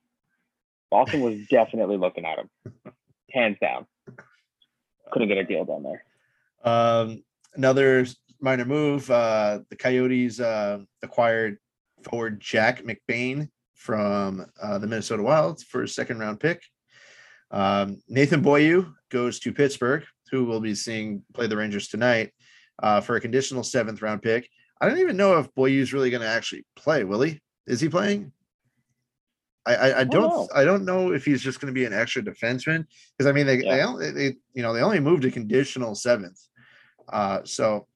Boston 0.92 1.22
was 1.22 1.36
definitely 1.50 1.98
looking 1.98 2.26
at 2.26 2.40
him, 2.40 2.50
hands 3.32 3.58
down. 3.62 3.86
Couldn't 5.12 5.28
get 5.30 5.38
a 5.38 5.44
deal 5.44 5.64
down 5.66 5.84
there. 5.84 6.04
Um, 6.64 7.24
another 7.56 8.06
minor 8.42 8.66
move. 8.66 9.10
Uh, 9.10 9.60
the 9.70 9.76
Coyotes 9.76 10.40
uh, 10.40 10.80
acquired 11.02 11.58
forward 12.04 12.40
Jack 12.42 12.84
McBain 12.84 13.50
from 13.74 14.46
uh, 14.62 14.78
the 14.80 14.88
Minnesota 14.88 15.24
Wild 15.24 15.64
for 15.64 15.84
a 15.84 15.88
second 15.88 16.20
round 16.20 16.40
pick. 16.40 16.62
Um, 17.52 18.02
Nathan 18.10 18.42
Beaulieu 18.42 18.92
goes 19.10 19.40
to 19.40 19.54
Pittsburgh, 19.54 20.04
who 20.32 20.44
will 20.44 20.60
be 20.60 20.76
seeing 20.76 21.24
play 21.34 21.48
the 21.48 21.56
Rangers 21.56 21.88
tonight 21.88 22.32
uh, 22.82 23.02
for 23.02 23.16
a 23.16 23.22
conditional 23.22 23.64
seventh 23.64 24.02
round 24.02 24.22
pick. 24.22 24.50
I 24.80 24.88
don't 24.88 25.00
even 25.00 25.18
know 25.18 25.40
if 25.40 25.54
Beaulieu's 25.56 25.94
really 25.94 26.10
going 26.10 26.22
to 26.22 26.28
actually 26.28 26.66
play. 26.76 27.04
Will 27.04 27.22
he? 27.22 27.42
Is 27.66 27.82
he 27.82 27.90
playing? 27.90 28.32
I, 29.66 29.76
I, 29.76 30.00
I 30.00 30.04
don't 30.06 30.30
know. 30.30 30.48
I 30.56 30.64
don't 30.64 30.86
know 30.86 31.12
if 31.12 31.26
he's 31.26 31.42
just 31.42 31.60
going 31.60 31.74
to 31.74 31.78
be 31.78 31.86
an 31.86 31.94
extra 31.94 32.22
defenseman 32.22 32.86
because 33.18 33.28
I 33.30 33.34
mean 33.34 33.46
they, 33.46 33.58
they 33.58 33.66
Yeah. 33.66 33.88
only 33.88 34.12
they 34.12 34.36
you 34.54 34.62
know 34.62 34.74
they 34.74 34.82
only 34.82 35.00
moved 35.02 35.26
a 35.26 35.32
conditional 35.32 35.94
seventh, 35.94 36.40
uh, 37.12 37.42
so 37.44 37.88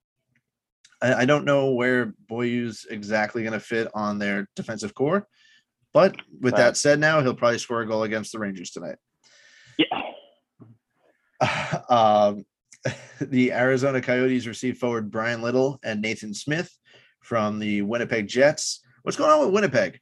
I, 1.01 1.13
I 1.13 1.25
don't 1.25 1.45
know 1.45 1.71
where 1.71 2.13
Beaulieu's 2.29 2.85
exactly 2.89 3.43
going 3.43 3.53
to 3.53 3.59
fit 3.59 3.87
on 3.93 4.19
their 4.19 4.47
defensive 4.55 4.93
core. 4.93 5.27
But 5.93 6.15
with 6.41 6.53
Right. 6.53 6.59
that 6.59 6.77
said, 6.77 6.99
now 6.99 7.21
he'll 7.21 7.35
probably 7.35 7.59
score 7.59 7.81
a 7.81 7.87
goal 7.87 8.03
against 8.03 8.31
the 8.31 8.39
Rangers 8.39 8.71
tonight. 8.71 8.97
Yeah. 9.77 10.01
um, 11.89 12.45
the 13.21 13.51
Arizona 13.53 14.01
Coyotes 14.01 14.47
received 14.47 14.77
forward 14.77 15.11
Bryan 15.11 15.41
Little 15.41 15.79
and 15.83 16.01
Nathan 16.01 16.33
Smith 16.33 16.71
from 17.21 17.59
the 17.59 17.81
Winnipeg 17.81 18.27
Jets. 18.27 18.81
What's 19.03 19.17
going 19.17 19.31
on 19.31 19.39
with 19.39 19.53
Winnipeg? 19.53 19.99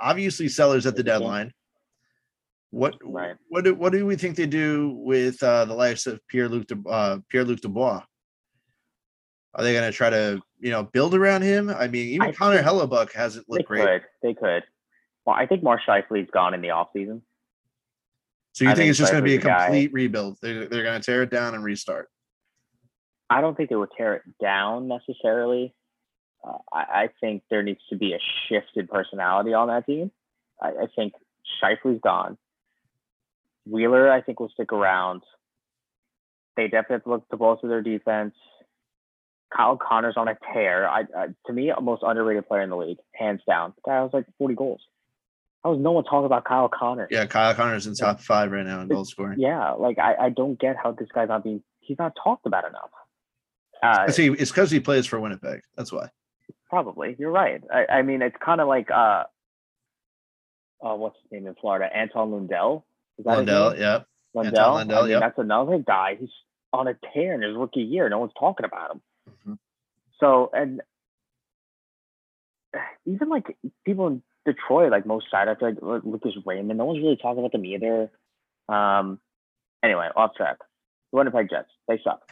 Obviously, 0.00 0.48
sellers 0.48 0.86
at 0.86 0.96
the 0.96 1.02
deadline. 1.02 1.52
What 2.70 2.96
Right. 3.04 3.36
what 3.48 3.64
do, 3.64 3.74
what 3.74 3.92
do 3.92 4.04
we 4.04 4.16
think 4.16 4.36
they 4.36 4.46
do 4.46 4.96
with 4.98 5.40
uh, 5.42 5.64
the 5.64 5.74
likes 5.74 6.06
of 6.06 6.20
Pierre 6.26 6.48
Luc 6.48 6.66
De, 6.66 6.76
uh, 6.88 7.18
Pierre 7.28 7.44
Luc 7.44 7.60
Dubois? 7.60 8.02
Are 9.54 9.62
they 9.62 9.72
going 9.72 9.88
to 9.88 9.96
try 9.96 10.10
to 10.10 10.40
you 10.58 10.70
know 10.70 10.82
build 10.82 11.14
around 11.14 11.42
him? 11.42 11.70
I 11.70 11.86
mean, 11.86 12.08
even 12.08 12.28
I 12.28 12.32
Connor 12.32 12.62
Hellebuyck 12.62 13.12
hasn't 13.12 13.46
They 13.48 13.58
looked 13.58 13.68
great. 13.68 13.84
could. 13.84 14.02
They 14.22 14.34
could. 14.34 14.64
Well, 15.24 15.36
I 15.36 15.46
think 15.46 15.62
Mark 15.62 15.80
Scheifele's 15.86 16.30
gone 16.32 16.52
in 16.52 16.60
the 16.60 16.68
offseason. 16.68 17.22
So 18.54 18.64
you 18.64 18.70
think 18.70 18.78
think 18.78 18.90
it's 18.90 18.98
just 19.00 19.10
going 19.10 19.22
to 19.22 19.28
be 19.28 19.34
a 19.34 19.38
the 19.38 19.46
guy. 19.46 19.64
complete 19.64 19.92
rebuild? 19.92 20.38
They're, 20.40 20.66
they're 20.66 20.84
going 20.84 21.00
to 21.00 21.04
tear 21.04 21.22
it 21.22 21.30
down 21.30 21.54
and 21.54 21.64
restart. 21.64 22.08
I 23.28 23.40
don't 23.40 23.56
think 23.56 23.68
they 23.68 23.74
would 23.74 23.90
tear 23.96 24.14
it 24.14 24.22
down 24.40 24.86
necessarily. 24.86 25.74
Uh, 26.46 26.58
I, 26.72 26.78
I 26.78 27.08
think 27.20 27.42
there 27.50 27.64
needs 27.64 27.80
to 27.90 27.96
be 27.96 28.12
a 28.12 28.18
shifted 28.48 28.88
personality 28.88 29.54
on 29.54 29.68
that 29.68 29.86
team. 29.86 30.12
I, 30.62 30.68
I 30.68 30.86
think 30.94 31.14
Scheifele's 31.60 32.00
gone. 32.00 32.38
Wheeler, 33.66 34.08
I 34.10 34.20
think, 34.20 34.38
will 34.38 34.50
stick 34.50 34.72
around. 34.72 35.22
They 36.56 36.64
definitely 36.64 36.94
have 36.94 37.04
to 37.04 37.10
look 37.10 37.28
to 37.30 37.36
bolster 37.36 37.66
their 37.66 37.82
defense. 37.82 38.34
Kyle 39.54 39.76
Connor's 39.76 40.14
on 40.16 40.28
a 40.28 40.36
tear. 40.52 40.88
I, 40.88 41.00
I 41.16 41.26
to 41.46 41.52
me, 41.52 41.70
a 41.70 41.80
most 41.80 42.04
underrated 42.06 42.46
player 42.46 42.62
in 42.62 42.70
the 42.70 42.76
league, 42.76 42.98
hands 43.14 43.40
down. 43.48 43.72
The 43.76 43.90
guy 43.90 44.02
has 44.02 44.10
like 44.12 44.26
40 44.38 44.54
goals. 44.54 44.80
How 45.64 45.72
is 45.72 45.80
no 45.80 45.92
one 45.92 46.04
talking 46.04 46.26
about 46.26 46.44
Kyle 46.44 46.68
Connor? 46.68 47.08
Yeah, 47.10 47.24
Kyle 47.24 47.54
Connor's 47.54 47.86
in 47.86 47.94
top 47.94 48.20
five 48.20 48.52
right 48.52 48.66
now 48.66 48.82
in 48.82 48.88
goal 48.88 49.06
scoring. 49.06 49.40
Yeah, 49.40 49.70
like 49.72 49.98
I, 49.98 50.14
I 50.26 50.28
don't 50.28 50.60
get 50.60 50.76
how 50.76 50.92
this 50.92 51.08
guy's 51.14 51.28
not 51.28 51.42
being 51.42 51.62
he's 51.80 51.98
not 51.98 52.12
talked 52.22 52.46
about 52.46 52.64
enough. 52.68 52.90
Uh, 53.82 54.10
See, 54.10 54.28
it's 54.28 54.50
because 54.50 54.70
he 54.70 54.78
plays 54.78 55.06
for 55.06 55.18
Winnipeg. 55.18 55.62
That's 55.74 55.90
why. 55.90 56.10
Probably, 56.68 57.16
you're 57.18 57.30
right. 57.30 57.62
I, 57.72 57.86
I 57.86 58.02
mean, 58.02 58.20
it's 58.20 58.36
kind 58.44 58.60
of 58.60 58.68
like 58.68 58.90
uh, 58.90 59.24
uh, 60.82 60.94
what's 60.94 61.16
his 61.22 61.32
name 61.32 61.46
in 61.46 61.54
Florida? 61.54 61.88
Anton 61.94 62.30
Lundell. 62.30 62.84
Is 63.18 63.24
that 63.24 63.36
Lundell, 63.36 63.78
yeah. 63.78 64.00
Lundell. 64.34 64.74
Lundell, 64.74 64.98
I 64.98 65.02
mean, 65.02 65.10
yep. 65.12 65.20
that's 65.20 65.38
another 65.38 65.78
guy. 65.78 66.18
He's 66.20 66.28
on 66.74 66.88
a 66.88 66.94
tear 67.14 67.32
in 67.34 67.40
his 67.40 67.56
rookie 67.56 67.80
year. 67.80 68.08
No 68.10 68.18
one's 68.18 68.32
talking 68.38 68.66
about 68.66 68.90
him. 68.90 69.00
Mhm. 69.46 69.58
So, 70.20 70.50
and 70.52 70.82
even 73.06 73.30
like 73.30 73.56
people 73.86 74.08
in 74.08 74.22
Detroit, 74.44 74.90
like 74.90 75.06
most 75.06 75.30
side, 75.30 75.48
I 75.48 75.54
feel 75.54 75.74
like 75.80 76.04
Lucas 76.04 76.34
Raymond. 76.44 76.78
No 76.78 76.84
one's 76.84 77.02
really 77.02 77.16
talking 77.16 77.40
about 77.40 77.52
them 77.52 77.64
either. 77.64 78.10
Um. 78.68 79.20
Anyway, 79.82 80.08
off 80.16 80.34
track. 80.34 80.58
The 81.12 81.18
Winnipeg 81.18 81.50
Jets. 81.50 81.70
They 81.88 82.00
suck. 82.02 82.22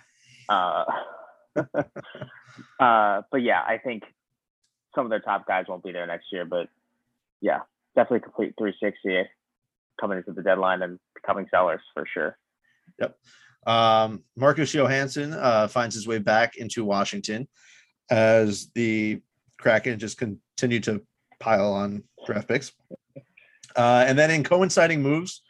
Uh. 0.49 0.85
uh. 2.81 3.23
But 3.31 3.43
yeah, 3.43 3.63
I 3.67 3.79
think 3.83 4.05
some 4.95 5.07
of 5.07 5.11
their 5.11 5.21
top 5.21 5.47
guys 5.47 5.67
won't 5.69 5.83
be 5.83 5.93
there 5.93 6.07
next 6.07 6.27
year. 6.33 6.45
But 6.45 6.69
yeah, 7.41 7.61
definitely 7.95 8.21
complete 8.21 8.55
360 8.59 9.29
coming 10.01 10.19
into 10.19 10.33
the 10.33 10.43
deadline 10.43 10.83
and 10.83 10.99
becoming 11.15 11.47
sellers 11.51 11.81
for 11.95 12.07
sure. 12.13 12.39
Yep. 13.01 13.17
Um, 13.67 14.25
Marcus 14.37 14.75
Johansson 14.75 15.33
uh, 15.33 15.69
finds 15.69 15.95
his 15.95 16.07
way 16.07 16.19
back 16.19 16.57
into 16.57 16.85
Washington 16.85 17.49
as 18.11 18.69
the 18.75 19.21
Kraken 19.59 19.99
just 19.99 20.19
continue 20.19 20.81
to 20.81 21.03
pile 21.43 21.73
on 21.73 22.05
draft 22.25 22.49
picks. 22.49 22.73
Uh, 23.75 24.05
and 24.07 24.19
then 24.19 24.31
in 24.31 24.45
coinciding 24.45 25.03
moves, 25.03 25.43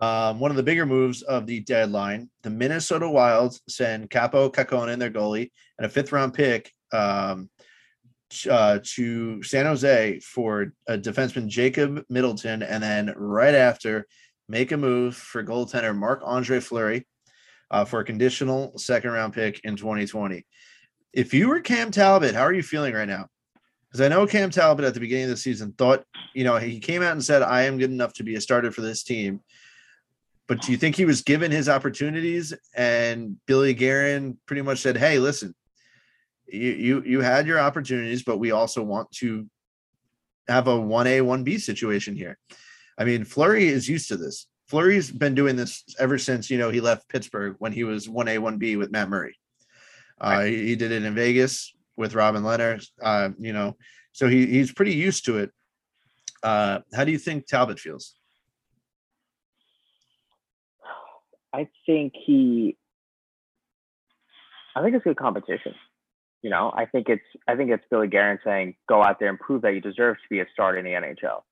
um, 0.00 0.40
one 0.40 0.50
of 0.50 0.56
the 0.56 0.62
bigger 0.62 0.86
moves 0.86 1.22
of 1.22 1.46
the 1.46 1.60
deadline, 1.60 2.30
the 2.42 2.50
Minnesota 2.50 3.08
Wilds 3.08 3.60
send 3.68 4.08
Kaapo 4.08 4.52
Kähkönen, 4.52 4.98
their 4.98 5.10
goalie, 5.10 5.50
and 5.78 5.86
a 5.86 5.88
fifth 5.88 6.12
round 6.12 6.32
pick 6.32 6.72
um, 6.92 7.50
uh, 8.48 8.78
to 8.82 9.42
San 9.42 9.66
Jose 9.66 10.20
for 10.20 10.72
a 10.86 10.96
defenseman 10.96 11.48
Jacob 11.48 12.04
Middleton, 12.08 12.62
and 12.62 12.82
then 12.82 13.12
right 13.16 13.54
after 13.54 14.06
make 14.48 14.72
a 14.72 14.76
move 14.76 15.16
for 15.16 15.44
goaltender 15.44 15.96
Marc 15.96 16.22
Andre 16.24 16.60
Fleury 16.60 17.06
uh, 17.70 17.84
for 17.84 18.00
a 18.00 18.04
conditional 18.04 18.76
second 18.78 19.10
round 19.10 19.34
pick 19.34 19.60
in 19.64 19.76
2020. 19.76 20.46
If 21.12 21.34
you 21.34 21.48
were 21.48 21.60
Cam 21.60 21.90
Talbot, 21.90 22.34
how 22.34 22.42
are 22.42 22.52
you 22.52 22.62
feeling 22.62 22.94
right 22.94 23.08
now? 23.08 23.28
Because 23.92 24.06
I 24.06 24.08
know 24.08 24.26
Cam 24.26 24.48
Talbot 24.48 24.86
at 24.86 24.94
the 24.94 25.00
beginning 25.00 25.24
of 25.24 25.30
the 25.30 25.36
season 25.36 25.72
thought, 25.72 26.04
you 26.32 26.44
know, 26.44 26.56
he 26.56 26.80
came 26.80 27.02
out 27.02 27.12
and 27.12 27.22
said, 27.22 27.42
I 27.42 27.64
am 27.64 27.76
good 27.76 27.90
enough 27.90 28.14
to 28.14 28.24
be 28.24 28.36
a 28.36 28.40
starter 28.40 28.72
for 28.72 28.80
this 28.80 29.02
team. 29.02 29.40
But 30.48 30.62
do 30.62 30.72
you 30.72 30.78
think 30.78 30.96
he 30.96 31.04
was 31.04 31.20
given 31.20 31.50
his 31.50 31.68
opportunities 31.68 32.54
and 32.74 33.36
Billy 33.46 33.74
Guerin 33.74 34.38
pretty 34.46 34.62
much 34.62 34.78
said, 34.78 34.96
hey, 34.96 35.18
listen, 35.18 35.54
you 36.46 36.70
you 36.72 37.02
you 37.02 37.20
had 37.20 37.46
your 37.46 37.58
opportunities, 37.58 38.22
but 38.22 38.38
we 38.38 38.50
also 38.50 38.82
want 38.82 39.10
to 39.12 39.46
have 40.48 40.68
a 40.68 40.78
one 40.78 41.06
A 41.06 41.20
one 41.20 41.44
B 41.44 41.58
situation 41.58 42.16
here. 42.16 42.38
I 42.98 43.04
mean, 43.04 43.24
Fleury 43.24 43.68
is 43.68 43.88
used 43.88 44.08
to 44.08 44.16
this. 44.16 44.46
Fleury's 44.68 45.10
been 45.10 45.34
doing 45.34 45.56
this 45.56 45.84
ever 45.98 46.18
since 46.18 46.50
you 46.50 46.58
know 46.58 46.70
he 46.70 46.80
left 46.80 47.08
Pittsburgh 47.08 47.56
when 47.58 47.72
he 47.72 47.84
was 47.84 48.08
one 48.08 48.28
A 48.28 48.38
one 48.38 48.58
B 48.58 48.76
with 48.76 48.90
Matt 48.90 49.08
Murray. 49.08 49.36
Uh, 50.20 50.42
he, 50.42 50.68
he 50.68 50.76
did 50.76 50.92
it 50.92 51.04
in 51.04 51.14
Vegas 51.14 51.72
with 51.96 52.14
Robin 52.14 52.42
Lehner. 52.42 52.84
Uh, 53.02 53.30
you 53.38 53.52
know, 53.52 53.76
so 54.12 54.28
he 54.28 54.46
he's 54.46 54.72
pretty 54.72 54.94
used 54.94 55.24
to 55.26 55.38
it. 55.38 55.50
Uh, 56.42 56.80
how 56.94 57.04
do 57.04 57.12
you 57.12 57.18
think 57.18 57.46
Talbot 57.46 57.78
feels? 57.78 58.14
I 61.52 61.68
think 61.86 62.14
he. 62.26 62.76
I 64.74 64.82
think 64.82 64.94
it's 64.96 65.04
good 65.04 65.18
competition. 65.18 65.74
You 66.42 66.50
know, 66.50 66.72
I 66.74 66.86
think 66.86 67.08
it's 67.08 67.22
I 67.46 67.56
think 67.56 67.70
it's 67.70 67.84
Billy 67.90 68.08
Guerin 68.08 68.38
saying, 68.44 68.74
"Go 68.88 69.02
out 69.02 69.20
there 69.20 69.28
and 69.28 69.38
prove 69.38 69.62
that 69.62 69.74
you 69.74 69.80
deserve 69.80 70.16
to 70.16 70.28
be 70.30 70.40
a 70.40 70.46
starter 70.52 70.78
in 70.78 70.84
the 70.84 70.92
NHL." 70.92 71.42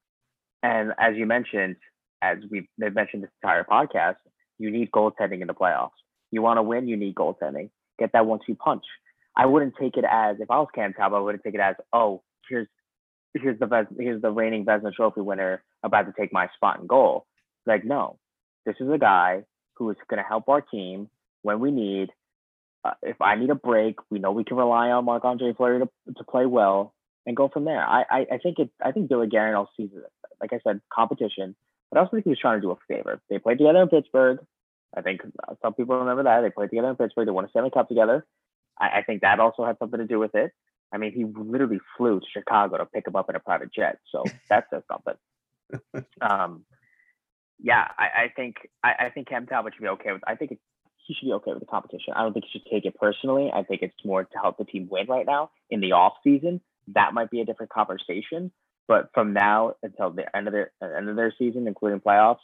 And 0.62 0.92
as 0.98 1.16
you 1.16 1.26
mentioned, 1.26 1.76
as 2.22 2.38
we 2.50 2.68
have 2.82 2.94
mentioned 2.94 3.22
this 3.22 3.30
entire 3.42 3.64
podcast, 3.64 4.16
you 4.58 4.70
need 4.70 4.90
goaltending 4.90 5.40
in 5.40 5.46
the 5.46 5.54
playoffs. 5.54 5.90
You 6.30 6.42
want 6.42 6.58
to 6.58 6.62
win, 6.62 6.86
you 6.88 6.96
need 6.96 7.14
goaltending. 7.14 7.70
Get 7.98 8.12
that 8.12 8.26
one-two 8.26 8.54
punch. 8.56 8.84
I 9.36 9.46
wouldn't 9.46 9.74
take 9.80 9.96
it 9.96 10.04
as 10.10 10.36
if 10.40 10.50
I 10.50 10.58
was 10.58 10.68
Cam 10.74 10.92
Talbot, 10.92 11.18
I 11.18 11.20
wouldn't 11.22 11.44
take 11.44 11.54
it 11.54 11.60
as, 11.60 11.76
oh, 11.92 12.22
here's 12.48 12.68
here's 13.34 13.58
the 13.58 13.86
here's 13.98 14.22
the 14.22 14.30
reigning 14.30 14.64
Vezina 14.64 14.92
Trophy 14.92 15.20
winner 15.20 15.62
about 15.82 16.06
to 16.06 16.12
take 16.18 16.32
my 16.32 16.48
spot 16.56 16.80
in 16.80 16.86
goal. 16.86 17.26
Like, 17.66 17.84
no, 17.84 18.18
this 18.66 18.76
is 18.80 18.90
a 18.90 18.98
guy 18.98 19.44
who 19.76 19.90
is 19.90 19.96
going 20.08 20.22
to 20.22 20.28
help 20.28 20.48
our 20.48 20.60
team 20.60 21.08
when 21.42 21.60
we 21.60 21.70
need. 21.70 22.10
Uh, 22.82 22.92
if 23.02 23.20
I 23.20 23.36
need 23.36 23.50
a 23.50 23.54
break, 23.54 23.96
we 24.10 24.18
know 24.18 24.32
we 24.32 24.44
can 24.44 24.56
rely 24.56 24.90
on 24.90 25.04
Marc 25.04 25.24
Andre 25.24 25.52
Fleury 25.52 25.80
to, 25.80 26.14
to 26.16 26.24
play 26.24 26.46
well 26.46 26.94
and 27.26 27.36
go 27.36 27.48
from 27.48 27.66
there. 27.66 27.86
I, 27.86 28.04
I, 28.10 28.26
I 28.32 28.38
think 28.38 28.58
it. 28.58 28.70
I 28.82 28.92
think 28.92 29.08
Billy 29.08 29.28
Guerin 29.28 29.54
also 29.54 29.70
sees 29.76 29.90
it, 29.94 30.02
like 30.40 30.52
I 30.52 30.60
said, 30.64 30.80
competition, 30.92 31.54
but 31.90 31.98
I 31.98 32.00
also 32.00 32.12
think 32.16 32.24
he 32.24 32.30
was 32.30 32.38
trying 32.38 32.58
to 32.58 32.62
do 32.62 32.70
a 32.70 32.76
favor. 32.88 33.20
They 33.28 33.38
played 33.38 33.58
together 33.58 33.82
in 33.82 33.88
Pittsburgh. 33.88 34.38
I 34.96 35.02
think 35.02 35.20
some 35.62 35.74
people 35.74 35.98
remember 35.98 36.24
that 36.24 36.40
they 36.40 36.50
played 36.50 36.70
together 36.70 36.88
in 36.88 36.96
Pittsburgh. 36.96 37.26
They 37.26 37.32
won 37.32 37.44
a 37.44 37.50
Stanley 37.50 37.70
Cup 37.70 37.88
together. 37.88 38.26
I, 38.78 38.98
I 38.98 39.02
think 39.02 39.22
that 39.22 39.40
also 39.40 39.64
had 39.64 39.78
something 39.78 39.98
to 39.98 40.06
do 40.06 40.18
with 40.18 40.34
it. 40.34 40.52
I 40.92 40.98
mean, 40.98 41.12
he 41.12 41.24
literally 41.24 41.80
flew 41.96 42.20
to 42.20 42.26
Chicago 42.32 42.78
to 42.78 42.86
pick 42.86 43.06
him 43.06 43.16
up 43.16 43.30
in 43.30 43.36
a 43.36 43.40
private 43.40 43.72
jet, 43.72 43.98
so 44.10 44.24
that 44.48 44.66
says 44.70 44.82
something. 44.90 46.04
um, 46.20 46.64
yeah, 47.62 47.86
I, 47.98 48.24
I 48.24 48.32
think 48.34 48.56
I, 48.82 49.06
I, 49.06 49.10
think 49.10 49.28
Cam 49.28 49.46
Talbot 49.46 49.74
should 49.74 49.82
be 49.82 49.88
okay 49.88 50.12
with. 50.12 50.22
I 50.26 50.34
think 50.34 50.52
it, 50.52 50.58
he 51.06 51.14
should 51.14 51.26
be 51.26 51.32
okay 51.34 51.52
with 51.52 51.60
the 51.60 51.66
competition. 51.66 52.14
I 52.16 52.22
don't 52.22 52.32
think 52.32 52.46
he 52.50 52.58
should 52.58 52.70
take 52.70 52.84
it 52.86 52.96
personally. 52.96 53.50
I 53.54 53.62
think 53.62 53.82
it's 53.82 53.94
more 54.04 54.24
to 54.24 54.38
help 54.38 54.58
the 54.58 54.64
team 54.64 54.88
win 54.90 55.06
right 55.06 55.26
now 55.26 55.50
in 55.68 55.80
the 55.80 55.92
off 55.92 56.14
season. 56.24 56.60
That 56.88 57.14
might 57.14 57.30
be 57.30 57.40
a 57.40 57.44
different 57.44 57.70
conversation. 57.70 58.50
But 58.88 59.10
from 59.14 59.32
now 59.32 59.74
until 59.82 60.10
the 60.10 60.34
end 60.36 60.48
of 60.48 60.52
their 60.52 60.72
end 60.82 61.08
of 61.08 61.16
their 61.16 61.32
season, 61.38 61.68
including 61.68 62.00
playoffs, 62.00 62.38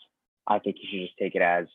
I 0.47 0.61
think 0.61 0.77
you 0.81 0.89
should 0.89 1.07
just 1.07 1.19
take 1.19 1.35
it 1.35 1.43
as 1.43 1.67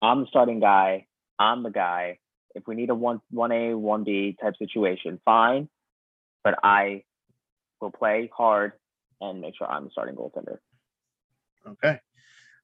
I'm 0.00 0.22
the 0.22 0.26
starting 0.28 0.60
guy. 0.60 1.06
I'm 1.38 1.62
the 1.62 1.70
guy. 1.70 2.18
If 2.54 2.66
we 2.66 2.74
need 2.74 2.90
a 2.90 2.94
one 2.94 3.20
one 3.30 3.52
A 3.52 3.74
one 3.74 4.04
B 4.04 4.36
type 4.40 4.54
situation, 4.58 5.20
fine. 5.24 5.68
But 6.44 6.58
I 6.62 7.04
will 7.80 7.90
play 7.90 8.30
hard 8.34 8.72
and 9.20 9.40
make 9.40 9.56
sure 9.56 9.70
I'm 9.70 9.84
the 9.84 9.90
starting 9.90 10.16
goaltender. 10.16 10.58
Okay, 11.66 11.98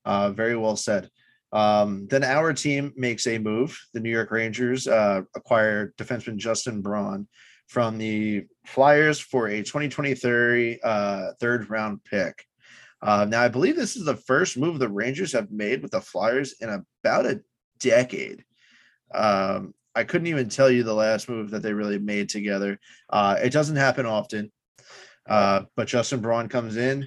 uh, 0.04 0.30
very 0.30 0.56
well 0.56 0.76
said. 0.76 1.10
Um, 1.52 2.06
then 2.08 2.24
our 2.24 2.52
team 2.52 2.92
makes 2.96 3.26
a 3.26 3.38
move. 3.38 3.78
The 3.94 4.00
New 4.00 4.10
York 4.10 4.30
Rangers 4.30 4.86
uh, 4.86 5.22
acquire 5.34 5.94
defenseman 5.96 6.36
Justin 6.36 6.82
Braun 6.82 7.26
from 7.68 7.98
the 7.98 8.46
Flyers 8.66 9.20
for 9.20 9.48
a 9.48 9.62
2023 9.62 10.80
uh, 10.82 11.32
third 11.40 11.70
round 11.70 12.02
pick. 12.04 12.44
Uh, 13.00 13.26
now, 13.28 13.42
I 13.42 13.48
believe 13.48 13.76
this 13.76 13.96
is 13.96 14.04
the 14.04 14.16
first 14.16 14.56
move 14.56 14.78
the 14.78 14.88
Rangers 14.88 15.32
have 15.32 15.50
made 15.50 15.82
with 15.82 15.92
the 15.92 16.00
Flyers 16.00 16.54
in 16.60 16.68
about 17.02 17.26
a 17.26 17.40
decade. 17.78 18.44
Um, 19.14 19.74
I 19.94 20.04
couldn't 20.04 20.28
even 20.28 20.48
tell 20.48 20.70
you 20.70 20.82
the 20.82 20.94
last 20.94 21.28
move 21.28 21.50
that 21.50 21.62
they 21.62 21.72
really 21.72 21.98
made 21.98 22.28
together. 22.28 22.78
Uh, 23.10 23.36
it 23.42 23.50
doesn't 23.52 23.76
happen 23.76 24.06
often, 24.06 24.52
uh, 25.28 25.62
but 25.76 25.88
Justin 25.88 26.20
Braun 26.20 26.48
comes 26.48 26.76
in. 26.76 27.06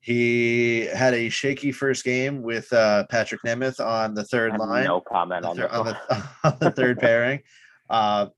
He 0.00 0.86
had 0.86 1.12
a 1.12 1.28
shaky 1.28 1.72
first 1.72 2.04
game 2.04 2.42
with 2.42 2.72
uh, 2.72 3.04
Patrik 3.12 3.40
Nemeth 3.44 3.84
on 3.84 4.14
the 4.14 4.24
third 4.24 4.56
line. 4.58 4.84
No 4.84 5.00
comment 5.00 5.44
on, 5.44 5.60
on, 5.60 5.86
the, 5.86 6.28
on 6.44 6.56
the 6.58 6.70
third 6.70 6.98
pairing. 7.00 7.40
Uh, 7.88 8.28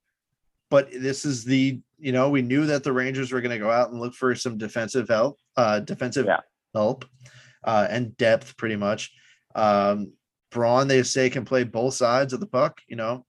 but 0.71 0.91
this 0.91 1.25
is 1.25 1.45
the 1.45 1.81
you 1.99 2.13
know 2.13 2.31
we 2.31 2.43
knew 2.43 2.67
that 2.67 2.83
the 2.83 2.93
Rangers 2.93 3.31
were 3.31 3.41
going 3.41 3.53
to 3.53 3.59
go 3.59 3.71
out 3.71 3.91
and 3.91 4.01
look 4.01 4.15
for 4.15 4.35
some 4.35 4.59
defensive 4.59 5.09
help, 5.09 5.39
uh, 5.57 5.81
defensive 5.81 6.27
yeah. 6.27 6.41
help, 6.75 7.05
uh, 7.63 7.87
and 7.89 8.17
depth 8.17 8.57
pretty 8.57 8.77
much. 8.77 9.13
Um, 9.55 10.15
Braun, 10.51 10.89
they 10.89 11.03
say, 11.03 11.31
can 11.31 11.45
play 11.45 11.65
both 11.65 11.95
sides 11.95 12.33
of 12.33 12.41
the 12.41 12.47
puck. 12.47 12.81
You 12.89 12.97
know, 12.97 13.25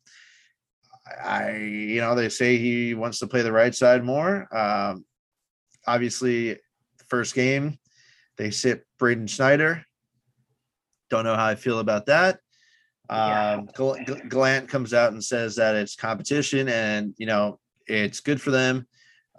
I, 1.06 1.58
you 1.58 2.02
know, 2.02 2.16
they 2.16 2.30
say 2.30 2.58
he 2.58 2.94
wants 2.94 3.20
to 3.20 3.28
play 3.28 3.42
the 3.42 3.52
right 3.52 3.76
side 3.76 4.04
more. 4.04 4.48
Um, 4.56 5.06
obviously, 5.86 6.58
first 7.08 7.36
game, 7.36 7.78
they 8.38 8.52
sit 8.52 8.86
Braden 8.98 9.28
Schneider. 9.28 9.86
Don't 11.10 11.26
know 11.26 11.36
how 11.36 11.46
I 11.46 11.56
feel 11.56 11.80
about 11.80 12.06
that. 12.08 12.40
Yeah. 13.10 13.62
Um, 13.78 14.00
Gallant 14.30 14.70
comes 14.70 14.94
out 14.94 15.12
and 15.12 15.24
says 15.24 15.56
that 15.58 15.76
it's 15.76 15.96
competition 15.96 16.70
and 16.70 17.14
you 17.18 17.26
know 17.26 17.60
it's 17.86 18.22
good 18.22 18.42
for 18.42 18.52
them. 18.52 18.88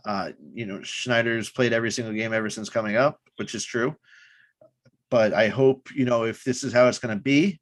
Uh, 0.04 0.32
you 0.52 0.66
know, 0.66 0.82
Schneider's 0.82 1.48
played 1.50 1.72
every 1.72 1.90
single 1.90 2.12
game 2.12 2.34
ever 2.34 2.50
since 2.50 2.68
coming 2.68 2.96
up, 2.96 3.18
which 3.36 3.54
is 3.54 3.64
true. 3.64 3.96
But 5.10 5.32
I 5.32 5.48
hope 5.48 5.88
you 5.94 6.04
know 6.04 6.24
if 6.24 6.44
this 6.44 6.62
is 6.62 6.72
how 6.72 6.88
it's 6.88 6.98
going 6.98 7.16
to 7.16 7.22
be, 7.22 7.58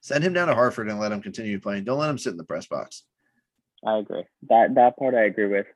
send 0.00 0.22
him 0.22 0.32
down 0.32 0.48
to 0.48 0.54
Hartford 0.54 0.88
and 0.88 1.00
let 1.00 1.12
him 1.12 1.20
continue 1.20 1.60
playing. 1.60 1.84
Don't 1.84 1.98
let 1.98 2.10
him 2.10 2.18
sit 2.18 2.30
in 2.30 2.36
the 2.36 2.44
press 2.44 2.66
box. 2.66 3.02
I 3.86 3.98
agree. 3.98 4.24
That 4.48 4.74
that 4.74 4.96
part 4.96 5.14
I 5.14 5.24
agree 5.24 5.46
with. 5.46 5.66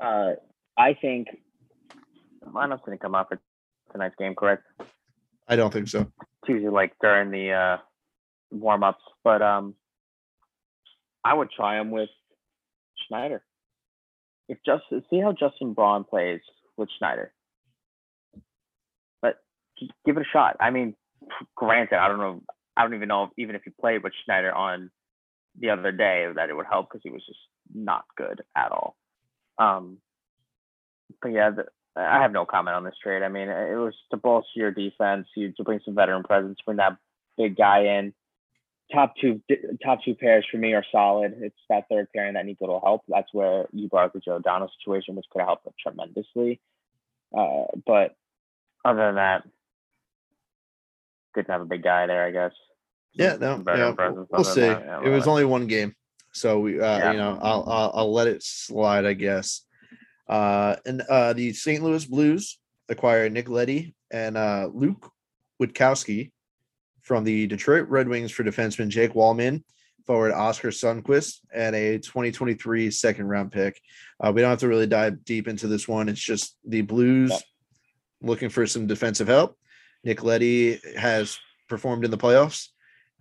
Uh, 0.00 0.32
I 0.76 0.94
think 0.94 1.28
lineups 2.44 2.84
going 2.84 2.98
to 2.98 3.02
come 3.02 3.14
out 3.14 3.28
for 3.28 3.40
tonight's 3.92 4.16
game, 4.18 4.34
correct? 4.34 4.64
I 5.48 5.56
don't 5.56 5.72
think 5.72 5.88
so. 5.88 6.00
It's 6.00 6.48
usually 6.48 6.70
like 6.70 6.92
during 7.00 7.30
the 7.30 7.52
uh, 7.52 7.76
warm 8.50 8.82
ups, 8.82 9.02
but 9.22 9.42
um, 9.42 9.74
I 11.24 11.34
would 11.34 11.50
try 11.50 11.80
him 11.80 11.90
with 11.90 12.10
Schneider. 13.06 13.42
If 14.48 14.58
just 14.64 14.84
see 15.10 15.20
how 15.20 15.32
Justin 15.32 15.72
Braun 15.72 16.04
plays 16.04 16.40
with 16.76 16.88
Schneider, 16.98 17.32
but 19.22 19.36
give 20.04 20.16
it 20.16 20.22
a 20.22 20.30
shot. 20.32 20.56
I 20.60 20.70
mean, 20.70 20.94
granted, 21.54 21.98
I 21.98 22.08
don't 22.08 22.18
know. 22.18 22.42
I 22.76 22.82
don't 22.82 22.94
even 22.94 23.08
know 23.08 23.24
if, 23.24 23.30
even 23.38 23.56
if 23.56 23.62
he 23.64 23.70
played 23.70 24.02
with 24.02 24.12
Schneider 24.24 24.52
on 24.52 24.90
the 25.58 25.70
other 25.70 25.92
day 25.92 26.26
that 26.34 26.50
it 26.50 26.56
would 26.56 26.66
help 26.66 26.88
because 26.88 27.02
he 27.02 27.10
was 27.10 27.24
just 27.26 27.38
not 27.74 28.04
good 28.16 28.42
at 28.56 28.72
all. 28.72 28.96
Um, 29.58 29.98
but 31.22 31.28
yeah, 31.28 31.50
the, 31.50 31.66
I 31.96 32.20
have 32.20 32.32
no 32.32 32.44
comment 32.44 32.76
on 32.76 32.84
this 32.84 32.98
trade. 33.02 33.22
I 33.22 33.28
mean, 33.28 33.48
it 33.48 33.76
was 33.76 33.94
to 34.10 34.16
bolster 34.16 34.50
your 34.54 34.70
defense, 34.70 35.26
you 35.34 35.52
to 35.52 35.64
bring 35.64 35.80
some 35.84 35.94
veteran 35.94 36.22
presence, 36.22 36.58
bring 36.64 36.76
that 36.76 36.98
big 37.38 37.56
guy 37.56 37.98
in. 37.98 38.12
Top 38.92 39.14
two, 39.20 39.40
top 39.82 40.00
two 40.04 40.14
pairs 40.14 40.46
for 40.50 40.58
me 40.58 40.74
are 40.74 40.84
solid. 40.92 41.34
It's 41.40 41.56
that 41.68 41.88
third 41.90 42.08
pairing 42.14 42.34
that 42.34 42.46
needs 42.46 42.60
a 42.60 42.64
little 42.64 42.80
help. 42.84 43.02
That's 43.08 43.32
where 43.32 43.66
you 43.72 43.88
brought 43.88 44.12
the 44.12 44.20
Giordano 44.20 44.68
situation, 44.78 45.16
which 45.16 45.26
could 45.30 45.40
have 45.40 45.48
helped 45.48 45.66
tremendously. 45.80 46.60
Uh, 47.36 47.64
but 47.84 48.14
other 48.84 49.06
than 49.06 49.16
that, 49.16 49.42
good 51.34 51.46
to 51.46 51.52
have 51.52 51.62
a 51.62 51.66
big 51.66 51.82
guy 51.82 52.06
there, 52.06 52.24
I 52.24 52.30
guess. 52.30 52.52
Yeah, 53.16 53.36
no, 53.36 53.62
yeah, 53.66 54.10
we'll 54.30 54.44
see. 54.44 54.60
Yeah, 54.60 55.02
it 55.02 55.08
was 55.08 55.26
only 55.26 55.44
one 55.44 55.66
game, 55.66 55.94
so 56.32 56.60
we, 56.60 56.80
uh, 56.80 56.98
yeah. 56.98 57.12
you 57.12 57.18
know, 57.18 57.38
I'll, 57.40 57.64
I'll 57.66 57.92
I'll 57.94 58.12
let 58.12 58.26
it 58.26 58.42
slide, 58.42 59.06
I 59.06 59.14
guess. 59.14 59.62
Uh, 60.28 60.76
and 60.84 61.02
uh, 61.02 61.32
the 61.32 61.52
St. 61.52 61.82
Louis 61.82 62.04
Blues 62.04 62.58
acquired 62.88 63.32
Nick 63.32 63.48
Leddy 63.48 63.94
and 64.10 64.36
uh, 64.36 64.68
Luke 64.72 65.10
Witkowski 65.60 66.32
from 67.02 67.24
the 67.24 67.46
Detroit 67.46 67.88
Red 67.88 68.08
Wings 68.08 68.32
for 68.32 68.44
defenseman 68.44 68.88
Jake 68.88 69.14
Walman, 69.14 69.62
forward 70.06 70.32
Oskar 70.32 70.68
Sundqvist, 70.68 71.40
and 71.54 71.74
a 71.74 71.98
2023 71.98 72.90
second 72.90 73.28
round 73.28 73.52
pick. 73.52 73.80
Uh, 74.20 74.32
we 74.32 74.40
don't 74.40 74.50
have 74.50 74.60
to 74.60 74.68
really 74.68 74.86
dive 74.86 75.24
deep 75.24 75.48
into 75.48 75.68
this 75.68 75.86
one. 75.86 76.08
It's 76.08 76.20
just 76.20 76.56
the 76.66 76.82
Blues 76.82 77.32
looking 78.20 78.48
for 78.48 78.66
some 78.66 78.86
defensive 78.86 79.28
help. 79.28 79.56
Nick 80.04 80.22
Leddy 80.22 80.80
has 80.98 81.38
performed 81.68 82.04
in 82.04 82.10
the 82.10 82.18
playoffs. 82.18 82.68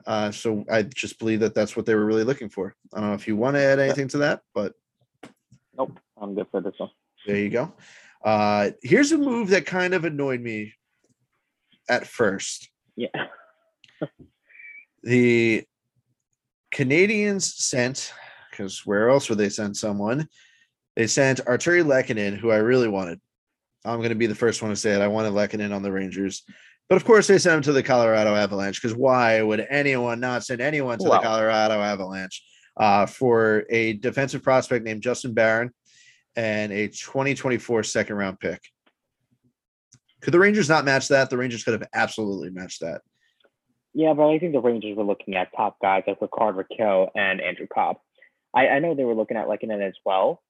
Uh, 0.06 0.32
so 0.32 0.64
I 0.72 0.84
just 0.84 1.20
believe 1.20 1.40
that 1.40 1.56
that's 1.56 1.76
what 1.76 1.86
they 1.86 1.96
were 1.96 2.06
really 2.06 2.24
looking 2.24 2.50
for. 2.50 2.76
I 2.94 3.00
don't 3.00 3.10
know 3.10 3.16
if 3.16 3.28
you 3.28 3.36
want 3.36 3.56
to 3.56 3.62
add 3.62 3.80
anything 3.80 4.08
to 4.10 4.20
that, 4.20 4.42
but 4.54 4.74
nope, 5.78 6.00
I'm 6.22 6.36
good 6.36 6.48
for 6.52 6.62
this 6.62 6.76
one. 6.78 6.92
There 7.26 7.38
you 7.38 7.50
go. 7.50 7.74
Uh, 8.24 8.72
here's 8.82 9.12
a 9.12 9.18
move 9.18 9.50
that 9.50 9.66
kind 9.66 9.94
of 9.94 10.06
annoyed 10.06 10.42
me 10.42 10.74
at 11.90 12.08
first. 12.08 12.70
Yeah. 12.96 13.08
the 15.04 15.64
Canadiens 16.74 17.44
sent 17.44 18.14
because 18.50 18.86
where 18.86 19.10
else 19.10 19.30
would 19.30 19.38
they 19.38 19.50
send 19.50 19.76
someone? 19.76 20.28
They 20.96 21.08
sent 21.08 21.44
Artturi 21.46 21.84
Lehkonen, 21.84 22.38
who 22.38 22.52
I 22.52 22.58
really 22.58 22.88
wanted. 22.88 23.20
I'm 23.84 24.00
going 24.00 24.10
to 24.10 24.16
be 24.16 24.28
the 24.28 24.36
first 24.36 24.62
one 24.62 24.72
to 24.72 24.76
say 24.76 24.94
it. 24.94 25.02
I 25.02 25.08
wanted 25.08 25.34
Lehkonen 25.34 25.76
on 25.76 25.84
the 25.84 25.92
Rangers. 25.92 26.44
But 26.90 26.98
of 26.98 27.06
course, 27.06 27.28
they 27.28 27.40
sent 27.40 27.58
him 27.58 27.62
to 27.64 27.74
the 27.74 27.84
Colorado 27.84 28.36
Avalanche 28.36 28.82
because 28.82 28.96
why 28.96 29.42
would 29.42 29.66
anyone 29.70 30.20
not 30.20 30.44
send 30.44 30.62
anyone 30.62 31.00
to 31.00 31.10
Well- 31.10 31.20
the 31.20 31.26
Colorado 31.26 31.82
Avalanche 31.82 32.44
uh, 32.78 33.06
for 33.06 33.66
a 33.70 33.94
defensive 33.94 34.44
prospect 34.44 34.86
named 34.86 35.02
Justin 35.02 35.34
Barron 35.34 35.72
and 36.36 36.72
a 36.72 36.88
2024 36.88 37.84
second 37.84 38.16
round 38.18 38.40
pick? 38.40 38.62
Could 40.22 40.34
the 40.34 40.40
Rangers 40.40 40.70
not 40.70 40.86
match 40.86 41.08
that? 41.10 41.30
The 41.30 41.38
Rangers 41.38 41.64
could 41.64 41.74
have 41.74 41.88
absolutely 41.94 42.50
matched 42.50 42.82
that. 42.82 43.02
Yeah, 43.94 44.14
but 44.14 44.28
I 44.28 44.40
think 44.40 44.54
the 44.54 44.60
Rangers 44.60 44.98
were 44.98 45.04
looking 45.04 45.36
at 45.36 45.56
top 45.56 45.78
guys 45.82 46.04
like 46.08 46.22
Rickard 46.22 46.56
Rakell 46.56 47.10
and 47.16 47.40
Andrew 47.42 47.68
Copp. 47.74 48.02
I, 48.54 48.68
I 48.68 48.80
know 48.80 48.94
they 48.94 49.06
were 49.06 49.14
looking 49.14 49.38
at 49.38 49.48
like 49.48 49.62
Lehkonen 49.62 49.88
as 49.88 49.94
well, 50.06 50.42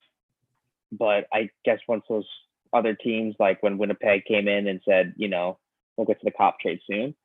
but 0.91 1.27
I 1.33 1.49
guess 1.63 1.79
once 1.88 2.03
those 2.09 2.27
other 2.73 2.95
teams, 2.95 3.36
like 3.39 3.61
when 3.61 3.77
Winnipeg 3.77 4.25
came 4.25 4.47
in 4.47 4.67
and 4.67 4.81
said, 4.88 5.13
you 5.17 5.27
know, 5.27 5.59
we'll 5.97 6.07
get 6.07 6.19
to 6.19 6.25
the 6.25 6.31
Copp 6.31 6.59
trade 6.59 6.79
soon, 6.89 7.15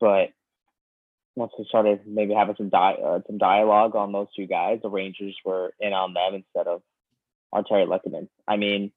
but 0.00 0.30
once 1.38 1.52
they 1.56 1.64
started 1.64 2.00
maybe 2.06 2.34
having 2.34 2.56
some 2.56 2.68
di- 2.68 2.98
uh, 3.02 3.20
some 3.26 3.38
dialogue 3.38 3.94
on 3.94 4.12
those 4.12 4.26
two 4.34 4.46
guys, 4.46 4.80
the 4.82 4.90
Rangers 4.90 5.36
were 5.44 5.72
in 5.80 5.92
on 5.92 6.12
them 6.12 6.34
instead 6.34 6.66
of 6.66 6.82
Artturi 7.54 7.86
Lehkonen. 7.86 8.28
I 8.46 8.56
mean, 8.56 8.92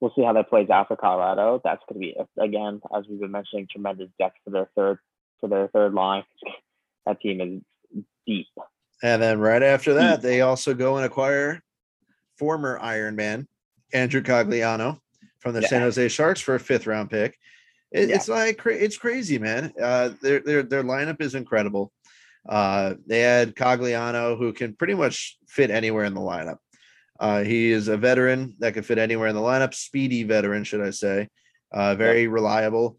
we'll 0.00 0.12
see 0.16 0.24
how 0.24 0.32
that 0.32 0.48
plays 0.48 0.70
out 0.70 0.88
for 0.88 0.96
Colorado. 0.96 1.60
That's 1.62 1.82
going 1.88 2.00
to 2.00 2.06
be 2.06 2.42
again, 2.42 2.80
as 2.96 3.04
we've 3.08 3.20
been 3.20 3.30
mentioning, 3.30 3.68
tremendous 3.70 4.08
depth 4.18 4.36
for 4.44 4.50
their 4.50 4.70
third 4.74 4.98
for 5.40 5.48
their 5.48 5.68
third 5.68 5.94
line. 5.94 6.24
That 7.04 7.20
team 7.20 7.40
is 7.40 8.02
deep. 8.26 8.48
And 9.00 9.22
then 9.22 9.38
right 9.38 9.62
after 9.62 9.94
that, 9.94 10.22
they 10.22 10.40
also 10.40 10.74
go 10.74 10.96
and 10.96 11.06
acquire 11.06 11.62
former 12.36 12.80
Iron 12.80 13.14
Man 13.14 13.46
Andrew 13.92 14.22
Cogliano 14.22 14.98
from 15.38 15.54
the 15.54 15.62
San 15.62 15.82
Jose 15.82 16.08
Sharks 16.08 16.40
for 16.40 16.56
a 16.56 16.58
fifth 16.58 16.88
round 16.88 17.10
pick. 17.10 17.38
It, 17.92 18.08
Yeah. 18.08 18.16
It's 18.16 18.28
like 18.28 18.60
it's 18.66 18.98
crazy, 18.98 19.38
man. 19.38 19.72
Uh, 19.80 20.10
their 20.20 20.40
their 20.40 20.62
their 20.62 20.82
lineup 20.82 21.20
is 21.20 21.34
incredible. 21.34 21.92
Uh, 22.48 22.94
they 23.06 23.20
had 23.20 23.54
Cogliano, 23.54 24.38
who 24.38 24.52
can 24.52 24.74
pretty 24.74 24.94
much 24.94 25.38
fit 25.48 25.70
anywhere 25.70 26.04
in 26.04 26.14
the 26.14 26.20
lineup. 26.20 26.58
Uh, 27.18 27.42
he 27.42 27.70
is 27.72 27.88
a 27.88 27.96
veteran 27.96 28.54
that 28.58 28.74
can 28.74 28.82
fit 28.82 28.98
anywhere 28.98 29.28
in 29.28 29.34
the 29.34 29.40
lineup, 29.40 29.74
speedy 29.74 30.22
veteran, 30.22 30.64
should 30.64 30.82
I 30.82 30.90
say? 30.90 31.28
Uh, 31.72 31.94
very 31.94 32.28
reliable. 32.28 32.98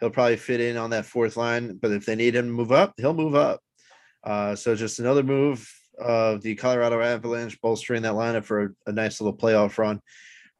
He'll 0.00 0.10
probably 0.10 0.36
fit 0.36 0.60
in 0.60 0.76
on 0.76 0.90
that 0.90 1.06
fourth 1.06 1.36
line, 1.36 1.78
but 1.80 1.92
if 1.92 2.04
they 2.04 2.16
need 2.16 2.34
him 2.34 2.46
to 2.46 2.52
move 2.52 2.72
up, 2.72 2.92
he'll 2.96 3.14
move 3.14 3.34
up. 3.34 3.60
Uh, 4.24 4.56
so 4.56 4.74
just 4.74 4.98
another 4.98 5.22
move 5.22 5.72
of 5.98 6.42
the 6.42 6.54
Colorado 6.56 7.00
Avalanche 7.00 7.60
bolstering 7.60 8.02
that 8.02 8.14
lineup 8.14 8.44
for 8.44 8.62
a, 8.62 8.90
a 8.90 8.92
nice 8.92 9.20
little 9.20 9.36
playoff 9.36 9.78
run. 9.78 10.00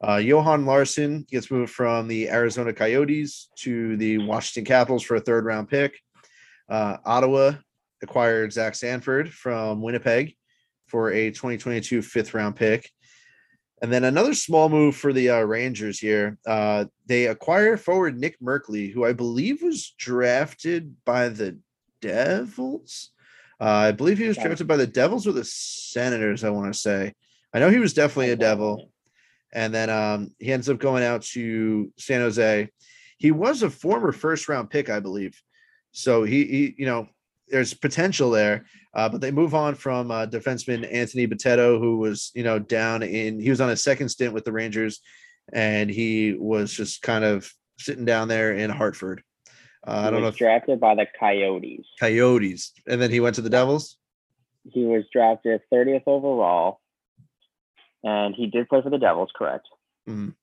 Uh, 0.07 0.16
Johan 0.16 0.66
Larsson 0.66 1.24
gets 1.30 1.50
moved 1.50 1.72
from 1.72 2.09
the 2.09 2.28
Arizona 2.28 2.72
Coyotes 2.72 3.50
to 3.59 3.96
the 3.96 4.18
Washington 4.18 4.64
Capitals 4.64 5.05
for 5.05 5.14
a 5.14 5.20
third 5.20 5.44
round 5.44 5.68
pick. 5.68 5.98
Uh, 6.68 6.96
Ottawa 7.05 7.53
acquired 8.03 8.53
Zach 8.53 8.74
Sanford 8.74 9.32
from 9.32 9.80
Winnipeg 9.80 10.34
for 10.88 11.12
a 11.12 11.30
2022 11.30 12.03
fifth 12.03 12.34
round 12.34 12.57
pick. 12.57 12.90
And 13.80 13.92
then 13.92 14.05
another 14.05 14.34
small 14.34 14.68
move 14.68 14.96
for 14.96 15.12
the 15.12 15.30
uh, 15.30 15.40
Rangers 15.40 15.98
here. 15.98 16.38
Uh, 16.46 16.84
they 17.07 17.26
acquire 17.26 17.76
forward 17.76 18.18
Nick 18.18 18.38
Merkley, 18.40 18.92
who 18.92 19.05
I 19.05 19.12
believe 19.12 19.62
was 19.62 19.94
drafted 19.98 20.94
by 21.05 21.28
the 21.28 21.59
Devils. 22.00 23.11
Uh, 23.61 23.64
I 23.64 23.92
believe 23.92 24.18
he 24.18 24.28
was 24.28 24.36
drafted 24.36 24.66
by 24.66 24.76
the 24.76 24.86
Devils 24.86 25.26
or 25.26 25.32
the 25.32 25.44
Senators. 25.44 26.44
I 26.44 26.50
want 26.50 26.72
to 26.72 26.78
say. 26.78 27.14
I 27.55 27.59
know 27.59 27.70
he 27.70 27.78
was 27.78 27.94
definitely 27.94 28.30
a 28.30 28.36
Devil, 28.36 28.91
and 29.53 29.72
then 29.72 29.90
um, 29.90 30.30
he 30.38 30.53
ends 30.53 30.68
up 30.68 30.78
going 30.78 31.05
out 31.05 31.22
to 31.22 31.92
San 31.98 32.20
Jose. 32.20 32.68
He 33.18 33.30
was 33.30 33.62
a 33.62 33.70
former 33.70 34.12
first 34.12 34.48
round 34.48 34.70
pick, 34.70 34.90
I 34.90 35.00
believe. 35.00 35.40
So 35.92 36.24
he, 36.24 36.44
he 36.44 36.74
you 36.78 36.86
know, 36.86 37.09
there's 37.48 37.74
potential 37.74 38.30
there. 38.30 38.64
Uh, 38.94 39.09
but 39.09 39.20
they 39.20 39.30
move 39.30 39.55
on 39.55 39.74
from 39.74 40.11
uh, 40.11 40.26
defenseman 40.26 40.90
Anthony 40.92 41.26
Bitetto, 41.26 41.78
who 41.78 41.98
was, 41.98 42.30
you 42.34 42.42
know, 42.42 42.59
down 42.59 43.03
in, 43.03 43.40
he 43.40 43.48
was 43.48 43.61
on 43.61 43.70
his 43.70 43.82
second 43.82 44.09
stint 44.11 44.34
with 44.34 44.44
the 44.44 44.53
Rangers, 44.53 45.00
and 45.53 45.88
he 45.88 46.34
was 46.34 46.72
just 46.72 47.00
kind 47.00 47.24
of 47.24 47.50
sitting 47.78 48.05
down 48.05 48.28
there 48.28 48.53
in 48.53 48.68
Hartford. 48.68 49.22
Uh, 49.86 49.90
I 49.90 50.11
don't 50.11 50.20
know 50.20 50.26
was 50.26 50.34
if 50.34 50.38
drafted 50.38 50.78
by 50.78 50.94
the 50.94 51.07
Coyotes. 51.18 51.86
Coyotes, 51.98 52.72
and 52.86 53.00
then 53.00 53.11
he 53.11 53.20
went 53.20 53.36
to 53.36 53.40
the 53.42 53.50
Devils. 53.50 53.96
He 54.70 54.84
was 54.84 55.05
drafted 55.11 55.61
30th 55.72 56.05
overall, 56.07 56.82
and 58.05 58.34
he 58.34 58.46
did 58.46 58.68
play 58.68 58.82
for 58.82 58.90
the 58.90 58.98
Devils, 58.98 59.30
correct? 59.36 59.68
Mhm. 60.09 60.34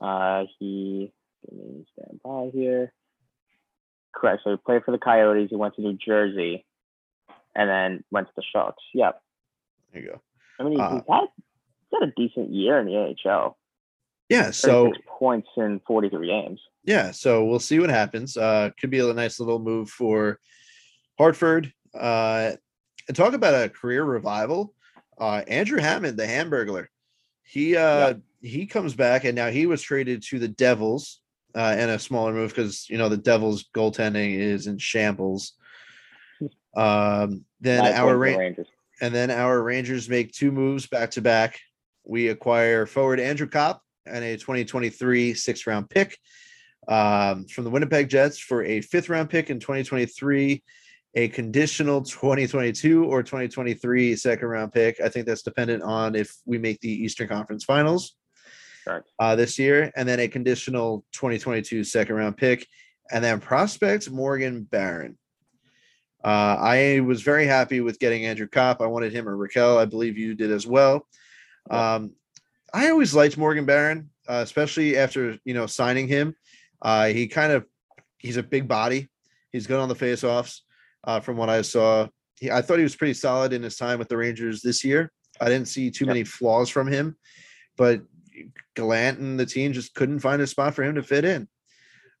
Uh, 0.00 0.44
he 0.58 1.12
let 1.50 1.52
me 1.66 1.86
stand 1.92 2.20
by 2.24 2.50
here. 2.52 2.92
Correct. 4.14 4.42
So 4.44 4.50
he 4.50 4.56
played 4.56 4.84
for 4.84 4.90
the 4.92 4.98
Coyotes. 4.98 5.50
He 5.50 5.56
went 5.56 5.74
to 5.76 5.82
New 5.82 5.96
Jersey, 5.96 6.64
and 7.54 7.68
then 7.68 8.04
went 8.10 8.28
to 8.28 8.32
the 8.36 8.42
Sharks. 8.52 8.82
Yep. 8.94 9.20
There 9.92 10.02
you 10.02 10.08
go. 10.10 10.20
I 10.58 10.62
mean, 10.64 10.72
he's, 10.72 10.80
Uh, 10.80 10.90
he's 10.94 11.02
had 11.08 11.28
he's 11.90 12.00
had 12.00 12.08
a 12.08 12.12
decent 12.16 12.50
year 12.50 12.78
in 12.78 12.86
the 12.86 12.96
AHL. 12.96 13.56
Yeah. 14.28 14.50
So 14.52 14.92
points 15.18 15.48
in 15.56 15.80
43 15.86 16.26
games. 16.28 16.60
yeah, 16.84 17.10
so 17.10 17.44
we'll 17.44 17.58
see 17.58 17.80
what 17.80 17.90
happens. 17.90 18.36
Uh, 18.36 18.70
could 18.80 18.90
be 18.90 19.00
a 19.00 19.12
nice 19.12 19.40
little 19.40 19.58
move 19.58 19.90
for 19.90 20.38
Hartford. 21.18 21.72
Uh, 21.92 22.52
and 23.08 23.16
talk 23.16 23.34
about 23.34 23.54
a 23.54 23.68
career 23.68 24.04
revival. 24.04 24.72
Uh, 25.20 25.42
Andrew 25.46 25.78
Hammond, 25.78 26.18
the 26.18 26.24
Hamburglar, 26.24 26.86
he 27.42 27.76
uh, 27.76 28.14
he 28.40 28.66
comes 28.66 28.94
back, 28.94 29.24
and 29.24 29.34
now 29.34 29.50
he 29.50 29.66
was 29.66 29.82
traded 29.82 30.22
to 30.24 30.38
the 30.38 30.48
Devils 30.48 31.20
uh, 31.54 31.76
in 31.78 31.90
a 31.90 31.98
smaller 31.98 32.32
move 32.32 32.50
because 32.50 32.88
you 32.88 32.96
know 32.96 33.08
the 33.08 33.16
Devils 33.16 33.64
goaltending 33.74 34.38
is 34.38 34.66
in 34.66 34.78
shambles. 34.78 35.52
Um, 36.74 37.44
then 37.60 37.80
our 37.80 37.86
points 37.86 37.98
for 37.98 38.06
the 38.06 38.16
Ra- 38.16 38.38
Rangers. 38.38 38.68
and 39.00 39.14
then 39.14 39.30
our 39.30 39.62
Rangers 39.62 40.08
make 40.08 40.32
two 40.32 40.52
moves 40.52 40.86
back 40.86 41.10
to 41.12 41.20
back. 41.20 41.58
We 42.04 42.28
acquire 42.28 42.86
forward 42.86 43.20
Andrew 43.20 43.48
Copp 43.48 43.82
and 44.06 44.24
a 44.24 44.36
2023 44.36 45.34
sixth 45.34 45.66
round 45.66 45.90
pick 45.90 46.16
um, 46.88 47.46
from 47.46 47.64
the 47.64 47.70
Winnipeg 47.70 48.08
Jets 48.08 48.38
for 48.38 48.64
a 48.64 48.80
fifth 48.80 49.08
round 49.08 49.30
pick 49.30 49.50
in 49.50 49.60
2023, 49.60 50.62
a 51.14 51.28
conditional 51.28 52.02
2022 52.02 53.04
or 53.04 53.22
2023 53.22 54.16
second 54.16 54.48
round 54.48 54.72
pick. 54.72 55.00
I 55.00 55.08
think 55.08 55.26
that's 55.26 55.42
dependent 55.42 55.82
on 55.82 56.14
if 56.14 56.36
we 56.44 56.58
make 56.58 56.80
the 56.80 56.90
Eastern 56.90 57.28
Conference 57.28 57.64
Finals 57.64 58.16
uh, 59.18 59.36
this 59.36 59.58
year, 59.58 59.92
and 59.96 60.08
then 60.08 60.20
a 60.20 60.28
conditional 60.28 61.04
2022 61.12 61.84
second 61.84 62.14
round 62.14 62.36
pick, 62.36 62.66
and 63.10 63.24
then 63.24 63.40
prospect 63.40 64.10
Morgan 64.10 64.62
Barron. 64.62 65.18
Uh, 66.22 66.56
I 66.60 67.00
was 67.00 67.22
very 67.22 67.46
happy 67.46 67.80
with 67.80 67.98
getting 67.98 68.26
Andrew 68.26 68.46
Copp. 68.46 68.82
I 68.82 68.86
wanted 68.86 69.12
him 69.12 69.28
or 69.28 69.36
Rakell. 69.36 69.78
I 69.78 69.86
believe 69.86 70.18
you 70.18 70.34
did 70.34 70.50
as 70.50 70.66
well. 70.66 71.06
Um, 71.70 72.12
I 72.74 72.90
always 72.90 73.14
liked 73.14 73.38
Morgan 73.38 73.64
Barron, 73.64 74.10
uh, 74.28 74.42
especially 74.44 74.96
after 74.96 75.38
you 75.44 75.54
know 75.54 75.66
signing 75.66 76.08
him. 76.08 76.34
Uh, 76.82 77.06
he 77.06 77.26
kind 77.26 77.52
of 77.52 77.66
he's 78.18 78.36
a 78.36 78.42
big 78.42 78.68
body. 78.68 79.08
He's 79.50 79.66
good 79.66 79.80
on 79.80 79.88
the 79.88 79.94
faceoffs. 79.94 80.60
Uh, 81.04 81.20
from 81.20 81.36
what 81.36 81.48
I 81.48 81.62
saw, 81.62 82.06
he, 82.38 82.50
I 82.50 82.62
thought 82.62 82.78
he 82.78 82.82
was 82.82 82.96
pretty 82.96 83.14
solid 83.14 83.52
in 83.52 83.62
his 83.62 83.76
time 83.76 83.98
with 83.98 84.08
the 84.08 84.16
Rangers 84.16 84.60
this 84.60 84.84
year. 84.84 85.12
I 85.40 85.46
didn't 85.46 85.68
see 85.68 85.90
too 85.90 86.04
Yep. 86.04 86.08
many 86.08 86.24
flaws 86.24 86.68
from 86.68 86.86
him, 86.88 87.16
but 87.76 88.02
Gallant 88.74 89.18
and 89.18 89.38
the 89.40 89.46
team 89.46 89.72
just 89.72 89.94
couldn't 89.94 90.20
find 90.20 90.40
a 90.42 90.46
spot 90.46 90.74
for 90.74 90.82
him 90.82 90.94
to 90.96 91.02
fit 91.02 91.24
in. 91.24 91.48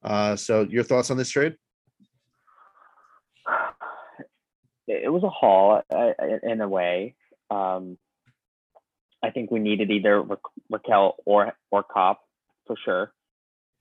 Uh, 0.02 0.36
so, 0.36 0.62
your 0.62 0.84
thoughts 0.84 1.10
on 1.10 1.16
this 1.16 1.30
trade? 1.30 1.56
it 4.88 5.12
was 5.12 5.22
a 5.22 5.28
haul 5.28 5.82
uh, 5.94 6.12
in 6.42 6.60
a 6.60 6.68
way. 6.68 7.14
Um, 7.50 7.98
I 9.22 9.30
think 9.30 9.50
we 9.50 9.60
needed 9.60 9.90
either 9.90 10.20
Ra- 10.22 10.36
Rakell 10.72 11.14
or 11.24 11.52
or 11.70 11.82
Copp 11.82 12.20
for 12.66 12.76
sure. 12.84 13.12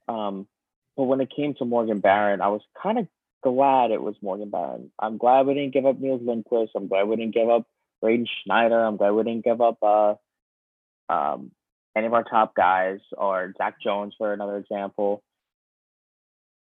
Um, 0.07 0.47
but 0.97 1.03
when 1.03 1.21
it 1.21 1.31
came 1.35 1.53
to 1.55 1.65
Morgan 1.65 1.99
Barron, 1.99 2.41
I 2.41 2.49
was 2.49 2.61
kind 2.81 2.99
of 2.99 3.07
glad 3.41 3.91
it 3.91 4.01
was 4.01 4.15
Morgan 4.21 4.49
Barron. 4.49 4.91
I'm 4.99 5.17
glad 5.17 5.45
we 5.45 5.53
didn't 5.53 5.73
give 5.73 5.85
up 5.85 5.99
Nils 5.99 6.21
Lundkvist. 6.21 6.69
I'm 6.75 6.87
glad 6.87 7.07
we 7.07 7.15
didn't 7.15 7.33
give 7.33 7.49
up 7.49 7.65
Braden 8.01 8.27
Schneider. 8.43 8.79
I'm 8.83 8.97
glad 8.97 9.11
we 9.11 9.23
didn't 9.23 9.45
give 9.45 9.61
up 9.61 9.77
uh, 9.81 10.15
um, 11.09 11.51
any 11.95 12.07
of 12.07 12.13
our 12.13 12.23
top 12.23 12.55
guys 12.55 12.99
or 13.17 13.53
Zach 13.57 13.81
Jones 13.81 14.13
for 14.17 14.33
another 14.33 14.57
example. 14.57 15.23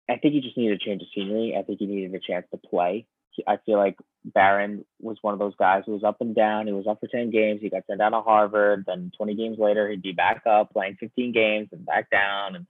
I 0.08 0.16
think 0.16 0.34
he 0.34 0.40
just 0.40 0.56
needed 0.56 0.80
a 0.80 0.84
change 0.84 1.02
of 1.02 1.08
scenery. 1.14 1.56
I 1.56 1.62
think 1.62 1.78
he 1.78 1.86
needed 1.86 2.14
a 2.14 2.20
chance 2.20 2.46
to 2.50 2.56
play. 2.56 3.06
I 3.46 3.56
feel 3.64 3.78
like 3.78 3.96
Barron 4.24 4.84
was 5.00 5.16
one 5.22 5.32
of 5.32 5.40
those 5.40 5.54
guys 5.56 5.84
who 5.86 5.92
was 5.92 6.04
up 6.04 6.20
and 6.20 6.34
down. 6.34 6.66
He 6.66 6.72
was 6.72 6.86
up 6.86 7.00
for 7.00 7.06
10 7.06 7.30
games. 7.30 7.60
He 7.62 7.70
got 7.70 7.86
sent 7.86 7.98
down 7.98 8.12
to 8.12 8.20
Hartford. 8.20 8.84
Then 8.86 9.10
20 9.16 9.34
games 9.34 9.58
later, 9.58 9.88
he'd 9.88 10.02
be 10.02 10.12
back 10.12 10.42
up 10.46 10.72
playing 10.72 10.96
15 11.00 11.32
games 11.32 11.68
and 11.72 11.86
back 11.86 12.10
down. 12.10 12.56
And 12.56 12.66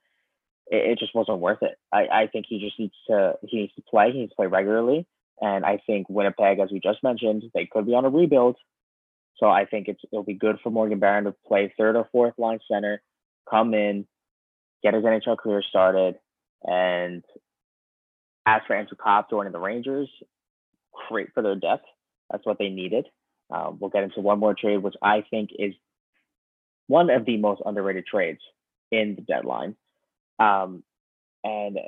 it, 0.72 0.92
it 0.92 0.98
just 0.98 1.14
wasn't 1.14 1.38
worth 1.38 1.62
it. 1.62 1.78
I, 1.92 2.06
I 2.12 2.26
think 2.26 2.46
he 2.48 2.58
just 2.58 2.80
needs 2.80 2.94
to 3.08 3.34
he 3.42 3.60
needs 3.60 3.74
to 3.74 3.82
play. 3.82 4.10
He 4.10 4.20
needs 4.20 4.32
to 4.32 4.36
play 4.36 4.46
regularly. 4.46 5.06
And 5.40 5.64
I 5.64 5.78
think 5.86 6.06
Winnipeg, 6.08 6.58
as 6.58 6.70
we 6.72 6.80
just 6.80 7.02
mentioned, 7.02 7.44
they 7.54 7.68
could 7.70 7.86
be 7.86 7.94
on 7.94 8.04
a 8.04 8.08
rebuild. 8.08 8.56
So 9.36 9.48
I 9.48 9.66
think 9.66 9.88
it's 9.88 10.00
it'll 10.10 10.24
be 10.24 10.34
good 10.34 10.58
for 10.62 10.70
Morgan 10.70 10.98
Barron 10.98 11.24
to 11.24 11.34
play 11.46 11.72
third 11.76 11.96
or 11.96 12.08
fourth 12.10 12.34
line 12.38 12.60
center, 12.70 13.02
come 13.48 13.74
in, 13.74 14.06
get 14.82 14.94
his 14.94 15.04
NHL 15.04 15.38
career 15.38 15.62
started, 15.68 16.16
and 16.64 17.22
as 18.46 18.62
for 18.66 18.74
Andrew 18.74 18.96
Copp 18.96 19.30
joining 19.30 19.52
the 19.52 19.58
Rangers, 19.58 20.08
great 21.08 21.28
for 21.34 21.42
their 21.42 21.56
depth. 21.56 21.84
That's 22.30 22.46
what 22.46 22.58
they 22.58 22.68
needed. 22.68 23.06
Um, 23.50 23.78
we'll 23.80 23.90
get 23.90 24.04
into 24.04 24.20
one 24.20 24.38
more 24.38 24.54
trade, 24.54 24.78
which 24.78 24.94
I 25.02 25.24
think 25.28 25.50
is 25.58 25.74
one 26.86 27.10
of 27.10 27.24
the 27.24 27.36
most 27.36 27.62
underrated 27.64 28.06
trades 28.06 28.40
in 28.90 29.14
the 29.14 29.22
deadline. 29.22 29.76
Um, 30.42 30.82
and 31.44 31.78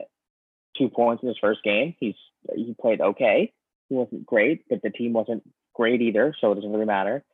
two 0.76 0.88
points 0.88 1.22
in 1.22 1.28
his 1.28 1.38
first 1.40 1.62
game. 1.62 1.94
He's 1.98 2.14
he 2.55 2.74
played 2.80 3.00
okay. 3.00 3.52
He 3.88 3.94
wasn't 3.94 4.26
great, 4.26 4.64
but 4.68 4.82
the 4.82 4.90
team 4.90 5.12
wasn't 5.12 5.42
great 5.74 6.00
either, 6.00 6.34
so 6.40 6.52
it 6.52 6.57
doesn't 6.57 6.72
really 6.72 6.86
matter. 6.86 7.24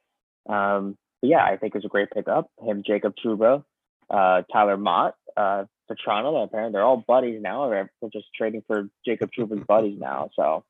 Um, 0.48 0.96
but 1.20 1.30
yeah, 1.30 1.44
I 1.44 1.56
think 1.56 1.74
it 1.74 1.78
was 1.78 1.84
a 1.84 1.88
great 1.88 2.10
pickup. 2.10 2.50
Him, 2.60 2.82
Jacob 2.86 3.14
Trouba, 3.22 3.64
uh, 4.08 4.42
Tyler 4.52 4.76
Motte, 4.76 5.14
uh, 5.36 5.64
Toronto. 6.04 6.42
Apparently, 6.42 6.72
they're 6.72 6.84
all 6.84 7.04
buddies 7.06 7.40
now. 7.42 7.68
They're 7.68 7.90
just 8.12 8.26
trading 8.36 8.62
for 8.66 8.88
Jacob 9.04 9.30
Trouba's 9.38 9.64
buddies 9.66 9.98
now. 9.98 10.30
So 10.34 10.64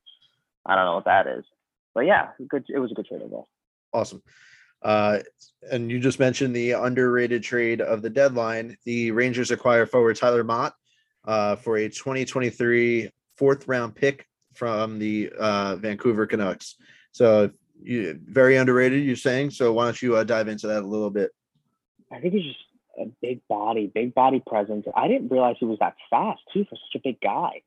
I 0.66 0.74
don't 0.74 0.84
know 0.84 0.94
what 0.94 1.04
that 1.06 1.26
is, 1.26 1.44
but 1.94 2.06
yeah, 2.06 2.28
good. 2.48 2.64
It 2.68 2.78
was 2.78 2.90
a 2.90 2.94
good 2.94 3.06
trade 3.06 3.22
overall. 3.22 3.48
Awesome. 3.92 4.22
Uh, 4.82 5.18
and 5.70 5.90
you 5.90 5.98
just 5.98 6.18
mentioned 6.18 6.54
the 6.54 6.72
underrated 6.72 7.42
trade 7.42 7.80
of 7.80 8.02
the 8.02 8.10
deadline. 8.10 8.76
The 8.84 9.10
Rangers 9.10 9.50
acquire 9.50 9.86
forward 9.86 10.16
Tyler 10.16 10.44
Motte 10.44 10.72
uh, 11.24 11.56
for 11.56 11.76
a 11.76 11.88
2023 11.88 13.10
fourth 13.36 13.68
round 13.68 13.94
pick 13.94 14.26
from 14.54 14.98
the 14.98 15.32
uh, 15.38 15.76
Vancouver 15.76 16.26
Canucks. 16.26 16.76
So 17.12 17.50
you, 17.82 18.18
very 18.24 18.56
underrated, 18.56 19.04
you're 19.04 19.16
saying. 19.16 19.50
So 19.50 19.72
why 19.72 19.84
don't 19.84 20.00
you 20.00 20.16
uh, 20.16 20.24
dive 20.24 20.48
into 20.48 20.66
that 20.68 20.82
a 20.82 20.86
little 20.86 21.10
bit? 21.10 21.30
I 22.12 22.20
think 22.20 22.34
he's 22.34 22.44
just 22.44 22.58
a 22.98 23.06
big 23.22 23.40
body, 23.48 23.90
big 23.92 24.14
body 24.14 24.42
presence. 24.46 24.86
I 24.94 25.08
didn't 25.08 25.28
realize 25.28 25.56
he 25.58 25.66
was 25.66 25.78
that 25.80 25.96
fast 26.08 26.40
too 26.52 26.64
for 26.64 26.76
such 26.76 27.00
a 27.00 27.02
big 27.02 27.20
guy. 27.20 27.62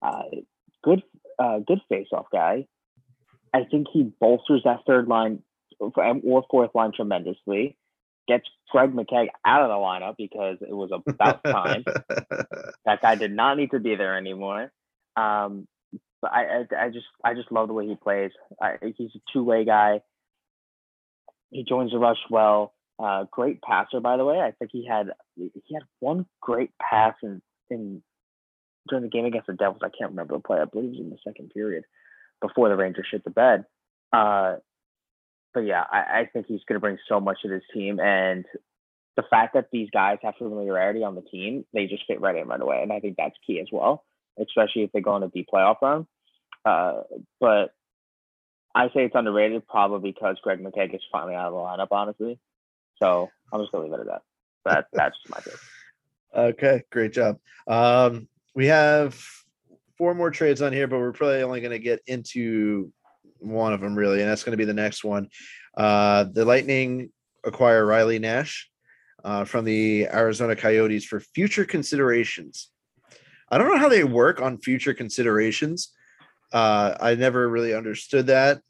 Uh, 0.00 0.22
good, 0.82 1.02
uh, 1.38 1.58
good 1.60 1.80
face-off 1.88 2.26
guy. 2.32 2.66
I 3.52 3.64
think 3.64 3.86
he 3.92 4.02
bolsters 4.02 4.62
that 4.64 4.80
third 4.86 5.06
line 5.08 5.42
or 5.94 6.44
fourth 6.50 6.70
line 6.74 6.92
tremendously. 6.94 7.76
Gets 8.26 8.46
Greg 8.70 8.92
McKegg 8.92 9.28
out 9.44 9.62
of 9.62 9.68
the 9.68 9.74
lineup 9.74 10.16
because 10.16 10.56
it 10.62 10.74
was 10.74 10.90
about 10.90 11.44
time. 11.44 11.84
that 12.86 13.02
guy 13.02 13.16
did 13.16 13.32
not 13.32 13.58
need 13.58 13.70
to 13.72 13.80
be 13.80 13.96
there 13.96 14.16
anymore. 14.16 14.72
Um, 15.14 15.68
but 16.22 16.32
I, 16.32 16.44
I, 16.44 16.84
I 16.86 16.88
just, 16.88 17.06
I 17.22 17.34
just 17.34 17.52
love 17.52 17.68
the 17.68 17.74
way 17.74 17.86
he 17.86 17.96
plays. 17.96 18.30
I, 18.60 18.76
he's 18.96 19.10
a 19.14 19.20
two-way 19.32 19.66
guy. 19.66 20.00
He 21.50 21.64
joins 21.64 21.92
the 21.92 21.98
rush 21.98 22.18
well. 22.30 22.72
Uh, 22.98 23.24
great 23.30 23.60
passer, 23.60 24.00
by 24.00 24.16
the 24.16 24.24
way. 24.24 24.40
I 24.40 24.52
think 24.52 24.70
he 24.72 24.86
had 24.86 25.10
he 25.36 25.74
had 25.74 25.82
one 26.00 26.26
great 26.40 26.70
pass 26.80 27.14
in, 27.22 27.42
in 27.68 28.02
during 28.88 29.02
the 29.02 29.10
game 29.10 29.24
against 29.24 29.48
the 29.48 29.52
Devils. 29.52 29.82
I 29.82 29.88
can't 29.96 30.10
remember 30.10 30.34
the 30.34 30.40
play. 30.40 30.60
I 30.60 30.64
believe 30.64 30.86
it 30.86 30.92
was 30.92 31.00
in 31.00 31.10
the 31.10 31.18
second 31.24 31.50
period 31.50 31.84
before 32.40 32.68
the 32.68 32.76
Rangers 32.76 33.06
shit 33.10 33.24
the 33.24 33.30
bed. 33.30 33.64
Uh, 34.12 34.56
but 35.54 35.60
yeah, 35.60 35.84
I, 35.90 35.98
I 35.98 36.28
think 36.32 36.46
he's 36.46 36.60
going 36.68 36.76
to 36.76 36.80
bring 36.80 36.98
so 37.08 37.20
much 37.20 37.38
to 37.42 37.48
this 37.48 37.62
team, 37.72 38.00
and 38.00 38.44
the 39.16 39.22
fact 39.30 39.54
that 39.54 39.68
these 39.72 39.88
guys 39.90 40.18
have 40.22 40.34
familiarity 40.36 41.04
on 41.04 41.14
the 41.14 41.22
team, 41.22 41.64
they 41.72 41.86
just 41.86 42.04
fit 42.06 42.20
right 42.20 42.36
in 42.36 42.48
right 42.48 42.60
away, 42.60 42.82
and 42.82 42.92
I 42.92 43.00
think 43.00 43.16
that's 43.16 43.36
key 43.46 43.60
as 43.60 43.68
well, 43.72 44.04
especially 44.38 44.82
if 44.82 44.92
they 44.92 45.00
go 45.00 45.12
on 45.12 45.22
a 45.22 45.28
deep 45.28 45.48
playoff 45.52 45.76
run. 45.80 46.06
Uh, 46.64 47.02
but 47.40 47.72
I 48.74 48.88
say 48.88 49.04
it's 49.04 49.14
underrated, 49.14 49.66
probably 49.68 50.12
because 50.12 50.36
Greg 50.42 50.62
McKegg 50.62 50.94
is 50.94 51.02
finally 51.12 51.34
out 51.34 51.52
of 51.52 51.52
the 51.52 51.58
lineup, 51.58 51.88
honestly. 51.92 52.38
So 53.00 53.30
I'm 53.52 53.60
just 53.60 53.72
gonna 53.72 53.84
leave 53.84 53.94
it 53.94 54.00
at 54.00 54.06
that. 54.06 54.22
That 54.64 54.86
that's 54.92 55.16
my 55.28 55.38
take. 55.38 55.54
Okay, 56.34 56.82
great 56.90 57.12
job. 57.12 57.38
Um, 57.68 58.28
we 58.54 58.66
have 58.66 59.16
four 59.96 60.14
more 60.14 60.30
trades 60.30 60.62
on 60.62 60.72
here, 60.72 60.86
but 60.86 60.98
we're 60.98 61.12
probably 61.12 61.42
only 61.42 61.60
going 61.60 61.70
to 61.70 61.78
get 61.78 62.00
into 62.06 62.92
one 63.44 63.72
of 63.72 63.80
them 63.80 63.94
really, 63.94 64.20
and 64.20 64.30
that's 64.30 64.42
going 64.42 64.52
to 64.52 64.56
be 64.56 64.64
the 64.64 64.74
next 64.74 65.04
one. 65.04 65.28
Uh, 65.76 66.24
the 66.32 66.44
Lightning 66.44 67.10
acquire 67.44 67.84
Riley 67.84 68.18
Nash 68.18 68.70
uh, 69.24 69.44
from 69.44 69.64
the 69.64 70.06
Arizona 70.06 70.56
Coyotes 70.56 71.04
for 71.04 71.20
future 71.20 71.64
considerations. 71.64 72.70
I 73.50 73.58
don't 73.58 73.68
know 73.68 73.78
how 73.78 73.88
they 73.88 74.04
work 74.04 74.40
on 74.40 74.58
future 74.58 74.94
considerations. 74.94 75.92
Uh, 76.52 76.94
I 77.00 77.14
never 77.14 77.48
really 77.48 77.74
understood 77.74 78.28
that, 78.28 78.60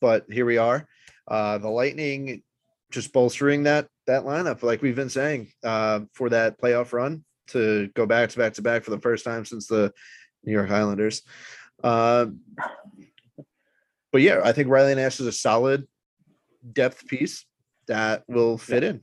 but 0.00 0.24
here 0.30 0.46
we 0.46 0.58
are. 0.58 0.86
Uh, 1.26 1.58
the 1.58 1.68
Lightning 1.68 2.42
just 2.90 3.12
bolstering 3.12 3.64
that 3.64 3.86
that 4.06 4.24
lineup, 4.24 4.62
like 4.62 4.82
we've 4.82 4.96
been 4.96 5.08
saying, 5.08 5.52
uh, 5.62 6.00
for 6.12 6.28
that 6.30 6.60
playoff 6.60 6.92
run 6.92 7.24
to 7.48 7.88
go 7.94 8.06
back 8.06 8.30
to 8.30 8.38
back 8.38 8.54
to 8.54 8.62
back 8.62 8.82
for 8.82 8.90
the 8.90 9.00
first 9.00 9.24
time 9.24 9.44
since 9.44 9.66
the 9.66 9.92
New 10.44 10.52
York 10.52 10.70
Islanders. 10.70 11.22
Uh, 11.82 12.26
but 14.12 14.22
yeah, 14.22 14.40
I 14.44 14.52
think 14.52 14.68
Riley 14.68 14.94
Nash 14.94 15.20
is 15.20 15.26
a 15.26 15.32
solid 15.32 15.86
depth 16.72 17.06
piece 17.06 17.44
that 17.86 18.24
will 18.28 18.58
fit 18.58 18.82
yeah. 18.82 18.88
in. 18.90 19.00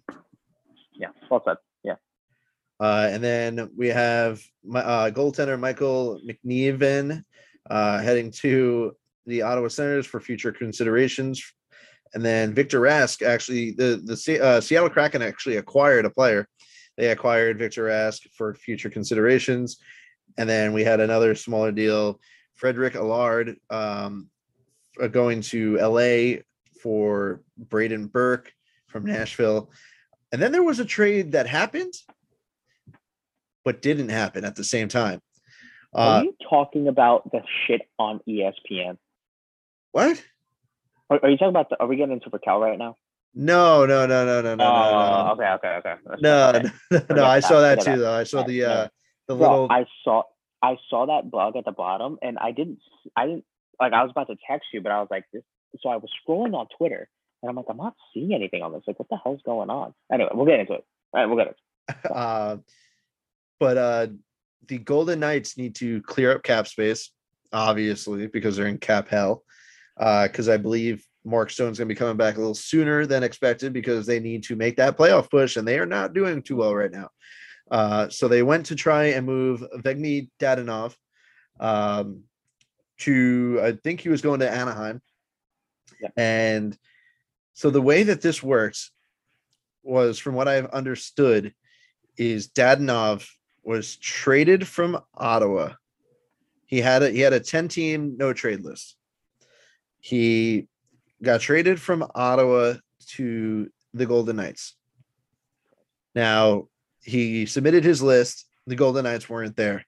Yeah, 0.93 1.07
well 1.29 1.41
said. 1.45 1.57
Yeah. 1.83 1.95
Uh, 2.79 3.09
and 3.11 3.23
then 3.23 3.69
we 3.77 3.87
have 3.87 4.41
my 4.63 4.81
uh, 4.81 5.11
goaltender 5.11 5.59
Michael 5.59 6.19
McNiven 6.27 7.23
uh, 7.69 7.99
heading 7.99 8.31
to 8.31 8.95
the 9.25 9.41
Ottawa 9.41 9.67
Senators 9.67 10.05
for 10.05 10.19
future 10.19 10.51
considerations. 10.51 11.43
And 12.13 12.23
then 12.23 12.53
Victor 12.53 12.79
Rask 12.79 13.21
actually 13.21 13.71
the 13.71 14.01
the 14.03 14.39
uh, 14.41 14.61
Seattle 14.61 14.89
Kraken 14.89 15.21
actually 15.21 15.57
acquired 15.57 16.05
a 16.05 16.09
player. 16.09 16.47
They 16.95 17.09
acquired 17.09 17.59
Victor 17.59 17.85
Rask 17.85 18.21
for 18.33 18.55
future 18.55 18.89
considerations. 18.89 19.77
And 20.37 20.49
then 20.49 20.73
we 20.73 20.83
had 20.83 20.99
another 20.99 21.35
smaller 21.35 21.71
deal. 21.71 22.19
Frederick 22.55 22.95
Allard 22.95 23.57
um, 23.69 24.29
going 25.11 25.41
to 25.41 25.77
LA 25.77 26.41
for 26.81 27.41
Braden 27.57 28.07
Burke 28.07 28.53
from 28.87 29.05
Nashville. 29.05 29.71
And 30.31 30.41
then 30.41 30.51
there 30.51 30.63
was 30.63 30.79
a 30.79 30.85
trade 30.85 31.33
that 31.33 31.47
happened, 31.47 31.93
but 33.63 33.81
didn't 33.81 34.09
happen 34.09 34.45
at 34.45 34.55
the 34.55 34.63
same 34.63 34.87
time. 34.87 35.21
Are 35.93 36.19
uh, 36.19 36.23
you 36.23 36.35
talking 36.49 36.87
about 36.87 37.31
the 37.31 37.41
shit 37.65 37.81
on 37.97 38.19
ESPN? 38.27 38.97
What? 39.91 40.21
Are, 41.09 41.19
are 41.23 41.29
you 41.29 41.37
talking 41.37 41.49
about 41.49 41.69
the? 41.69 41.79
Are 41.79 41.87
we 41.87 41.95
getting 41.95 42.13
into 42.13 42.29
Raquel 42.29 42.59
right 42.59 42.77
now? 42.77 42.95
No, 43.33 43.85
no, 43.85 44.05
no, 44.05 44.25
no, 44.25 44.41
no, 44.41 44.55
no. 44.55 44.63
Oh, 44.63 45.25
no. 45.25 45.31
okay, 45.33 45.49
okay, 45.53 45.89
okay. 45.89 46.21
no, 46.21 46.49
okay. 46.49 46.69
no, 46.91 47.15
no, 47.15 47.25
I 47.25 47.39
saw 47.39 47.61
that 47.61 47.81
too, 47.81 47.97
though. 47.97 48.13
I 48.13 48.23
saw 48.23 48.43
the 48.43 48.63
uh 48.63 48.87
the 49.27 49.35
little. 49.35 49.67
I 49.69 49.85
saw 50.03 50.23
I 50.61 50.77
saw 50.89 51.05
that 51.05 51.29
bug 51.31 51.55
at 51.55 51.65
the 51.65 51.71
bottom, 51.71 52.17
and 52.21 52.37
I 52.37 52.51
didn't. 52.51 52.79
I 53.15 53.25
didn't 53.27 53.45
like. 53.79 53.93
I 53.93 54.03
was 54.03 54.11
about 54.11 54.27
to 54.27 54.37
text 54.49 54.67
you, 54.73 54.81
but 54.81 54.91
I 54.91 54.99
was 54.99 55.07
like, 55.09 55.25
this. 55.33 55.43
So 55.81 55.89
I 55.89 55.97
was 55.97 56.09
scrolling 56.27 56.53
on 56.53 56.67
Twitter, 56.77 57.07
and 57.41 57.49
I'm 57.49 57.55
like, 57.55 57.65
I'm 57.69 57.77
not 57.77 57.95
seeing 58.13 58.33
anything 58.33 58.63
on 58.63 58.71
this. 58.73 58.83
Like, 58.87 58.99
what 58.99 59.09
the 59.09 59.17
hell's 59.23 59.41
going 59.45 59.69
on? 59.69 59.93
Anyway, 60.11 60.29
we'll 60.33 60.45
get 60.45 60.59
into 60.59 60.73
it. 60.73 60.85
All 61.13 61.19
right, 61.19 61.25
we'll 61.25 61.37
get 61.37 61.47
it. 61.47 62.11
uh, 62.11 62.57
but 63.59 63.77
uh, 63.77 64.07
the 64.67 64.77
Golden 64.77 65.19
Knights 65.19 65.57
need 65.57 65.75
to 65.75 66.01
clear 66.03 66.33
up 66.33 66.43
cap 66.43 66.67
space, 66.67 67.11
obviously, 67.51 68.27
because 68.27 68.55
they're 68.55 68.67
in 68.67 68.77
cap 68.77 69.07
hell. 69.09 69.43
Because 69.97 70.47
uh, 70.47 70.53
I 70.53 70.57
believe 70.57 71.03
Mark 71.25 71.49
Stone's 71.49 71.77
going 71.77 71.87
to 71.87 71.93
be 71.93 71.97
coming 71.97 72.17
back 72.17 72.35
a 72.35 72.39
little 72.39 72.55
sooner 72.55 73.05
than 73.05 73.23
expected 73.23 73.73
because 73.73 74.05
they 74.05 74.19
need 74.19 74.43
to 74.43 74.55
make 74.55 74.77
that 74.77 74.97
playoff 74.97 75.29
push, 75.29 75.57
and 75.57 75.67
they 75.67 75.79
are 75.79 75.85
not 75.85 76.13
doing 76.13 76.41
too 76.41 76.57
well 76.57 76.75
right 76.75 76.91
now. 76.91 77.09
Uh, 77.69 78.09
so 78.09 78.27
they 78.27 78.43
went 78.43 78.67
to 78.67 78.75
try 78.75 79.05
and 79.07 79.25
move 79.25 79.63
Evgeny 79.75 80.29
Dadonov 80.39 80.95
um, 81.59 82.23
to, 82.99 83.59
I 83.63 83.71
think 83.73 84.01
he 84.01 84.09
was 84.09 84.21
going 84.21 84.39
to 84.39 84.51
Anaheim. 84.51 85.01
Yep. 86.01 86.13
And 86.17 86.77
so 87.53 87.69
the 87.69 87.81
way 87.81 88.03
that 88.03 88.21
this 88.21 88.43
works 88.43 88.91
was, 89.83 90.19
from 90.19 90.35
what 90.35 90.47
I've 90.47 90.67
understood, 90.67 91.53
is 92.17 92.49
Dadonov 92.49 93.27
was 93.63 93.97
traded 93.97 94.67
from 94.67 94.99
Ottawa. 95.15 95.73
He 96.65 96.81
had 96.81 97.03
a 97.03 97.09
he 97.09 97.19
had 97.19 97.33
a 97.33 97.39
10 97.39 97.67
team 97.67 98.15
no 98.17 98.33
trade 98.33 98.61
list. 98.61 98.95
He 99.99 100.67
got 101.23 101.41
traded 101.41 101.79
from 101.81 102.05
Ottawa 102.13 102.75
to 103.09 103.69
the 103.93 104.05
Golden 104.05 104.35
Knights. 104.35 104.75
Now, 106.13 106.67
he 107.01 107.45
submitted 107.45 107.83
his 107.83 108.01
list. 108.01 108.45
The 108.67 108.75
Golden 108.75 109.03
Knights 109.03 109.29
weren't 109.29 109.55
there. 109.55 109.85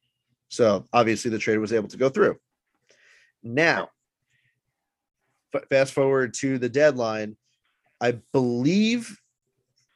So, 0.50 0.86
obviously, 0.94 1.32
the 1.32 1.38
trade 1.38 1.58
was 1.58 1.74
able 1.74 1.90
to 1.90 1.98
go 1.98 2.10
through. 2.10 2.38
Now, 3.44 3.90
fast 5.70 5.94
forward 5.94 6.34
to 6.36 6.58
the 6.58 6.70
deadline. 6.70 7.38
I 8.02 8.20
believe 8.34 9.18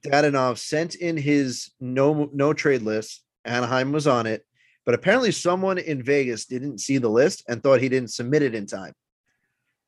Dadonov 0.06 0.58
sent 0.58 0.96
in 0.96 1.16
his 1.18 1.72
no 1.80 2.30
no 2.34 2.54
trade 2.54 2.82
list 2.82 3.24
Anaheim 3.46 3.92
was 3.92 4.08
on 4.08 4.26
it, 4.26 4.46
but 4.86 4.96
apparently 4.96 5.32
someone 5.32 5.78
in 5.78 6.04
Vegas 6.04 6.46
didn't 6.46 6.80
see 6.80 6.98
the 6.98 7.10
list 7.10 7.44
and 7.48 7.62
thought 7.62 7.82
he 7.82 7.90
didn't 7.90 8.12
submit 8.12 8.42
it 8.42 8.56
in 8.56 8.66
time. 8.66 8.94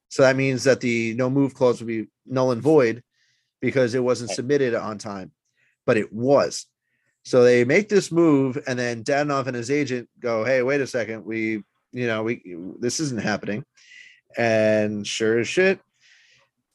So 0.10 0.24
that 0.24 0.36
means 0.36 0.64
that 0.66 0.82
the 0.82 1.14
no 1.16 1.30
move 1.30 1.53
clause 1.53 1.80
would 1.80 1.88
be 1.88 2.08
null 2.26 2.51
and 2.51 2.62
void. 2.62 3.03
because 3.62 3.95
it 3.95 4.03
wasn't 4.03 4.30
submitted 4.30 4.76
on 4.76 4.97
time, 4.99 5.32
but 5.88 5.97
it 5.97 6.14
was. 6.14 6.68
So 7.24 7.43
they 7.43 7.66
make 7.66 7.89
this 7.89 8.12
move, 8.12 8.62
and 8.68 8.78
then 8.78 9.03
Dadonov 9.03 9.47
and 9.47 9.56
his 9.56 9.72
agent 9.72 10.08
go, 10.20 10.43
"Hey, 10.45 10.62
wait 10.62 10.82
a 10.82 10.86
second, 10.88 11.26
we, 11.26 11.64
you 11.96 12.08
know, 12.08 12.24
we 12.24 12.56
this 12.80 13.00
isn't 13.00 13.22
happening." 13.22 13.66
And 14.38 15.08
sure 15.08 15.39
as 15.39 15.48
shit, 15.48 15.80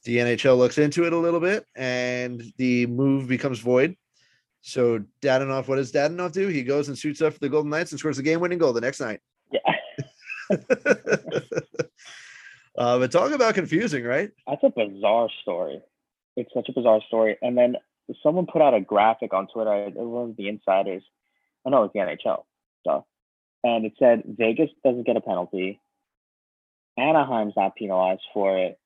the 0.05 0.17
NHL 0.19 0.57
looks 0.57 0.79
into 0.79 1.05
it 1.05 1.13
a 1.13 1.19
little 1.19 1.41
bit, 1.41 1.67
and 1.77 2.43
the 2.57 2.87
move 2.87 3.29
becomes 3.29 3.59
void. 3.59 3.97
So 4.63 5.05
Dadonov, 5.23 5.69
what 5.69 5.77
does 5.77 5.93
Dadonov 5.93 6.33
do? 6.33 6.49
He 6.49 6.63
goes 6.63 6.89
and 6.89 6.97
shoots 6.97 7.23
up 7.23 7.35
for 7.35 7.39
the 7.39 7.49
Golden 7.49 7.71
Knights 7.71 7.93
and 7.93 7.99
scores 7.99 8.17
the 8.17 8.23
game-winning 8.23 8.59
goal 8.59 8.73
the 8.73 8.81
next 8.81 9.01
night. 9.01 9.21
Yeah. 9.51 9.61
uh, 12.79 12.99
but 12.99 13.11
talk 13.11 13.33
about 13.33 13.55
confusing, 13.55 14.05
right? 14.05 14.31
That's 14.47 14.63
a 14.63 14.71
bizarre 14.71 15.29
story. 15.43 15.81
It's 16.37 16.53
such 16.55 16.69
a 16.69 16.73
bizarre 16.73 17.01
story. 17.07 17.39
And 17.41 17.57
then 17.57 17.77
someone 18.23 18.47
put 18.47 18.63
out 18.63 18.75
a 18.75 18.81
graphic 18.81 19.33
on 19.33 19.49
Twitter. 19.49 19.87
It 19.87 19.95
was 19.95 20.35
the 20.37 20.49
insiders. 20.49 21.03
I 21.67 21.71
know 21.71 21.85
it's 21.85 21.93
the 21.93 22.01
NHL 22.01 22.45
stuff. 22.81 23.05
And 23.63 23.85
it 23.85 23.93
said 23.99 24.23
Vegas 24.27 24.71
doesn't 24.85 25.07
get 25.07 25.17
a 25.17 25.21
penalty. 25.21 25.81
Anaheim's 26.99 27.55
not 27.57 27.77
penalized 27.77 28.23
for 28.33 28.57
it. 28.59 28.79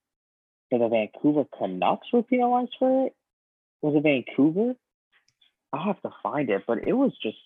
But 0.71 0.79
the 0.79 0.89
Vancouver 0.89 1.45
Canucks 1.57 2.09
were 2.13 2.23
penalized 2.23 2.75
for 2.79 3.07
it. 3.07 3.15
Was 3.83 3.95
it 3.95 4.03
Vancouver? 4.03 4.75
I'll 5.73 5.85
have 5.85 6.01
to 6.03 6.11
find 6.23 6.51
it, 6.51 6.63
but 6.67 6.87
it 6.87 6.93
was 6.93 7.13
just 7.23 7.37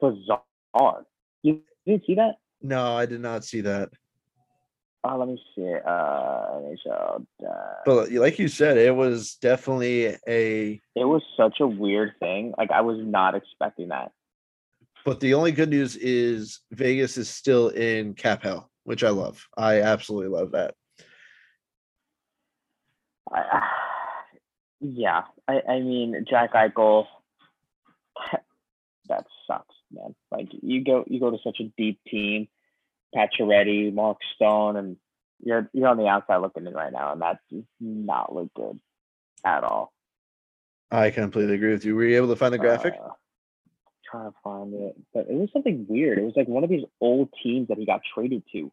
bizarre. 0.00 1.04
You 1.42 1.60
didn't 1.86 2.06
see 2.06 2.14
that? 2.16 2.36
No, 2.62 2.96
I 2.96 3.06
did 3.06 3.20
not 3.20 3.44
see 3.44 3.60
that. 3.62 3.90
Oh, 5.04 5.18
let 5.18 5.28
me 5.28 5.40
see. 5.54 5.74
Uh, 5.86 6.60
NHL. 6.86 7.26
But 7.84 8.10
like 8.12 8.38
you 8.38 8.48
said, 8.48 8.78
it 8.78 8.96
was 8.96 9.34
definitely 9.34 10.16
a. 10.26 10.80
it 10.96 11.04
was 11.04 11.22
such 11.36 11.60
a 11.60 11.66
weird 11.66 12.14
thing. 12.20 12.54
Like 12.56 12.70
I 12.70 12.80
was 12.80 12.98
not 13.00 13.34
expecting 13.34 13.88
that. 13.88 14.12
But 15.04 15.20
the 15.20 15.34
only 15.34 15.52
good 15.52 15.68
news 15.68 15.96
is 15.96 16.60
Vegas 16.72 17.18
is 17.18 17.28
still 17.28 17.68
in 17.68 18.14
cap 18.14 18.42
hell, 18.42 18.70
which 18.84 19.04
I 19.04 19.10
love. 19.10 19.46
I 19.56 19.82
absolutely 19.82 20.28
love 20.28 20.52
that. 20.52 20.74
I, 23.30 23.60
yeah, 24.80 25.22
I, 25.46 25.60
I 25.68 25.80
mean 25.80 26.24
Jack 26.28 26.54
Eichel. 26.54 27.06
That 29.10 29.26
sucks, 29.46 29.74
man. 29.92 30.14
Like 30.32 30.48
you 30.62 30.82
go 30.82 31.04
you 31.06 31.20
go 31.20 31.30
to 31.30 31.36
such 31.44 31.60
a 31.60 31.70
deep 31.76 32.00
team, 32.08 32.48
Pacioretty, 33.14 33.92
Mark 33.92 34.16
Stone, 34.34 34.76
and 34.76 34.96
you're 35.42 35.68
you're 35.74 35.88
on 35.88 35.98
the 35.98 36.06
outside 36.06 36.38
looking 36.38 36.66
in 36.66 36.72
right 36.72 36.90
now, 36.90 37.12
and 37.12 37.20
that 37.20 37.40
does 37.50 37.64
not 37.78 38.34
look 38.34 38.48
good 38.54 38.80
at 39.44 39.62
all. 39.62 39.92
I 40.90 41.10
completely 41.10 41.56
agree 41.56 41.72
with 41.72 41.84
you. 41.84 41.94
Were 41.94 42.04
you 42.04 42.16
able 42.16 42.28
to 42.28 42.36
find 42.36 42.54
the 42.54 42.58
graphic? 42.58 42.94
Uh, 42.94 43.10
trying 44.14 44.30
to 44.30 44.36
find 44.42 44.74
it, 44.74 44.96
but 45.12 45.26
it 45.28 45.34
was 45.34 45.48
something 45.52 45.86
weird. 45.88 46.18
It 46.18 46.24
was 46.24 46.34
like 46.36 46.48
one 46.48 46.64
of 46.64 46.70
these 46.70 46.84
old 47.00 47.28
teams 47.42 47.68
that 47.68 47.78
he 47.78 47.86
got 47.86 48.00
traded 48.14 48.42
to. 48.52 48.70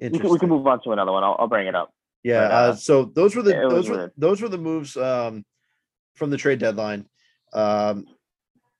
We 0.00 0.18
can, 0.18 0.30
we 0.30 0.38
can 0.38 0.48
move 0.48 0.66
on 0.66 0.82
to 0.84 0.92
another 0.92 1.12
one. 1.12 1.22
I'll, 1.22 1.36
I'll 1.38 1.48
bring 1.48 1.66
it 1.66 1.74
up. 1.74 1.92
Yeah. 2.22 2.48
But, 2.48 2.52
Uh, 2.52 2.56
uh, 2.56 2.74
so 2.74 3.04
those 3.04 3.36
were 3.36 3.42
the 3.42 3.54
was 3.54 3.72
those 3.72 3.88
were 3.88 3.96
weird. 3.96 4.12
those 4.16 4.42
were 4.42 4.48
the 4.48 4.58
moves 4.58 4.96
um, 4.96 5.44
from 6.14 6.30
the 6.30 6.36
trade 6.38 6.58
deadline. 6.58 7.06
Um, 7.52 8.06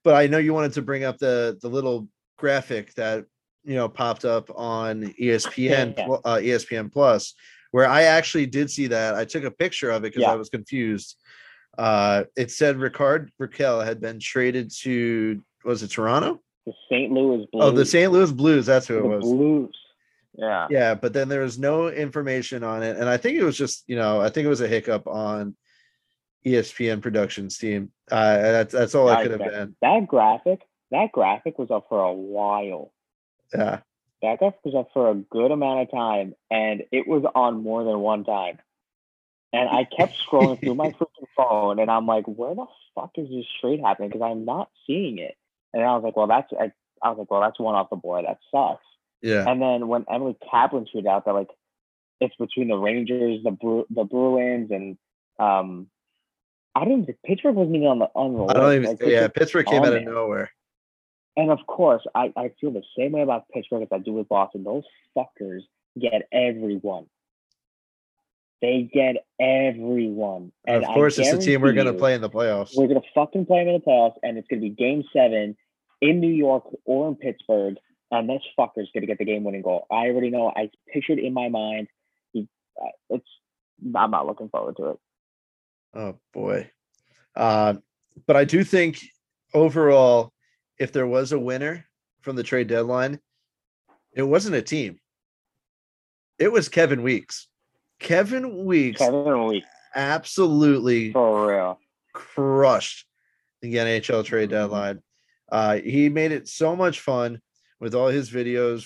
but 0.03 0.15
I 0.15 0.27
know 0.29 0.39
you 0.39 0.55
wanted 0.55 0.73
to 0.75 0.83
bring 0.83 1.05
up 1.05 1.19
the 1.19 1.59
the 1.61 1.69
little 1.69 2.09
graphic 2.39 2.95
that 2.95 3.27
you 3.65 3.75
know 3.75 3.89
popped 3.89 4.25
up 4.25 4.51
on 4.55 5.15
ESPN 5.21 5.95
Yeah. 5.99 6.07
uh, 6.25 6.39
ESPN 6.39 6.91
Plus, 6.91 7.35
where 7.71 7.87
I 7.87 8.05
actually 8.05 8.47
did 8.47 8.71
see 8.71 8.87
that. 8.87 9.15
I 9.15 9.27
took 9.27 9.45
a 9.45 9.51
picture 9.51 9.91
of 9.91 10.05
it 10.05 10.13
because 10.15 10.23
Yeah. 10.23 10.33
I 10.33 10.37
was 10.37 10.49
confused. 10.49 11.17
Uh, 11.81 12.25
it 12.37 12.51
said 12.51 12.77
Rickard 12.77 13.33
Rakell 13.41 13.83
had 13.83 14.03
been 14.03 14.21
traded 14.21 14.71
to 14.83 15.43
was 15.65 15.83
it 15.83 15.89
Toronto? 15.89 16.39
The 16.67 16.75
St. 16.91 17.11
Louis 17.11 17.47
Blues. 17.51 17.65
Oh, 17.65 17.71
the 17.71 17.87
St. 17.87 18.13
Louis 18.13 18.31
Blues. 18.31 18.67
That's 18.67 18.87
who 18.87 18.97
the 18.97 19.05
it 19.05 19.09
was. 19.09 19.25
Blues. 19.25 19.75
Yeah. 20.37 20.67
Yeah, 20.69 20.95
but 20.95 21.15
then 21.15 21.31
there 21.31 21.41
was 21.41 21.59
no 21.59 21.89
information 21.89 22.65
on 22.65 22.83
it, 22.83 22.99
and 22.99 23.09
I 23.09 23.17
think 23.17 23.39
it 23.39 23.45
was 23.45 23.57
just 23.57 23.85
you 23.87 23.97
know 23.97 24.21
I 24.21 24.29
think 24.29 24.45
it 24.45 24.51
was 24.51 24.61
a 24.61 24.69
hiccup 24.69 25.07
on 25.07 25.57
ESPN 26.45 27.01
Productions 27.01 27.57
team. 27.57 27.93
Uh, 28.11 28.37
that's 28.37 28.75
that's 28.75 28.95
all 28.95 29.09
it 29.09 29.15
I 29.15 29.23
could 29.23 29.41
have 29.41 29.51
been. 29.51 29.75
That 29.81 30.07
graphic, 30.07 30.61
that 30.91 31.13
graphic 31.13 31.59
was 31.59 31.71
up 31.71 31.87
for 31.89 32.03
a 32.03 32.13
while. 32.13 32.93
Yeah, 33.55 33.81
That 34.21 34.39
graphic 34.39 34.61
was 34.67 34.75
up 34.75 34.91
for 34.93 35.11
a 35.11 35.15
good 35.15 35.51
amount 35.51 35.81
of 35.81 35.91
time, 35.91 36.35
and 36.51 36.83
it 36.93 37.09
was 37.09 37.25
on 37.35 37.63
more 37.63 37.85
than 37.85 38.01
one 38.01 38.25
time. 38.25 38.59
And 39.53 39.69
I 39.69 39.85
kept 39.85 40.15
scrolling 40.19 40.61
through 40.61 40.77
my 40.77 40.91
freaking 41.01 41.27
phone, 41.37 41.79
and 41.81 41.91
I'm 41.91 42.07
like, 42.07 42.25
"Where 42.27 42.55
the 42.55 42.67
fuck 42.95 43.11
is 43.17 43.29
this 43.29 43.47
trade 43.61 43.81
happening?" 43.81 44.11
Because 44.11 44.23
I'm 44.23 44.45
not 44.45 44.71
seeing 44.87 45.19
it. 45.19 45.35
And 45.75 45.83
I 45.83 45.95
was 45.95 46.05
like, 46.05 46.17
"Well, 46.17 46.29
that's," 46.29 46.53
I, 46.59 46.71
I 47.03 47.11
was 47.11 47.19
like, 47.19 47.31
"Well, 47.31 47.41
that's 47.41 47.59
one 47.59 47.75
off 47.75 47.91
the 47.91 47.97
board. 47.97 48.25
That 48.27 48.39
sucks." 48.53 48.85
yeah, 49.23 49.45
And 49.51 49.61
then 49.61 49.89
when 49.89 50.05
Emily 50.11 50.37
Kaplan 50.51 50.87
tweeted 50.95 51.07
out 51.09 51.25
that 51.25 51.33
like 51.35 51.51
it's 52.21 52.35
between 52.37 52.69
the 52.69 52.77
Rangers, 52.77 53.41
the 53.43 53.51
Bru- 53.51 53.87
the 53.91 54.05
Bruins, 54.05 54.71
and 54.71 54.97
um, 55.39 55.89
I 56.77 56.85
didn't. 56.85 57.09
Pittsburgh 57.25 57.57
wasn't 57.57 57.77
even 57.77 57.89
on 57.89 57.99
the 57.99 58.07
on 58.15 58.35
the 58.35 58.45
I 58.45 58.53
don't 58.53 58.63
list. 58.67 58.77
even. 58.77 58.91
Like, 58.91 59.01
yeah, 59.01 59.27
Pittsburgh- 59.29 59.35
Pittsburgh 59.35 59.67
came 59.67 59.83
out 59.83 59.89
of 59.89 60.05
there. 60.05 60.13
nowhere. 60.15 60.51
and 61.37 61.51
of 61.51 61.59
course, 61.67 62.03
I, 62.15 62.33
I 62.37 62.53
feel 62.61 62.71
the 62.71 62.83
same 62.97 63.13
way 63.13 63.23
about 63.23 63.49
Pittsburgh 63.53 63.83
as 63.83 63.89
I 63.91 63.99
do 63.99 64.13
with 64.13 64.29
Boston. 64.29 64.63
Those 64.65 64.85
fuckers 65.17 65.63
get 65.99 66.29
everyone. 66.33 67.07
They 68.63 68.91
get 68.93 69.17
everyone. 69.41 70.53
And 70.67 70.85
of 70.85 70.91
course, 70.91 71.19
it's 71.19 71.31
the 71.31 71.39
team 71.39 71.63
we're 71.63 71.73
going 71.73 71.87
to 71.87 71.95
play 71.95 72.15
in 72.15 72.21
the 72.21 72.29
playoffs. 72.29 72.77
We're 72.77 72.89
gonna 72.89 73.01
fucking 73.15 73.47
play 73.47 73.61
them 73.65 73.69
in 73.69 73.75
the 73.75 73.81
playoffs, 73.81 74.17
and 74.23 74.37
it's 74.37 74.47
gonna 74.49 74.61
be 74.61 74.69
Game 74.69 75.03
Seven 75.15 75.57
in 76.01 76.21
New 76.21 76.33
York 76.33 76.65
or 76.85 77.09
in 77.09 77.17
Pittsburgh, 77.17 77.77
and 78.11 78.29
this 78.29 78.43
fucker's 78.59 78.91
gonna 78.93 79.07
get 79.07 79.19
the 79.19 79.25
game-winning 79.25 79.63
goal. 79.63 79.87
I 79.91 80.09
already 80.09 80.31
know. 80.31 80.53
I 80.55 80.71
pictured 80.93 81.19
in 81.19 81.33
my 81.33 81.49
mind. 81.49 81.89
He, 82.33 82.49
uh, 82.81 82.89
it's. 83.11 83.27
I'm 83.95 84.11
not 84.11 84.27
looking 84.27 84.51
forward 84.51 84.77
to 84.77 84.91
it. 84.91 84.99
Oh 85.95 86.19
boy. 86.35 86.71
Uh, 87.35 87.75
but 88.27 88.37
I 88.37 88.45
do 88.45 88.63
think 88.63 89.01
overall, 89.55 90.33
if 90.79 90.93
there 90.93 91.07
was 91.07 91.33
a 91.33 91.39
winner 91.39 91.87
from 92.21 92.37
the 92.37 92.43
trade 92.43 92.69
deadline, 92.69 93.21
it 94.13 94.23
wasn't 94.23 94.57
a 94.57 94.63
team. 94.63 94.99
It 96.39 96.53
was 96.53 96.69
Kevin 96.69 97.03
Weekes. 97.03 97.49
Kevin 98.01 98.65
Weekes 98.65 99.01
Seven 99.01 99.47
weeks 99.47 99.69
absolutely 99.95 101.13
for 101.13 101.49
real. 101.49 101.79
crushed 102.13 103.07
the 103.63 103.75
NHL 103.77 104.25
trade 104.25 104.51
deadline. 104.51 105.03
Uh, 105.51 105.77
he 105.77 106.09
made 106.09 106.33
it 106.33 106.49
so 106.49 106.75
much 106.75 107.01
fun 107.01 107.41
with 107.81 107.95
all 107.95 108.09
his 108.09 108.31
videos, 108.31 108.85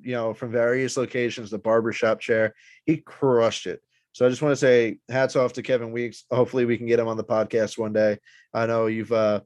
you 0.00 0.12
know, 0.12 0.34
from 0.34 0.50
various 0.50 0.96
locations, 0.96 1.50
the 1.50 1.58
barbershop 1.58 2.20
chair. 2.20 2.54
He 2.86 2.98
crushed 2.98 3.66
it. 3.66 3.80
So 4.12 4.26
I 4.26 4.28
just 4.28 4.42
want 4.42 4.52
to 4.52 4.56
say 4.56 4.98
hats 5.08 5.36
off 5.36 5.52
to 5.54 5.62
Kevin 5.62 5.92
Weekes. 5.92 6.24
Hopefully 6.30 6.64
we 6.64 6.76
can 6.76 6.86
get 6.86 6.98
him 6.98 7.06
on 7.06 7.16
the 7.16 7.24
podcast 7.24 7.78
one 7.78 7.92
day. 7.92 8.18
I 8.52 8.66
know 8.66 8.86
you've 8.86 9.12
uh, 9.12 9.40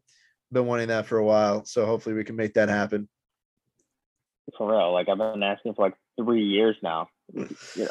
been 0.53 0.67
wanting 0.67 0.89
that 0.89 1.07
for 1.07 1.19
a 1.19 1.25
while. 1.25 1.65
So 1.65 1.85
hopefully 1.85 2.15
we 2.15 2.25
can 2.25 2.37
make 2.37 2.55
that 2.55 2.69
happen. 2.69 3.09
For 4.57 4.71
real. 4.71 4.93
Like 4.93 5.09
I've 5.09 5.19
been 5.19 5.43
asking 5.43 5.75
for 5.75 5.87
like 5.87 5.95
three 6.19 6.45
years 6.45 6.77
now. 6.83 7.09
You 7.33 7.49
know, 7.77 7.89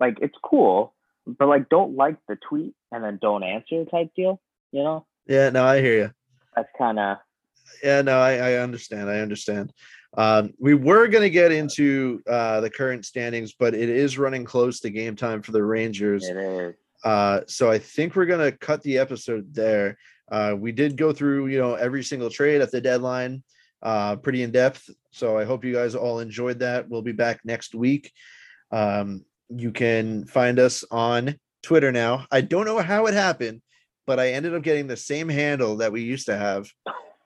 like 0.00 0.18
it's 0.20 0.36
cool, 0.42 0.94
but 1.26 1.48
like 1.48 1.68
don't 1.68 1.96
like 1.96 2.16
the 2.28 2.36
tweet 2.48 2.74
and 2.90 3.04
then 3.04 3.18
don't 3.20 3.42
answer 3.42 3.84
type 3.84 4.10
deal. 4.16 4.40
You 4.72 4.82
know, 4.82 5.06
Yeah, 5.26 5.50
no, 5.50 5.64
I 5.64 5.80
hear 5.80 5.96
you. 5.96 6.10
that's 6.56 6.68
kind 6.76 6.98
of 6.98 7.18
Yeah, 7.82 8.02
no, 8.02 8.18
I, 8.18 8.34
I 8.34 8.52
understand. 8.54 9.08
I 9.10 9.20
understand. 9.20 9.72
Um, 10.16 10.52
we 10.58 10.74
were 10.74 11.08
going 11.08 11.22
to 11.22 11.30
get 11.30 11.52
into 11.52 12.20
uh, 12.28 12.60
the 12.60 12.68
current 12.68 13.06
standings, 13.06 13.54
but 13.58 13.74
it 13.74 13.88
is 13.88 14.18
running 14.18 14.44
close 14.44 14.80
to 14.80 14.90
game 14.90 15.16
time 15.16 15.40
for 15.40 15.52
the 15.52 15.62
Rangers. 15.62 16.28
it 16.28 16.36
is. 16.36 16.74
Uh, 17.04 17.40
so 17.46 17.70
I 17.70 17.78
think 17.78 18.14
we're 18.14 18.26
gonna 18.26 18.52
cut 18.52 18.80
the 18.82 18.98
episode 18.98 19.52
there. 19.52 19.98
Uh, 20.30 20.54
we 20.56 20.70
did 20.72 20.96
go 20.96 21.12
through, 21.12 21.48
you 21.48 21.58
know, 21.58 21.74
every 21.74 22.02
single 22.02 22.30
trade 22.30 22.60
at 22.60 22.70
the 22.70 22.80
deadline, 22.80 23.42
uh, 23.82 24.16
pretty 24.16 24.42
in 24.42 24.52
depth. 24.52 24.88
So 25.10 25.36
I 25.36 25.44
hope 25.44 25.64
you 25.64 25.72
guys 25.74 25.94
all 25.94 26.20
enjoyed 26.20 26.60
that. 26.60 26.88
We'll 26.88 27.02
be 27.02 27.12
back 27.12 27.40
next 27.44 27.74
week. 27.74 28.12
Um, 28.72 29.24
you 29.48 29.70
can 29.70 30.24
find 30.24 30.58
us 30.58 30.84
on 30.90 31.38
Twitter 31.62 31.92
now. 31.92 32.26
I 32.30 32.40
don't 32.40 32.64
know 32.64 32.78
how 32.78 33.06
it 33.06 33.14
happened, 33.14 33.62
but 34.06 34.18
I 34.18 34.32
ended 34.32 34.54
up 34.54 34.62
getting 34.62 34.86
the 34.86 34.96
same 34.96 35.28
handle 35.28 35.76
that 35.76 35.92
we 35.92 36.02
used 36.02 36.26
to 36.26 36.36
have. 36.36 36.68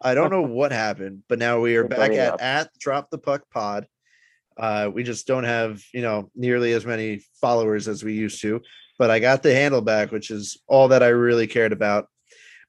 I 0.02 0.14
don't 0.14 0.30
know 0.30 0.42
what 0.42 0.72
happened, 0.72 1.22
but 1.28 1.38
now 1.38 1.60
we 1.60 1.76
are 1.76 1.88
back 1.88 2.12
at 2.12 2.34
up. 2.34 2.42
at 2.42 2.70
Drop 2.78 3.10
the 3.10 3.18
Puck 3.18 3.42
Pod. 3.50 3.86
Uh, 4.58 4.90
we 4.92 5.02
just 5.02 5.26
don't 5.26 5.44
have, 5.44 5.82
you 5.94 6.02
know, 6.02 6.30
nearly 6.34 6.72
as 6.72 6.84
many 6.84 7.22
followers 7.40 7.88
as 7.88 8.02
we 8.02 8.14
used 8.14 8.40
to 8.42 8.60
but 8.98 9.10
I 9.10 9.18
got 9.18 9.42
the 9.42 9.54
handle 9.54 9.80
back, 9.80 10.12
which 10.12 10.30
is 10.30 10.58
all 10.66 10.88
that 10.88 11.02
I 11.02 11.08
really 11.08 11.46
cared 11.46 11.72
about. 11.72 12.08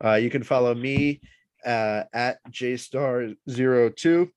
Uh, 0.03 0.15
you 0.15 0.30
can 0.30 0.43
follow 0.43 0.73
me 0.73 1.21
uh, 1.65 2.03
at 2.13 2.38
jstar02. 2.51 4.30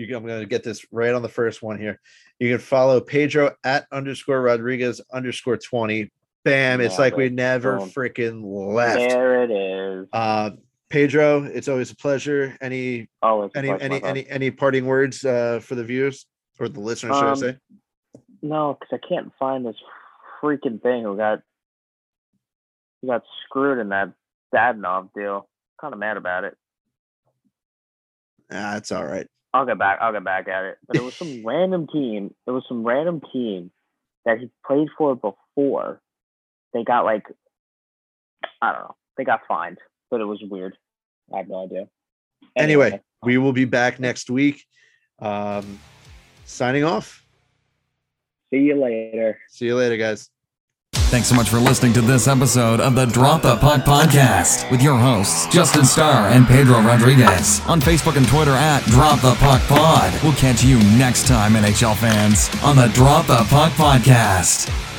You 0.00 0.16
I'm 0.16 0.26
going 0.26 0.40
to 0.40 0.46
get 0.46 0.62
this 0.62 0.84
right 0.90 1.12
on 1.12 1.20
the 1.22 1.28
first 1.28 1.62
one 1.62 1.78
here. 1.78 2.00
You 2.38 2.50
can 2.50 2.58
follow 2.58 3.00
Pedro 3.00 3.54
at 3.64 3.86
underscore 3.92 4.40
Rodriguez 4.40 5.00
underscore 5.12 5.58
20. 5.58 6.10
Bam! 6.42 6.80
It's 6.80 6.98
like 6.98 7.16
we 7.16 7.28
never 7.28 7.76
Boom. 7.76 7.90
freaking 7.90 8.40
left. 8.42 9.10
There 9.10 9.42
it 9.44 9.50
is. 9.50 10.08
Uh, 10.10 10.52
Pedro, 10.88 11.44
it's 11.44 11.68
always 11.68 11.90
a 11.90 11.96
pleasure. 11.96 12.56
Any 12.62 13.10
Oh, 13.22 13.42
it's 13.42 13.54
a 13.54 13.58
any 13.58 13.68
pleasure, 13.68 13.84
any 13.84 14.02
any 14.04 14.28
any 14.30 14.50
parting 14.50 14.86
words 14.86 15.22
uh, 15.22 15.60
for 15.62 15.74
the 15.74 15.84
viewers 15.84 16.24
or 16.58 16.70
the 16.70 16.80
listeners, 16.80 17.14
should 17.16 17.26
I 17.26 17.30
Um, 17.30 17.36
say? 17.36 17.56
No, 18.40 18.78
because 18.80 18.98
I 19.04 19.06
can't 19.06 19.30
find 19.38 19.66
this 19.66 19.76
freaking 20.42 20.80
thing 20.82 21.02
who 21.04 21.14
got 21.14 21.42
who 23.02 23.08
got 23.08 23.22
screwed 23.44 23.78
in 23.78 23.90
that 23.90 24.14
Dadonov 24.54 25.10
deal. 25.14 25.46
Kind 25.78 25.92
of 25.92 26.00
mad 26.00 26.16
about 26.16 26.44
it. 26.44 26.56
Ah, 28.50 28.76
it's 28.78 28.90
all 28.92 29.04
right. 29.06 29.26
I'll 29.52 29.66
get 29.66 29.78
back. 29.78 29.98
I'll 30.00 30.12
get 30.12 30.24
back 30.24 30.48
at 30.48 30.64
it. 30.64 30.78
But 30.86 30.96
it 30.96 31.02
was 31.02 31.14
some 31.18 31.42
random 31.44 31.86
team. 31.86 32.34
It 32.46 32.50
was 32.50 32.64
some 32.68 32.84
random 32.84 33.20
team 33.32 33.70
that 34.24 34.38
he 34.38 34.50
played 34.66 34.88
for 34.96 35.14
before. 35.14 36.00
They 36.72 36.84
got 36.84 37.04
like, 37.04 37.24
I 38.62 38.72
don't 38.72 38.82
know. 38.82 38.96
They 39.16 39.24
got 39.24 39.40
fined, 39.48 39.78
but 40.10 40.20
it 40.20 40.24
was 40.24 40.42
weird. 40.48 40.76
I 41.32 41.38
have 41.38 41.48
no 41.48 41.64
idea. 41.64 41.88
Anyway, 42.56 43.00
we 43.22 43.38
will 43.38 43.52
be 43.52 43.64
back 43.64 44.00
next 44.00 44.30
week. 44.30 44.64
Um, 45.18 45.78
signing 46.44 46.84
off. 46.84 47.24
see 48.50 48.60
you 48.60 48.80
later. 48.80 49.38
See 49.48 49.66
you 49.66 49.76
later, 49.76 49.96
guys. 49.96 50.30
Thanks 51.10 51.26
so 51.28 51.34
much 51.34 51.48
for 51.48 51.58
listening 51.58 51.92
to 51.94 52.00
this 52.00 52.28
episode 52.28 52.78
of 52.80 52.94
the 52.94 53.04
Drop 53.04 53.42
the 53.42 53.56
Puck 53.56 53.80
podcast 53.80 54.70
with 54.70 54.80
your 54.80 54.96
hosts, 54.96 55.52
Justin 55.52 55.84
Starr 55.84 56.28
and 56.28 56.46
Pedro 56.46 56.80
Rodriguez. 56.80 57.60
On 57.66 57.80
Facebook 57.80 58.16
and 58.16 58.28
Twitter 58.28 58.52
at 58.52 58.84
Drop 58.84 59.20
the 59.20 59.34
Puck 59.34 59.60
Pod. 59.62 60.12
We'll 60.22 60.34
catch 60.34 60.62
you 60.62 60.78
next 60.96 61.26
time, 61.26 61.54
NHL 61.54 61.96
fans, 61.96 62.48
on 62.62 62.76
the 62.76 62.86
Drop 62.94 63.26
the 63.26 63.44
Puck 63.50 63.72
podcast. 63.72 64.89